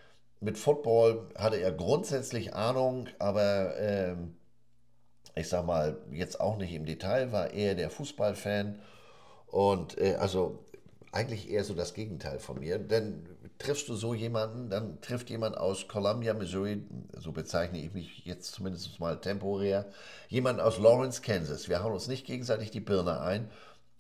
Mit 0.41 0.59
Football 0.59 1.29
hatte 1.37 1.57
er 1.57 1.71
grundsätzlich 1.71 2.55
Ahnung, 2.55 3.09
aber 3.19 3.79
ähm, 3.79 4.35
ich 5.35 5.49
sag 5.49 5.67
mal, 5.67 5.97
jetzt 6.11 6.41
auch 6.41 6.57
nicht 6.57 6.73
im 6.73 6.85
Detail, 6.85 7.33
war 7.33 7.51
eher 7.51 7.75
der 7.75 7.91
Fußballfan 7.91 8.79
und 9.47 9.99
äh, 9.99 10.17
also 10.17 10.59
eigentlich 11.13 11.51
eher 11.51 11.65
so 11.65 11.75
das 11.75 11.95
Gegenteil 11.95 12.39
von 12.39 12.59
mir. 12.59 12.79
Denn 12.79 13.27
triffst 13.59 13.89
du 13.89 13.95
so 13.95 14.15
jemanden, 14.15 14.71
dann 14.71 15.01
trifft 15.01 15.31
jemand 15.31 15.57
aus 15.57 15.87
Columbia, 15.87 16.35
Missouri, 16.35 16.83
so 17.19 17.33
bezeichne 17.33 17.79
ich 17.79 17.93
mich 17.93 18.25
jetzt 18.25 18.53
zumindest 18.53 18.99
mal 18.99 19.21
temporär, 19.21 19.87
jemand 20.29 20.61
aus 20.61 20.79
Lawrence, 20.79 21.23
Kansas. 21.23 21.69
Wir 21.69 21.83
hauen 21.83 21.93
uns 21.93 22.09
nicht 22.09 22.27
gegenseitig 22.27 22.71
die 22.71 22.81
Birne 22.81 23.21
ein 23.21 23.49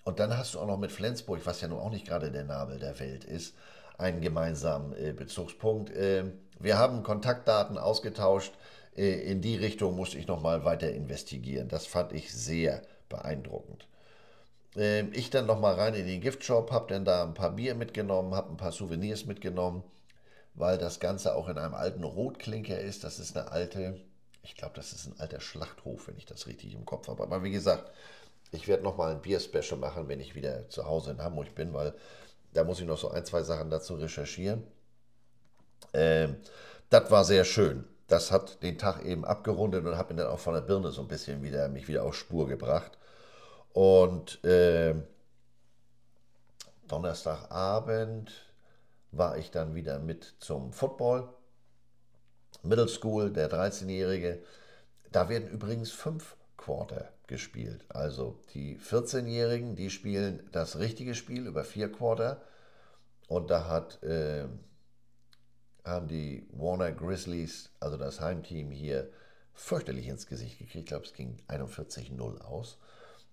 und 0.04 0.18
dann 0.18 0.36
hast 0.36 0.54
du 0.54 0.58
auch 0.58 0.66
noch 0.66 0.78
mit 0.78 0.90
Flensburg, 0.90 1.40
was 1.44 1.60
ja 1.60 1.68
nun 1.68 1.78
auch 1.78 1.90
nicht 1.90 2.06
gerade 2.06 2.32
der 2.32 2.44
Nabel 2.44 2.78
der 2.78 2.98
Welt 2.98 3.24
ist, 3.24 3.54
einen 3.98 4.20
gemeinsamen 4.20 4.92
äh, 4.94 5.12
Bezugspunkt. 5.12 5.90
Äh, 5.90 6.24
wir 6.58 6.78
haben 6.78 7.02
Kontaktdaten 7.02 7.78
ausgetauscht. 7.78 8.52
Äh, 8.96 9.30
in 9.30 9.40
die 9.40 9.56
Richtung 9.56 9.96
musste 9.96 10.18
ich 10.18 10.26
nochmal 10.26 10.64
weiter 10.64 10.90
investigieren. 10.90 11.68
Das 11.68 11.86
fand 11.86 12.12
ich 12.12 12.32
sehr 12.32 12.82
beeindruckend. 13.08 13.86
Ähm, 14.76 15.10
ich 15.12 15.30
dann 15.30 15.46
nochmal 15.46 15.74
rein 15.74 15.94
in 15.94 16.06
den 16.06 16.20
Giftshop, 16.20 16.70
habe 16.70 16.92
dann 16.92 17.04
da 17.04 17.24
ein 17.24 17.34
paar 17.34 17.52
Bier 17.52 17.74
mitgenommen, 17.74 18.34
habe 18.34 18.50
ein 18.50 18.56
paar 18.56 18.72
Souvenirs 18.72 19.26
mitgenommen, 19.26 19.82
weil 20.54 20.78
das 20.78 21.00
Ganze 21.00 21.34
auch 21.34 21.48
in 21.48 21.58
einem 21.58 21.74
alten 21.74 22.04
Rotklinker 22.04 22.78
ist. 22.80 23.04
Das 23.04 23.18
ist 23.18 23.36
eine 23.36 23.50
alte, 23.50 24.00
ich 24.42 24.56
glaube, 24.56 24.74
das 24.76 24.92
ist 24.92 25.06
ein 25.06 25.20
alter 25.20 25.40
Schlachthof, 25.40 26.08
wenn 26.08 26.16
ich 26.18 26.26
das 26.26 26.46
richtig 26.46 26.74
im 26.74 26.86
Kopf 26.86 27.08
habe. 27.08 27.22
Aber 27.22 27.42
wie 27.42 27.50
gesagt, 27.50 27.90
ich 28.52 28.68
werde 28.68 28.82
nochmal 28.82 29.12
ein 29.12 29.22
Bier-Special 29.22 29.78
machen, 29.78 30.08
wenn 30.08 30.20
ich 30.20 30.34
wieder 30.34 30.68
zu 30.68 30.84
Hause 30.86 31.12
in 31.12 31.22
Hamburg 31.22 31.54
bin, 31.54 31.72
weil 31.72 31.94
da 32.52 32.64
muss 32.64 32.80
ich 32.80 32.86
noch 32.86 32.98
so 32.98 33.10
ein, 33.10 33.24
zwei 33.24 33.42
Sachen 33.42 33.70
dazu 33.70 33.94
recherchieren. 33.94 34.62
Ähm, 35.94 36.36
das 36.90 37.10
war 37.10 37.24
sehr 37.24 37.44
schön. 37.44 37.84
Das 38.08 38.30
hat 38.30 38.62
den 38.62 38.78
Tag 38.78 39.04
eben 39.04 39.24
abgerundet 39.24 39.84
und 39.84 39.96
hat 39.96 40.10
mir 40.10 40.16
dann 40.16 40.26
auch 40.28 40.38
von 40.38 40.54
der 40.54 40.60
Birne 40.60 40.90
so 40.90 41.02
ein 41.02 41.08
bisschen 41.08 41.42
wieder, 41.42 41.68
mich 41.68 41.88
wieder 41.88 42.04
auf 42.04 42.14
Spur 42.14 42.46
gebracht. 42.46 42.98
Und 43.72 44.42
äh, 44.44 44.94
Donnerstagabend 46.88 48.30
war 49.12 49.38
ich 49.38 49.50
dann 49.50 49.74
wieder 49.74 49.98
mit 49.98 50.34
zum 50.40 50.72
Football. 50.72 51.28
Middle 52.62 52.88
School, 52.88 53.32
der 53.32 53.50
13-Jährige. 53.50 54.42
Da 55.10 55.28
werden 55.28 55.48
übrigens 55.48 55.90
fünf 55.90 56.36
Quarter 56.56 57.12
gespielt. 57.26 57.84
Also 57.88 58.38
die 58.54 58.78
14-Jährigen, 58.78 59.74
die 59.74 59.90
spielen 59.90 60.48
das 60.52 60.78
richtige 60.78 61.14
Spiel 61.14 61.46
über 61.46 61.64
vier 61.64 61.90
Quarter. 61.90 62.42
Und 63.26 63.50
da 63.50 63.68
hat, 63.68 64.02
äh, 64.02 64.44
haben 65.84 66.08
die 66.08 66.46
Warner 66.52 66.92
Grizzlies, 66.92 67.70
also 67.80 67.96
das 67.96 68.20
Heimteam 68.20 68.70
hier, 68.70 69.10
fürchterlich 69.54 70.08
ins 70.08 70.26
Gesicht 70.26 70.58
gekriegt. 70.58 70.76
Ich 70.76 70.86
glaube, 70.86 71.04
es 71.04 71.12
ging 71.12 71.36
41-0 71.48 72.40
aus. 72.42 72.78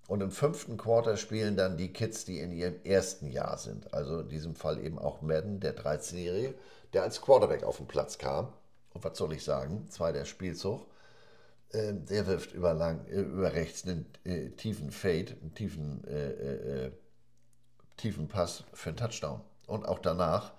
Und 0.07 0.21
im 0.21 0.31
fünften 0.31 0.77
Quarter 0.77 1.17
spielen 1.17 1.55
dann 1.55 1.77
die 1.77 1.93
Kids, 1.93 2.25
die 2.25 2.39
in 2.39 2.51
ihrem 2.51 2.81
ersten 2.83 3.27
Jahr 3.27 3.57
sind. 3.57 3.93
Also 3.93 4.21
in 4.21 4.29
diesem 4.29 4.55
Fall 4.55 4.83
eben 4.83 4.97
auch 4.97 5.21
Madden, 5.21 5.59
der 5.59 5.77
13-Jährige, 5.77 6.55
der 6.93 7.03
als 7.03 7.21
Quarterback 7.21 7.63
auf 7.63 7.77
den 7.77 7.87
Platz 7.87 8.17
kam. 8.17 8.51
Und 8.93 9.03
was 9.03 9.17
soll 9.17 9.33
ich 9.33 9.43
sagen? 9.43 9.87
Zweiter 9.89 10.25
Spielzug. 10.25 10.87
Äh, 11.69 11.93
der 11.93 12.25
wirft 12.25 12.53
über, 12.53 12.73
lang, 12.73 13.05
äh, 13.05 13.21
über 13.21 13.53
rechts 13.53 13.85
einen 13.85 14.07
äh, 14.23 14.49
tiefen 14.49 14.89
Fade, 14.91 15.37
einen 15.41 15.53
tiefen, 15.53 16.03
äh, 16.05 16.87
äh, 16.87 16.91
tiefen 17.97 18.27
Pass 18.27 18.63
für 18.73 18.89
einen 18.89 18.97
Touchdown. 18.97 19.41
Und 19.67 19.87
auch 19.87 19.99
danach 19.99 20.53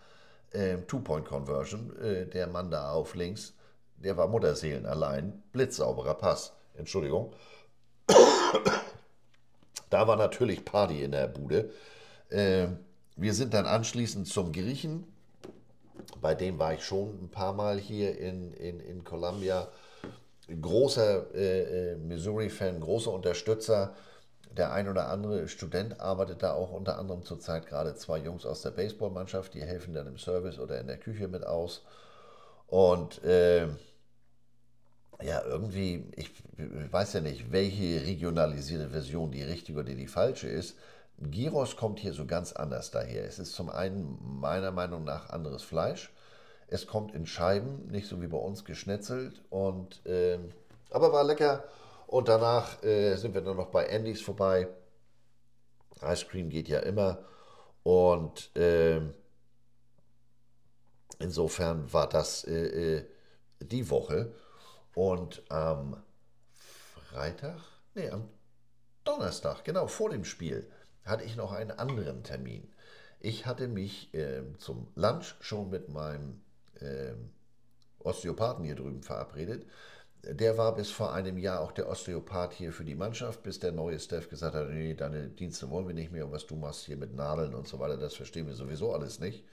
Two-Point-Conversion, 0.53 2.29
der 2.33 2.47
Mann 2.49 2.71
da 2.71 2.91
auf 2.91 3.15
links, 3.15 3.55
der 3.97 4.17
war 4.17 4.27
Mutterseelen 4.27 4.85
allein, 4.85 5.43
blitzsauberer 5.53 6.15
Pass, 6.15 6.53
Entschuldigung. 6.75 7.33
Da 9.91 10.07
war 10.09 10.17
natürlich 10.17 10.65
Party 10.65 11.05
in 11.05 11.13
der 11.13 11.29
Bude. 11.29 11.71
wir 12.29 13.35
sind 13.35 13.55
dann 13.55 13.67
anschließend 13.67 14.27
zum 14.27 14.53
Griechen, 14.53 15.05
bei 16.21 16.35
dem 16.35 16.59
war 16.59 16.75
ich 16.75 16.85
schon 16.85 17.25
ein 17.25 17.31
paar 17.31 17.53
Mal 17.53 17.79
hier 17.79 18.19
in, 18.19 18.53
in, 18.55 18.81
in 18.81 19.05
Columbia 19.05 19.69
großer 20.61 21.35
äh, 21.35 21.93
äh, 21.93 21.97
Missouri-Fan, 21.97 22.81
großer 22.81 23.13
Unterstützer. 23.13 23.95
Der 24.57 24.73
ein 24.73 24.89
oder 24.89 25.09
andere 25.09 25.49
Student 25.49 26.01
arbeitet 26.01 26.43
da 26.43 26.53
auch 26.53 26.73
unter 26.73 26.99
anderem 26.99 27.23
zurzeit 27.23 27.67
gerade 27.67 27.95
zwei 27.95 28.19
Jungs 28.19 28.45
aus 28.47 28.63
der 28.63 28.71
Baseballmannschaft, 28.71 29.55
die 29.55 29.63
helfen 29.63 29.95
dann 29.95 30.07
im 30.07 30.19
Service 30.19 30.59
oder 30.59 30.81
in 30.81 30.87
der 30.87 30.99
Küche 30.99 31.29
mit 31.29 31.47
aus. 31.47 31.83
Und 32.67 33.23
äh, 33.25 33.69
ja, 35.23 35.43
irgendwie, 35.45 36.05
ich 36.17 36.31
weiß 36.57 37.15
ja 37.15 37.21
nicht, 37.21 37.53
welche 37.53 38.07
regionalisierte 38.07 38.89
Version 38.89 39.31
die 39.31 39.43
richtige 39.43 39.81
oder 39.81 39.93
die 39.93 40.07
falsche 40.07 40.49
ist. 40.49 40.77
Gyros 41.19 41.77
kommt 41.77 42.01
hier 42.01 42.15
so 42.15 42.25
ganz 42.27 42.53
anders 42.53 42.91
daher. 42.91 43.25
Es 43.25 43.39
ist 43.39 43.53
zum 43.53 43.69
einen 43.69 44.19
meiner 44.41 44.71
Meinung 44.71 45.05
nach 45.05 45.29
anderes 45.29 45.63
Fleisch. 45.63 46.11
Es 46.69 46.87
kommt 46.87 47.15
in 47.15 47.27
Scheiben, 47.27 47.89
nicht 47.89 48.09
so 48.09 48.23
wie 48.23 48.29
bei 48.29 48.39
uns 48.39 48.65
geschnetzelt. 48.65 49.43
Und, 49.51 50.05
äh, 50.07 50.39
aber 50.91 51.13
war 51.13 51.25
lecker. 51.25 51.65
Und 52.11 52.27
danach 52.27 52.83
äh, 52.83 53.15
sind 53.15 53.35
wir 53.35 53.41
dann 53.41 53.57
noch 53.57 53.71
bei 53.71 53.89
Andys 53.89 54.21
vorbei. 54.21 54.67
Ice 56.03 56.27
Cream 56.27 56.49
geht 56.49 56.67
ja 56.67 56.81
immer. 56.81 57.25
Und 57.85 58.51
äh, 58.57 59.01
insofern 61.21 61.93
war 61.93 62.09
das 62.09 62.43
äh, 62.49 62.97
äh, 62.97 63.07
die 63.61 63.89
Woche. 63.91 64.35
Und 64.93 65.45
am 65.53 66.03
Freitag, 66.53 67.61
nee, 67.95 68.11
am 68.11 68.29
Donnerstag, 69.05 69.63
genau 69.63 69.87
vor 69.87 70.11
dem 70.11 70.25
Spiel, 70.25 70.69
hatte 71.05 71.23
ich 71.23 71.37
noch 71.37 71.53
einen 71.53 71.71
anderen 71.71 72.25
Termin. 72.25 72.73
Ich 73.21 73.47
hatte 73.47 73.69
mich 73.69 74.13
äh, 74.15 74.43
zum 74.59 74.89
Lunch 74.97 75.37
schon 75.39 75.71
mit 75.71 75.89
meinem 75.89 76.43
äh, 76.81 77.13
Osteopathen 78.01 78.65
hier 78.65 78.75
drüben 78.75 79.05
verabredet. 79.05 79.65
Der 80.23 80.59
war 80.59 80.75
bis 80.75 80.91
vor 80.91 81.13
einem 81.15 81.39
Jahr 81.39 81.61
auch 81.61 81.73
der 81.73 81.89
Osteopath 81.89 82.53
hier 82.53 82.73
für 82.73 82.85
die 82.85 82.95
Mannschaft, 82.95 83.43
bis 83.43 83.59
der 83.59 83.73
neue 83.73 83.99
Staff 83.99 84.29
gesagt 84.29 84.55
hat, 84.55 84.69
nee, 84.69 84.95
deine 84.95 85.29
Dienste 85.29 85.71
wollen 85.71 85.87
wir 85.87 85.95
nicht 85.95 86.13
mehr 86.13 86.27
und 86.27 86.33
was 86.33 86.47
du 86.47 86.57
machst 86.57 86.85
hier 86.85 86.97
mit 86.97 87.15
Nadeln 87.15 87.55
und 87.55 87.67
so 87.67 87.79
weiter, 87.79 87.97
das 87.97 88.15
verstehen 88.15 88.47
wir 88.47 88.55
sowieso 88.55 88.93
alles 88.93 89.19
nicht. 89.19 89.45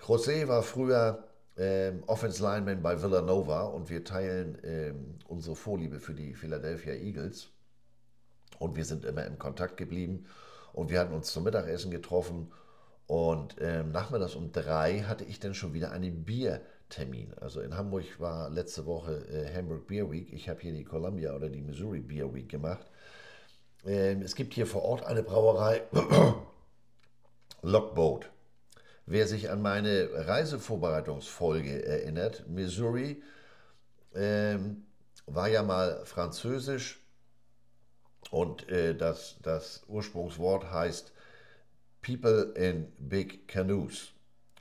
José 0.00 0.48
war 0.48 0.62
früher 0.62 1.24
ähm, 1.58 2.02
Offense 2.06 2.42
Lineman 2.42 2.82
bei 2.82 3.02
Villanova 3.02 3.62
und 3.62 3.90
wir 3.90 4.04
teilen 4.04 4.58
ähm, 4.62 5.16
unsere 5.26 5.56
Vorliebe 5.56 5.98
für 5.98 6.14
die 6.14 6.34
Philadelphia 6.34 6.94
Eagles. 6.94 7.48
Und 8.58 8.76
wir 8.76 8.84
sind 8.84 9.04
immer 9.04 9.24
im 9.26 9.38
Kontakt 9.38 9.76
geblieben. 9.76 10.26
Und 10.72 10.90
wir 10.90 11.00
hatten 11.00 11.12
uns 11.12 11.32
zum 11.32 11.44
Mittagessen 11.44 11.90
getroffen. 11.90 12.52
Und 13.06 13.56
ähm, 13.60 13.90
nachmittags 13.90 14.34
um 14.34 14.52
drei 14.52 15.00
hatte 15.00 15.24
ich 15.24 15.40
dann 15.40 15.54
schon 15.54 15.74
wieder 15.74 15.92
einen 15.92 16.24
Biertermin. 16.88 17.34
Also 17.40 17.60
in 17.60 17.76
Hamburg 17.76 18.18
war 18.18 18.50
letzte 18.50 18.86
Woche 18.86 19.26
äh, 19.28 19.54
Hamburg 19.54 19.86
Beer 19.86 20.10
Week. 20.10 20.32
Ich 20.32 20.48
habe 20.48 20.60
hier 20.60 20.72
die 20.72 20.84
Columbia 20.84 21.34
oder 21.34 21.48
die 21.48 21.60
Missouri 21.60 22.00
Beer 22.00 22.32
Week 22.34 22.48
gemacht. 22.48 22.86
Ähm, 23.84 24.22
es 24.22 24.34
gibt 24.34 24.54
hier 24.54 24.66
vor 24.66 24.82
Ort 24.82 25.04
eine 25.04 25.22
Brauerei, 25.22 25.82
Lockboat. 27.62 28.30
Wer 29.06 29.26
sich 29.26 29.50
an 29.50 29.62
meine 29.62 30.08
Reisevorbereitungsfolge 30.12 31.84
erinnert, 31.84 32.48
Missouri 32.48 33.22
ähm, 34.14 34.86
war 35.26 35.48
ja 35.48 35.62
mal 35.62 36.04
französisch 36.04 37.00
und 38.30 38.68
äh, 38.68 38.94
das, 38.94 39.36
das 39.42 39.82
Ursprungswort 39.88 40.70
heißt 40.70 41.12
People 42.02 42.52
in 42.54 42.92
Big 42.98 43.48
Canoes. 43.48 44.12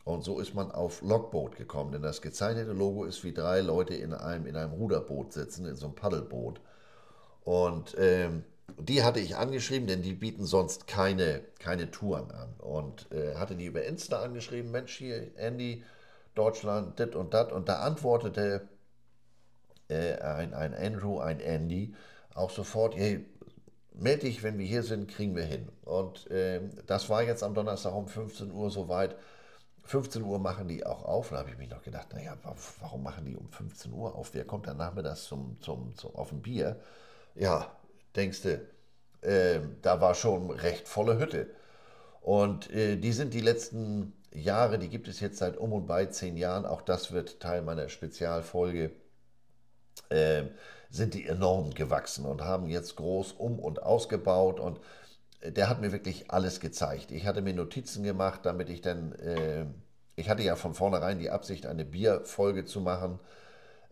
Und 0.07 0.23
so 0.23 0.39
ist 0.39 0.55
man 0.55 0.71
auf 0.71 1.01
Logboat 1.01 1.57
gekommen, 1.57 1.91
denn 1.91 2.01
das 2.01 2.21
gezeichnete 2.21 2.71
Logo 2.71 3.03
ist 3.03 3.25
wie 3.25 3.33
drei 3.33 3.59
Leute 3.59 3.93
in 3.93 4.13
einem, 4.13 4.45
in 4.45 4.55
einem 4.55 4.71
Ruderboot 4.71 5.33
sitzen, 5.33 5.65
in 5.65 5.75
so 5.75 5.87
einem 5.87 5.95
Paddelboot. 5.95 6.61
Und 7.43 7.93
ähm, 7.99 8.45
die 8.79 9.03
hatte 9.03 9.19
ich 9.19 9.35
angeschrieben, 9.35 9.85
denn 9.85 10.03
die 10.03 10.13
bieten 10.13 10.45
sonst 10.45 10.87
keine, 10.87 11.41
keine 11.59 11.91
Touren 11.91 12.31
an. 12.31 12.53
Und 12.59 13.11
äh, 13.11 13.35
hatte 13.35 13.57
die 13.57 13.65
über 13.65 13.83
Insta 13.83 14.21
angeschrieben, 14.21 14.71
Mensch, 14.71 14.95
hier, 14.95 15.37
Andy, 15.37 15.83
Deutschland, 16.35 16.97
dit 16.99 17.13
und 17.13 17.33
dat. 17.33 17.51
Und 17.51 17.67
da 17.67 17.79
antwortete 17.79 18.65
äh, 19.89 20.19
ein, 20.21 20.53
ein 20.53 20.73
Andrew, 20.73 21.19
ein 21.19 21.41
Andy, 21.41 21.93
auch 22.33 22.51
sofort, 22.51 22.95
hey, 22.95 23.25
melde 23.93 24.27
dich, 24.27 24.41
wenn 24.41 24.57
wir 24.57 24.65
hier 24.65 24.83
sind, 24.83 25.09
kriegen 25.09 25.35
wir 25.35 25.43
hin. 25.43 25.67
Und 25.83 26.31
äh, 26.31 26.61
das 26.85 27.09
war 27.09 27.23
jetzt 27.23 27.43
am 27.43 27.53
Donnerstag 27.53 27.93
um 27.93 28.07
15 28.07 28.51
Uhr 28.51 28.71
soweit. 28.71 29.17
15 29.87 30.21
Uhr 30.21 30.37
machen 30.37 30.67
die 30.67 30.85
auch 30.85 31.03
auf. 31.03 31.29
Da 31.29 31.37
habe 31.37 31.49
ich 31.49 31.57
mich 31.57 31.69
noch 31.69 31.81
gedacht, 31.81 32.13
naja, 32.13 32.37
warum 32.81 33.03
machen 33.03 33.25
die 33.25 33.35
um 33.35 33.47
15 33.47 33.93
Uhr 33.93 34.15
auf? 34.15 34.33
Wer 34.33 34.45
kommt 34.45 34.67
dann 34.67 34.77
nachmittags 34.77 35.23
zum, 35.23 35.57
zum, 35.61 35.95
zum, 35.95 36.13
auf 36.15 36.31
ein 36.31 36.41
Bier? 36.41 36.79
Ja, 37.35 37.71
denkst 38.15 38.41
du, 38.41 38.61
äh, 39.21 39.61
da 39.81 40.01
war 40.01 40.13
schon 40.13 40.51
recht 40.51 40.87
volle 40.87 41.17
Hütte. 41.19 41.47
Und 42.21 42.69
äh, 42.71 42.97
die 42.97 43.13
sind 43.13 43.33
die 43.33 43.41
letzten 43.41 44.13
Jahre, 44.33 44.77
die 44.77 44.89
gibt 44.89 45.07
es 45.07 45.21
jetzt 45.21 45.37
seit 45.37 45.57
um 45.57 45.71
und 45.71 45.87
bei 45.87 46.05
zehn 46.07 46.35
Jahren, 46.35 46.65
auch 46.65 46.81
das 46.81 47.13
wird 47.13 47.39
Teil 47.39 47.61
meiner 47.61 47.87
Spezialfolge, 47.87 48.91
äh, 50.09 50.43
sind 50.89 51.13
die 51.13 51.25
enorm 51.25 51.73
gewachsen 51.73 52.25
und 52.25 52.41
haben 52.41 52.67
jetzt 52.67 52.97
groß 52.97 53.33
um 53.33 53.59
und 53.59 53.81
ausgebaut 53.81 54.59
und 54.59 54.79
der 55.51 55.69
hat 55.69 55.81
mir 55.81 55.91
wirklich 55.91 56.31
alles 56.31 56.59
gezeigt. 56.59 57.11
Ich 57.11 57.25
hatte 57.25 57.41
mir 57.41 57.53
Notizen 57.53 58.03
gemacht, 58.03 58.41
damit 58.43 58.69
ich 58.69 58.81
dann, 58.81 59.13
äh, 59.13 59.65
ich 60.15 60.29
hatte 60.29 60.43
ja 60.43 60.55
von 60.55 60.73
vornherein 60.73 61.19
die 61.19 61.29
Absicht, 61.29 61.65
eine 61.65 61.85
Bierfolge 61.85 62.65
zu 62.65 62.81
machen, 62.81 63.19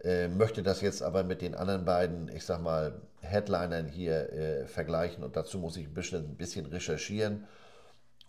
äh, 0.03 0.27
möchte 0.27 0.63
das 0.63 0.81
jetzt 0.81 1.01
aber 1.01 1.23
mit 1.23 1.41
den 1.41 1.55
anderen 1.55 1.85
beiden, 1.85 2.27
ich 2.29 2.45
sag 2.45 2.61
mal, 2.61 3.01
Headlinern 3.21 3.87
hier 3.87 4.31
äh, 4.31 4.67
vergleichen 4.67 5.23
und 5.23 5.35
dazu 5.35 5.57
muss 5.59 5.77
ich 5.77 5.87
ein 5.87 5.93
bisschen, 5.93 6.25
ein 6.25 6.37
bisschen 6.37 6.65
recherchieren 6.67 7.47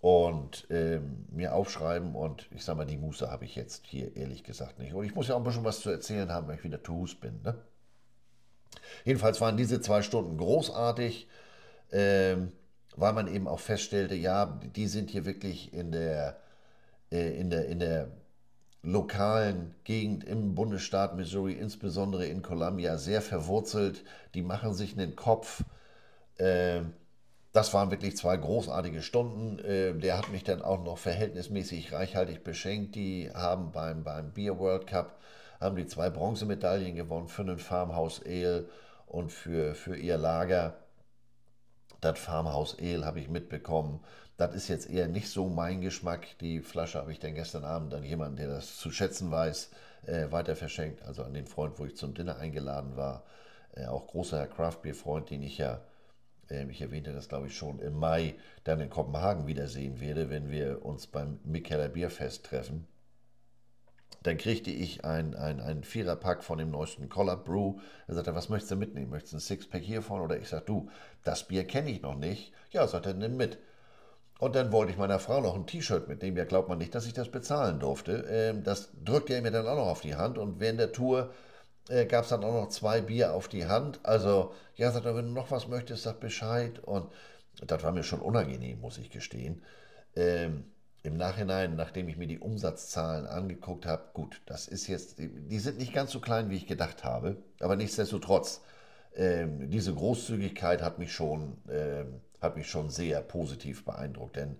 und 0.00 0.66
ähm, 0.70 1.26
mir 1.30 1.54
aufschreiben 1.54 2.14
und 2.14 2.48
ich 2.52 2.64
sag 2.64 2.76
mal, 2.76 2.86
die 2.86 2.96
Muße 2.96 3.30
habe 3.30 3.44
ich 3.44 3.56
jetzt 3.56 3.86
hier 3.86 4.16
ehrlich 4.16 4.44
gesagt 4.44 4.78
nicht. 4.78 4.94
Und 4.94 5.04
ich 5.04 5.14
muss 5.14 5.28
ja 5.28 5.34
auch 5.34 5.40
ein 5.40 5.44
bisschen 5.44 5.64
was 5.64 5.80
zu 5.80 5.90
erzählen 5.90 6.32
haben, 6.32 6.48
weil 6.48 6.56
ich 6.56 6.64
wieder 6.64 6.82
Tuhus 6.82 7.14
bin. 7.14 7.40
Ne? 7.42 7.56
Jedenfalls 9.04 9.40
waren 9.40 9.56
diese 9.56 9.80
zwei 9.80 10.02
Stunden 10.02 10.36
großartig, 10.36 11.28
ähm, 11.92 12.52
weil 12.96 13.12
man 13.12 13.28
eben 13.28 13.46
auch 13.46 13.60
feststellte, 13.60 14.14
ja, 14.14 14.58
die 14.74 14.88
sind 14.88 15.10
hier 15.10 15.24
wirklich 15.24 15.72
in 15.72 15.92
der, 15.92 16.38
äh, 17.12 17.38
in 17.38 17.50
der, 17.50 17.66
in 17.66 17.78
der 17.78 18.08
lokalen 18.82 19.74
Gegend 19.84 20.24
im 20.24 20.54
Bundesstaat 20.54 21.16
Missouri, 21.16 21.52
insbesondere 21.52 22.26
in 22.26 22.42
Columbia, 22.42 22.96
sehr 22.98 23.20
verwurzelt. 23.20 24.04
Die 24.34 24.42
machen 24.42 24.74
sich 24.74 24.92
einen 24.96 25.16
Kopf. 25.16 25.64
Äh, 26.38 26.82
das 27.52 27.72
waren 27.74 27.90
wirklich 27.90 28.16
zwei 28.16 28.36
großartige 28.36 29.02
Stunden. 29.02 29.58
Äh, 29.58 29.94
der 29.94 30.16
hat 30.18 30.30
mich 30.30 30.44
dann 30.44 30.62
auch 30.62 30.82
noch 30.82 30.98
verhältnismäßig 30.98 31.92
reichhaltig 31.92 32.44
beschenkt. 32.44 32.94
Die 32.94 33.30
haben 33.34 33.72
beim, 33.72 34.04
beim 34.04 34.32
Beer 34.32 34.58
World 34.58 34.86
Cup 34.86 35.18
haben 35.60 35.76
die 35.76 35.86
zwei 35.86 36.10
Bronzemedaillen 36.10 36.94
gewonnen 36.94 37.28
für 37.28 37.44
den 37.44 37.58
Farmhouse 37.58 38.22
Ale 38.24 38.68
und 39.06 39.32
für, 39.32 39.74
für 39.74 39.96
ihr 39.96 40.18
Lager. 40.18 40.76
Das 42.00 42.18
Farmhouse 42.18 42.76
Ale 42.80 43.04
habe 43.04 43.20
ich 43.20 43.28
mitbekommen. 43.28 44.00
Das 44.36 44.54
ist 44.54 44.68
jetzt 44.68 44.90
eher 44.90 45.08
nicht 45.08 45.30
so 45.30 45.48
mein 45.48 45.80
Geschmack. 45.80 46.26
Die 46.40 46.60
Flasche 46.60 46.98
habe 46.98 47.12
ich 47.12 47.18
dann 47.18 47.34
gestern 47.34 47.64
Abend 47.64 47.94
an 47.94 48.04
jemanden, 48.04 48.36
der 48.36 48.48
das 48.48 48.76
zu 48.76 48.90
schätzen 48.90 49.30
weiß, 49.30 49.70
äh, 50.06 50.30
weiter 50.30 50.56
verschenkt. 50.56 51.02
Also 51.02 51.22
an 51.22 51.34
den 51.34 51.46
Freund, 51.46 51.78
wo 51.78 51.86
ich 51.86 51.96
zum 51.96 52.14
Dinner 52.14 52.36
eingeladen 52.36 52.96
war. 52.96 53.24
Äh, 53.72 53.86
auch 53.86 54.06
großer 54.06 54.46
Craft 54.46 54.82
Beer 54.82 54.94
Freund, 54.94 55.30
den 55.30 55.42
ich 55.42 55.58
ja, 55.58 55.80
äh, 56.50 56.66
ich 56.70 56.82
erwähnte 56.82 57.12
das 57.12 57.28
glaube 57.28 57.46
ich 57.46 57.56
schon, 57.56 57.78
im 57.78 57.98
Mai 57.98 58.34
dann 58.64 58.80
in 58.80 58.90
Kopenhagen 58.90 59.46
wiedersehen 59.46 60.00
werde, 60.00 60.30
wenn 60.30 60.50
wir 60.50 60.84
uns 60.84 61.06
beim 61.06 61.40
Mikkeller 61.44 61.88
Bierfest 61.88 62.44
treffen. 62.44 62.86
Dann 64.26 64.38
kriegte 64.38 64.72
ich 64.72 65.04
ein, 65.04 65.36
ein, 65.36 65.60
ein 65.60 65.84
Viererpack 65.84 66.42
von 66.42 66.58
dem 66.58 66.72
neuesten 66.72 67.08
Collab 67.08 67.44
Brew. 67.44 67.78
Er 68.08 68.14
sagte, 68.14 68.34
was 68.34 68.48
möchtest 68.48 68.72
du 68.72 68.76
mitnehmen? 68.76 69.10
Möchtest 69.10 69.34
du 69.34 69.36
ein 69.36 69.40
Sixpack 69.40 69.82
hiervon? 69.82 70.20
Oder 70.20 70.36
ich 70.36 70.48
sagte, 70.48 70.66
du, 70.66 70.90
das 71.22 71.46
Bier 71.46 71.64
kenne 71.64 71.90
ich 71.90 72.02
noch 72.02 72.16
nicht. 72.16 72.52
Ja, 72.72 72.88
sagt 72.88 73.06
er, 73.06 73.14
nimm 73.14 73.36
mit. 73.36 73.58
Und 74.40 74.56
dann 74.56 74.72
wollte 74.72 74.90
ich 74.90 74.98
meiner 74.98 75.20
Frau 75.20 75.40
noch 75.40 75.54
ein 75.54 75.66
T-Shirt 75.66 76.08
mitnehmen. 76.08 76.36
Ja, 76.36 76.44
glaubt 76.44 76.68
man 76.68 76.78
nicht, 76.78 76.92
dass 76.94 77.06
ich 77.06 77.12
das 77.12 77.30
bezahlen 77.30 77.78
durfte. 77.78 78.26
Ähm, 78.28 78.64
das 78.64 78.88
drückte 79.04 79.34
er 79.34 79.42
mir 79.42 79.52
dann 79.52 79.66
auch 79.68 79.76
noch 79.76 79.86
auf 79.86 80.00
die 80.00 80.16
Hand. 80.16 80.38
Und 80.38 80.58
während 80.58 80.80
der 80.80 80.90
Tour 80.90 81.30
äh, 81.88 82.04
gab 82.04 82.24
es 82.24 82.30
dann 82.30 82.42
auch 82.42 82.52
noch 82.52 82.68
zwei 82.68 83.00
Bier 83.00 83.32
auf 83.32 83.46
die 83.46 83.66
Hand. 83.66 84.00
Also, 84.02 84.52
ja, 84.74 84.90
sagt 84.90 85.06
er, 85.06 85.14
wenn 85.14 85.26
du 85.26 85.32
noch 85.32 85.52
was 85.52 85.68
möchtest, 85.68 86.02
sag 86.02 86.18
Bescheid. 86.18 86.80
Und 86.80 87.06
das 87.64 87.84
war 87.84 87.92
mir 87.92 88.02
schon 88.02 88.20
unangenehm, 88.20 88.80
muss 88.80 88.98
ich 88.98 89.10
gestehen. 89.10 89.62
Ähm, 90.16 90.64
Im 91.06 91.16
Nachhinein, 91.16 91.76
nachdem 91.76 92.08
ich 92.08 92.16
mir 92.16 92.26
die 92.26 92.38
Umsatzzahlen 92.38 93.26
angeguckt 93.26 93.86
habe, 93.86 94.10
gut, 94.12 94.42
das 94.46 94.68
ist 94.68 94.86
jetzt, 94.88 95.18
die 95.18 95.58
sind 95.58 95.78
nicht 95.78 95.92
ganz 95.92 96.10
so 96.10 96.20
klein, 96.20 96.50
wie 96.50 96.56
ich 96.56 96.66
gedacht 96.66 97.04
habe. 97.04 97.36
Aber 97.60 97.76
nichtsdestotrotz, 97.76 98.62
ähm, 99.14 99.70
diese 99.70 99.94
Großzügigkeit 99.94 100.82
hat 100.82 100.98
mich 100.98 101.12
schon. 101.12 101.58
Ähm, 101.70 102.20
hat 102.40 102.56
mich 102.56 102.68
schon 102.68 102.90
sehr 102.90 103.20
positiv 103.20 103.84
beeindruckt, 103.84 104.36
denn 104.36 104.56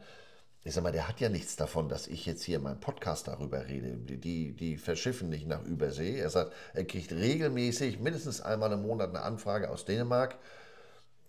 ich 0.64 0.74
sag 0.74 0.82
mal, 0.82 0.92
der 0.92 1.07
hat 1.07 1.20
ja 1.20 1.28
nichts 1.28 1.55
davon, 1.55 1.88
dass 1.88 2.09
ich 2.09 2.26
jetzt 2.26 2.42
hier 2.42 2.57
in 2.57 2.64
meinem 2.64 2.80
Podcast 2.80 3.28
darüber 3.28 3.68
rede. 3.68 3.97
Die, 3.97 4.53
die 4.53 4.76
verschiffen 4.78 5.28
nicht 5.28 5.47
nach 5.47 5.62
Übersee. 5.62 6.18
Er 6.18 6.28
sagt, 6.28 6.53
er 6.74 6.84
kriegt 6.84 7.12
regelmäßig 7.12 8.01
mindestens 8.01 8.40
einmal 8.40 8.72
im 8.72 8.82
Monat 8.82 9.11
eine 9.11 9.22
Anfrage 9.22 9.70
aus 9.70 9.84
Dänemark. 9.84 10.38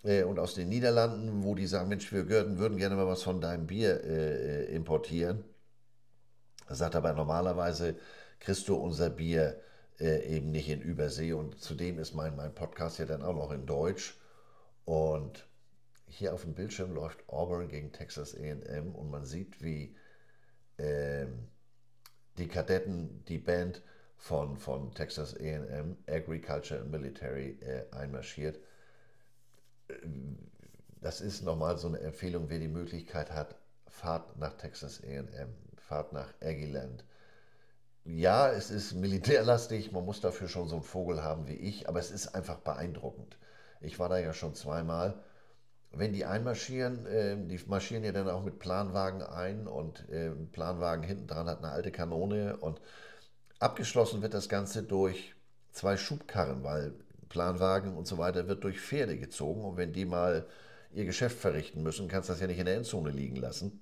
Äh, 0.08 0.24
und 0.24 0.40
aus 0.40 0.56
den 0.56 0.70
Niederlanden, 0.70 1.44
wo 1.44 1.54
die 1.54 1.68
sagen, 1.68 1.90
Mensch, 1.90 2.12
wir 2.12 2.30
würden, 2.30 2.78
gerne 2.78 2.96
mal 2.96 3.08
was 3.08 3.24
von 3.24 3.42
deinem 3.42 3.68
Bier 3.68 4.04
äh 4.04 4.76
importieren. 4.76 5.44
Er 6.68 6.76
sagt 6.76 6.96
aber 6.96 7.14
normalerweise 7.14 7.96
kriegst 8.40 8.68
du 8.68 8.76
unser 8.76 9.10
Bier 9.10 9.62
äh, 10.00 10.36
eben 10.36 10.52
nicht 10.52 10.70
in 10.70 10.82
Übersee 10.82 11.34
und 11.34 11.60
zudem 11.60 12.00
ist 12.00 12.14
mein, 12.14 12.36
mein 12.36 12.54
Podcast 12.54 13.00
ja 13.00 13.06
dann 13.06 13.24
auch 13.24 13.36
noch 13.36 13.52
in 13.52 13.66
Deutsch. 13.66 14.20
Und 14.86 15.48
hier 16.08 16.34
auf 16.34 16.44
dem 16.44 16.54
Bildschirm 16.54 16.94
läuft 16.94 17.28
Auburn 17.28 17.68
gegen 17.68 17.92
Texas 17.92 18.36
AM 18.36 18.96
und 18.96 19.10
man 19.10 19.26
sieht, 19.26 19.62
wie 19.62 19.96
ähm, 20.78 21.50
die 22.38 22.48
Kadetten, 22.48 23.24
die 23.26 23.40
Band 23.40 23.82
von, 24.16 24.58
von 24.58 24.94
Texas 24.94 25.36
AM, 25.36 25.98
Agriculture 26.08 26.80
and 26.80 26.92
Military, 26.92 27.60
äh, 27.62 27.86
einmarschiert. 27.92 28.60
Das 31.02 31.22
ist 31.22 31.44
nochmal 31.44 31.78
so 31.78 31.88
eine 31.88 32.00
Empfehlung, 32.00 32.50
wer 32.50 32.60
die 32.60 32.68
Möglichkeit 32.68 33.32
hat, 33.32 33.56
fahrt 33.88 34.38
nach 34.38 34.54
Texas 34.54 35.02
AM, 35.04 35.28
fahrt 35.78 36.14
nach 36.14 36.34
Aggieland. 36.42 37.04
Ja, 38.04 38.50
es 38.50 38.72
ist 38.72 38.94
militärlastig, 38.94 39.92
man 39.92 40.06
muss 40.06 40.22
dafür 40.22 40.48
schon 40.48 40.68
so 40.68 40.76
einen 40.76 40.84
Vogel 40.84 41.24
haben 41.24 41.48
wie 41.48 41.56
ich, 41.56 41.90
aber 41.90 42.00
es 42.00 42.12
ist 42.12 42.36
einfach 42.36 42.58
beeindruckend. 42.60 43.38
Ich 43.82 44.00
war 44.00 44.10
da 44.10 44.18
ja 44.18 44.34
schon 44.34 44.56
zweimal 44.56 45.22
wenn 45.92 46.14
die 46.14 46.26
einmarschieren, 46.26 47.06
äh, 47.06 47.38
die 47.38 47.60
marschieren 47.68 48.04
ja 48.04 48.12
dann 48.12 48.30
auch 48.30 48.44
mit 48.44 48.60
Planwagen 48.60 49.22
ein 49.24 49.68
und 49.68 50.08
äh, 50.10 50.32
Planwagen 50.52 51.04
hinten 51.04 51.28
dran 51.28 51.48
hat 51.48 51.60
eine 51.60 51.72
alte 51.72 51.92
Kanone 51.92 52.58
und 52.58 52.82
abgeschlossen 53.60 54.22
wird 54.22 54.34
das 54.34 54.50
Ganze 54.50 54.84
durch 54.84 55.36
zwei 55.72 55.98
Schubkarren, 55.98 56.64
weil 56.64 56.94
Planwagen 57.30 57.96
und 57.96 58.08
so 58.08 58.18
weiter 58.18 58.48
wird 58.48 58.64
durch 58.64 58.80
Pferde 58.80 59.18
gezogen 59.18 59.64
und 59.64 59.78
wenn 59.78 59.94
die 59.94 60.06
mal 60.06 60.46
ihr 60.94 61.06
Geschäft 61.06 61.38
verrichten 61.38 61.84
müssen, 61.84 62.08
kannst 62.08 62.30
du 62.30 62.34
das 62.34 62.42
ja 62.42 62.48
nicht 62.48 62.60
in 62.60 62.66
der 62.66 62.76
Endzone 62.76 63.12
liegen 63.12 63.36
lassen. 63.36 63.82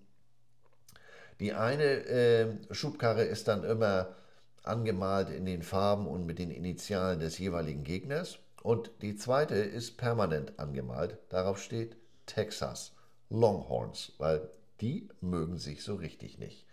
Die 1.39 1.53
eine 1.53 1.83
äh, 1.83 2.47
Schubkarre 2.71 3.23
ist 3.23 3.47
dann 3.47 3.63
immer 3.63 4.15
angemalt 4.63 5.29
in 5.29 5.45
den 5.45 5.61
Farben 5.61 6.07
und 6.07 6.25
mit 6.25 6.39
den 6.39 6.49
Initialen 6.49 7.19
des 7.19 7.37
jeweiligen 7.37 7.83
Gegners. 7.83 8.39
Und 8.63 8.89
die 9.01 9.15
zweite 9.15 9.55
ist 9.55 9.97
permanent 9.97 10.57
angemalt. 10.57 11.17
Darauf 11.29 11.61
steht 11.61 11.97
Texas 12.25 12.93
Longhorns, 13.29 14.13
weil 14.17 14.49
die 14.81 15.09
mögen 15.21 15.57
sich 15.57 15.83
so 15.83 15.95
richtig 15.95 16.39
nicht. 16.39 16.65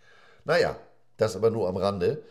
Naja, 0.45 0.75
das 1.17 1.35
aber 1.35 1.51
nur 1.51 1.67
am 1.67 1.77
Rande. 1.77 2.23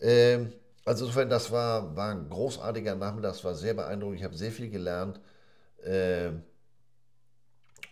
Ähm, 0.00 0.52
also 0.84 1.04
insofern, 1.06 1.30
das 1.30 1.50
war, 1.50 1.96
war 1.96 2.10
ein 2.10 2.28
großartiger 2.28 2.94
Nachmittag, 2.94 3.32
das 3.32 3.44
war 3.44 3.54
sehr 3.54 3.74
beeindruckend. 3.74 4.18
Ich 4.18 4.24
habe 4.24 4.36
sehr 4.36 4.52
viel 4.52 4.70
gelernt. 4.70 5.20
Ähm, 5.84 6.42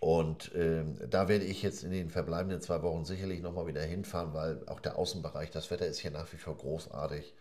und 0.01 0.51
ähm, 0.57 0.99
da 1.09 1.28
werde 1.28 1.45
ich 1.45 1.62
jetzt 1.62 1.84
in 1.84 1.93
den 1.93 2.11
verbleibenden 2.11 2.61
zwei 2.61 2.82
Wochen 2.82 3.05
sicherlich 3.05 3.40
nochmal 3.40 3.68
wieder 3.68 3.82
hinfahren, 3.82 4.34
weil 4.34 4.62
auch 4.66 4.80
der 4.80 4.99
Außenbereich, 4.99 5.51
das 5.51 5.70
Wetter 5.70 5.86
ist 5.86 6.01
hier 6.01 6.11
nach 6.11 6.32
wie 6.32 6.38
vor 6.38 6.57
großartig. 6.57 7.34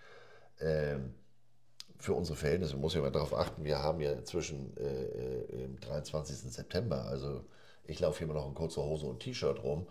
Ähm, 0.59 1.15
für 1.97 2.13
unsere 2.13 2.37
Verhältnisse 2.37 2.77
muss 2.77 2.95
ich 2.95 3.01
mal 3.01 3.11
darauf 3.11 3.33
achten, 3.33 3.63
wir 3.63 3.79
haben 3.79 3.99
ja 3.99 4.11
inzwischen 4.11 4.75
äh, 4.77 5.63
im 5.63 5.79
23. 5.79 6.51
September, 6.51 7.05
also 7.05 7.45
ich 7.83 7.99
laufe 7.99 8.19
hier 8.19 8.25
immer 8.25 8.35
noch 8.35 8.47
in 8.47 8.55
kurzer 8.55 8.83
Hose 8.83 9.07
und 9.07 9.19
T-Shirt 9.19 9.63
rum. 9.63 9.87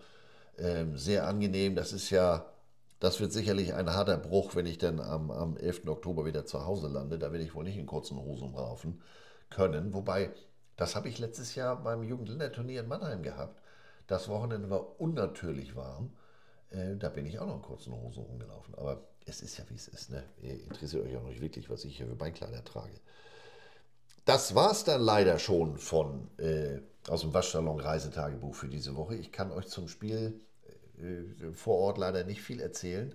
Ähm, 0.57 0.97
sehr 0.97 1.27
angenehm, 1.27 1.75
das 1.75 1.93
ist 1.93 2.09
ja, 2.09 2.45
das 3.01 3.19
wird 3.19 3.33
sicherlich 3.33 3.73
ein 3.73 3.89
harter 3.89 4.15
Bruch, 4.15 4.55
wenn 4.55 4.67
ich 4.67 4.77
dann 4.77 4.99
am, 4.99 5.31
am 5.31 5.57
11. 5.57 5.87
Oktober 5.87 6.23
wieder 6.23 6.45
zu 6.45 6.65
Hause 6.65 6.87
lande. 6.87 7.17
Da 7.17 7.31
werde 7.31 7.43
ich 7.43 7.55
wohl 7.55 7.63
nicht 7.63 7.77
in 7.77 7.87
kurzen 7.87 8.15
Hosen 8.17 8.53
laufen 8.53 9.01
können. 9.49 9.95
Wobei, 9.95 10.29
das 10.77 10.95
habe 10.95 11.09
ich 11.09 11.17
letztes 11.17 11.55
Jahr 11.55 11.81
beim 11.81 12.03
Jugendländerturnier 12.03 12.81
in 12.81 12.87
Mannheim 12.87 13.23
gehabt. 13.23 13.59
Das 14.05 14.29
Wochenende 14.29 14.69
war 14.69 15.01
unnatürlich 15.01 15.75
warm. 15.75 16.13
Äh, 16.69 16.95
da 16.95 17.09
bin 17.09 17.25
ich 17.25 17.39
auch 17.39 17.47
noch 17.47 17.55
in 17.55 17.61
kurzen 17.63 17.91
Hosen 17.91 18.23
rumgelaufen. 18.23 18.75
Aber 18.75 19.01
es 19.25 19.41
ist 19.41 19.57
ja 19.57 19.63
wie 19.69 19.75
es 19.75 19.87
ist. 19.87 20.11
Ne? 20.11 20.23
Ihr 20.39 20.63
interessiert 20.63 21.03
euch 21.03 21.17
auch 21.17 21.23
nicht 21.23 21.41
wirklich, 21.41 21.71
was 21.71 21.83
ich 21.85 21.97
hier 21.97 22.05
für 22.05 22.15
Beinkleider 22.15 22.63
trage. 22.63 22.93
Das 24.25 24.53
war 24.53 24.69
es 24.69 24.83
dann 24.83 25.01
leider 25.01 25.39
schon 25.39 25.79
von 25.79 26.29
äh, 26.37 26.81
aus 27.09 27.21
dem 27.21 27.33
Waschsalon 27.33 27.79
Reisetagebuch 27.79 28.53
für 28.53 28.67
diese 28.67 28.95
Woche. 28.95 29.15
Ich 29.15 29.31
kann 29.31 29.51
euch 29.51 29.65
zum 29.69 29.87
Spiel 29.87 30.39
vor 31.53 31.77
Ort 31.77 31.97
leider 31.97 32.23
nicht 32.23 32.41
viel 32.41 32.59
erzählen. 32.59 33.13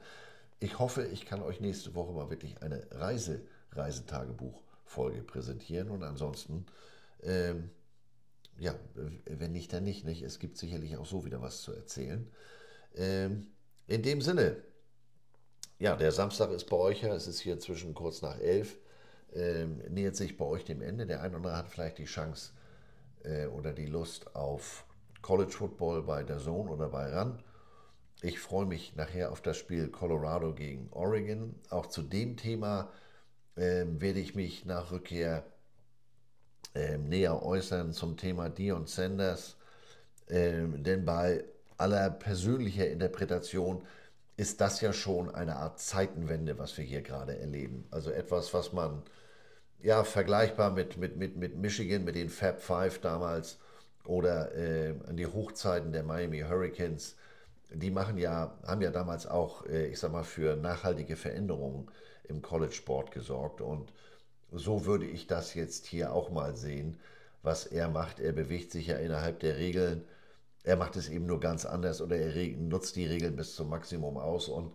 Ich 0.60 0.78
hoffe, 0.78 1.06
ich 1.06 1.26
kann 1.26 1.42
euch 1.42 1.60
nächste 1.60 1.94
Woche 1.94 2.12
mal 2.12 2.30
wirklich 2.30 2.62
eine 2.62 2.86
Reise 2.90 3.42
Reisetagebuch-Folge 3.72 5.22
präsentieren 5.22 5.90
und 5.90 6.02
ansonsten 6.02 6.66
ähm, 7.22 7.70
ja, 8.58 8.74
wenn 9.26 9.52
nicht, 9.52 9.72
dann 9.72 9.84
nicht, 9.84 10.04
nicht. 10.04 10.22
Es 10.22 10.38
gibt 10.38 10.56
sicherlich 10.56 10.96
auch 10.96 11.06
so 11.06 11.24
wieder 11.24 11.42
was 11.42 11.62
zu 11.62 11.72
erzählen. 11.72 12.30
Ähm, 12.94 13.48
in 13.86 14.02
dem 14.02 14.22
Sinne, 14.22 14.56
ja, 15.78 15.96
der 15.96 16.12
Samstag 16.12 16.50
ist 16.50 16.68
bei 16.68 16.76
euch 16.76 17.02
ja, 17.02 17.14
es 17.14 17.26
ist 17.26 17.40
hier 17.40 17.58
zwischen 17.58 17.94
kurz 17.94 18.22
nach 18.22 18.38
elf, 18.38 18.78
ähm, 19.34 19.78
nähert 19.90 20.16
sich 20.16 20.36
bei 20.36 20.44
euch 20.44 20.64
dem 20.64 20.80
Ende. 20.80 21.06
Der 21.06 21.20
eine 21.20 21.30
oder 21.30 21.36
andere 21.36 21.56
hat 21.56 21.68
vielleicht 21.68 21.98
die 21.98 22.06
Chance 22.06 22.52
äh, 23.24 23.46
oder 23.46 23.72
die 23.72 23.86
Lust 23.86 24.34
auf 24.34 24.86
College 25.20 25.52
Football 25.52 26.02
bei 26.02 26.22
der 26.22 26.38
Zone 26.38 26.70
oder 26.70 26.88
bei 26.88 27.10
RAN. 27.10 27.42
Ich 28.22 28.40
freue 28.40 28.64
mich 28.64 28.96
nachher 28.96 29.30
auf 29.30 29.42
das 29.42 29.58
Spiel 29.58 29.88
Colorado 29.88 30.54
gegen 30.54 30.88
Oregon. 30.90 31.54
Auch 31.68 31.86
zu 31.86 32.02
dem 32.02 32.36
Thema 32.36 32.90
ähm, 33.56 34.00
werde 34.00 34.20
ich 34.20 34.34
mich 34.34 34.64
nach 34.64 34.90
Rückkehr 34.90 35.44
ähm, 36.74 37.08
näher 37.08 37.42
äußern 37.42 37.92
zum 37.92 38.16
Thema 38.16 38.48
Dion 38.48 38.86
Sanders. 38.86 39.56
Ähm, 40.28 40.82
denn 40.82 41.04
bei 41.04 41.44
aller 41.76 42.08
persönlicher 42.10 42.88
Interpretation 42.88 43.82
ist 44.38 44.60
das 44.60 44.80
ja 44.80 44.92
schon 44.92 45.34
eine 45.34 45.56
Art 45.56 45.78
Zeitenwende, 45.78 46.58
was 46.58 46.76
wir 46.78 46.84
hier 46.84 47.02
gerade 47.02 47.38
erleben. 47.38 47.86
Also 47.90 48.10
etwas, 48.10 48.54
was 48.54 48.72
man 48.72 49.02
ja 49.82 50.04
vergleichbar 50.04 50.70
mit, 50.70 50.96
mit, 50.96 51.16
mit, 51.16 51.36
mit 51.36 51.56
Michigan, 51.56 52.04
mit 52.04 52.14
den 52.14 52.30
Fab 52.30 52.62
Five 52.62 52.98
damals 53.00 53.58
oder 54.04 54.54
äh, 54.54 54.94
an 55.06 55.16
die 55.16 55.26
Hochzeiten 55.26 55.92
der 55.92 56.02
Miami 56.02 56.40
Hurricanes, 56.40 57.16
die 57.70 57.90
machen 57.90 58.18
ja, 58.18 58.56
haben 58.64 58.82
ja 58.82 58.90
damals 58.90 59.26
auch, 59.26 59.66
äh, 59.66 59.86
ich 59.88 59.98
sag 59.98 60.12
mal, 60.12 60.24
für 60.24 60.56
nachhaltige 60.56 61.16
Veränderungen 61.16 61.90
im 62.24 62.42
College-Sport 62.42 63.10
gesorgt. 63.12 63.60
Und 63.60 63.92
so 64.52 64.86
würde 64.86 65.06
ich 65.06 65.26
das 65.26 65.54
jetzt 65.54 65.86
hier 65.86 66.12
auch 66.12 66.30
mal 66.30 66.56
sehen, 66.56 66.98
was 67.42 67.66
er 67.66 67.88
macht. 67.88 68.20
Er 68.20 68.32
bewegt 68.32 68.72
sich 68.72 68.88
ja 68.88 68.96
innerhalb 68.96 69.40
der 69.40 69.56
Regeln 69.56 70.04
er 70.66 70.76
macht 70.76 70.96
es 70.96 71.08
eben 71.08 71.26
nur 71.26 71.38
ganz 71.38 71.64
anders 71.64 72.00
oder 72.02 72.16
er 72.16 72.48
nutzt 72.56 72.96
die 72.96 73.06
Regeln 73.06 73.36
bis 73.36 73.54
zum 73.54 73.68
Maximum 73.70 74.16
aus. 74.18 74.48
Und 74.48 74.72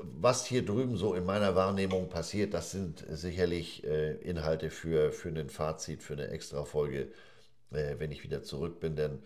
was 0.00 0.46
hier 0.46 0.64
drüben 0.64 0.96
so 0.96 1.14
in 1.14 1.24
meiner 1.24 1.56
Wahrnehmung 1.56 2.08
passiert, 2.08 2.54
das 2.54 2.70
sind 2.70 3.04
sicherlich 3.10 3.82
äh, 3.84 4.14
Inhalte 4.18 4.70
für, 4.70 5.10
für 5.10 5.30
ein 5.30 5.50
Fazit, 5.50 6.04
für 6.04 6.12
eine 6.12 6.28
Extra-Folge, 6.28 7.08
äh, 7.72 7.96
wenn 7.98 8.12
ich 8.12 8.22
wieder 8.22 8.44
zurück 8.44 8.78
bin. 8.78 8.94
Denn 8.94 9.18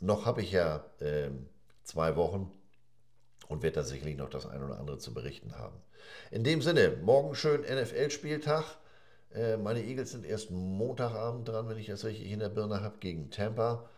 noch 0.00 0.26
habe 0.26 0.42
ich 0.42 0.52
ja 0.52 0.84
äh, 1.00 1.30
zwei 1.86 2.16
Wochen 2.16 2.52
und 3.48 3.62
werde 3.62 3.76
da 3.76 3.82
sicherlich 3.84 4.16
noch 4.16 4.28
das 4.28 4.46
ein 4.46 4.62
oder 4.62 4.78
andere 4.78 4.98
zu 4.98 5.14
berichten 5.14 5.56
haben. 5.56 5.76
In 6.30 6.44
dem 6.44 6.60
Sinne, 6.60 6.96
morgen 7.02 7.34
schön 7.34 7.62
NFL-Spieltag. 7.62 8.64
Äh, 9.32 9.56
meine 9.56 9.84
Eagles 9.84 10.10
sind 10.10 10.24
erst 10.24 10.50
Montagabend 10.50 11.48
dran, 11.48 11.68
wenn 11.68 11.78
ich 11.78 11.86
das 11.86 12.04
richtig 12.04 12.30
in 12.30 12.40
der 12.40 12.48
Birne 12.48 12.80
habe, 12.80 12.98
gegen 12.98 13.30
Tampa. 13.30 13.88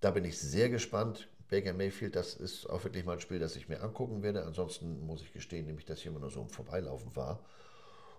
Da 0.00 0.10
bin 0.10 0.24
ich 0.24 0.38
sehr 0.38 0.68
gespannt. 0.68 1.28
Baker 1.48 1.74
Mayfield, 1.74 2.16
das 2.16 2.34
ist 2.34 2.68
auch 2.68 2.82
wirklich 2.84 3.04
mal 3.04 3.14
ein 3.14 3.20
Spiel, 3.20 3.38
das 3.38 3.56
ich 3.56 3.68
mir 3.68 3.82
angucken 3.82 4.22
werde. 4.22 4.44
Ansonsten 4.44 5.04
muss 5.06 5.22
ich 5.22 5.32
gestehen, 5.32 5.66
nämlich, 5.66 5.84
dass 5.84 5.98
ich 5.98 6.06
immer 6.06 6.20
nur 6.20 6.30
so 6.30 6.40
im 6.40 6.48
Vorbeilaufen 6.48 7.14
war. 7.14 7.44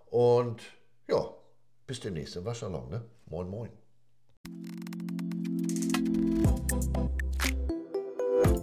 Und 0.06 0.62
ja, 1.08 1.34
bis 1.86 2.00
demnächst 2.00 2.36
im 2.36 2.44
Waschsalon. 2.44 2.88
Ne? 2.88 3.04
Moin, 3.26 3.48
moin. 3.48 3.70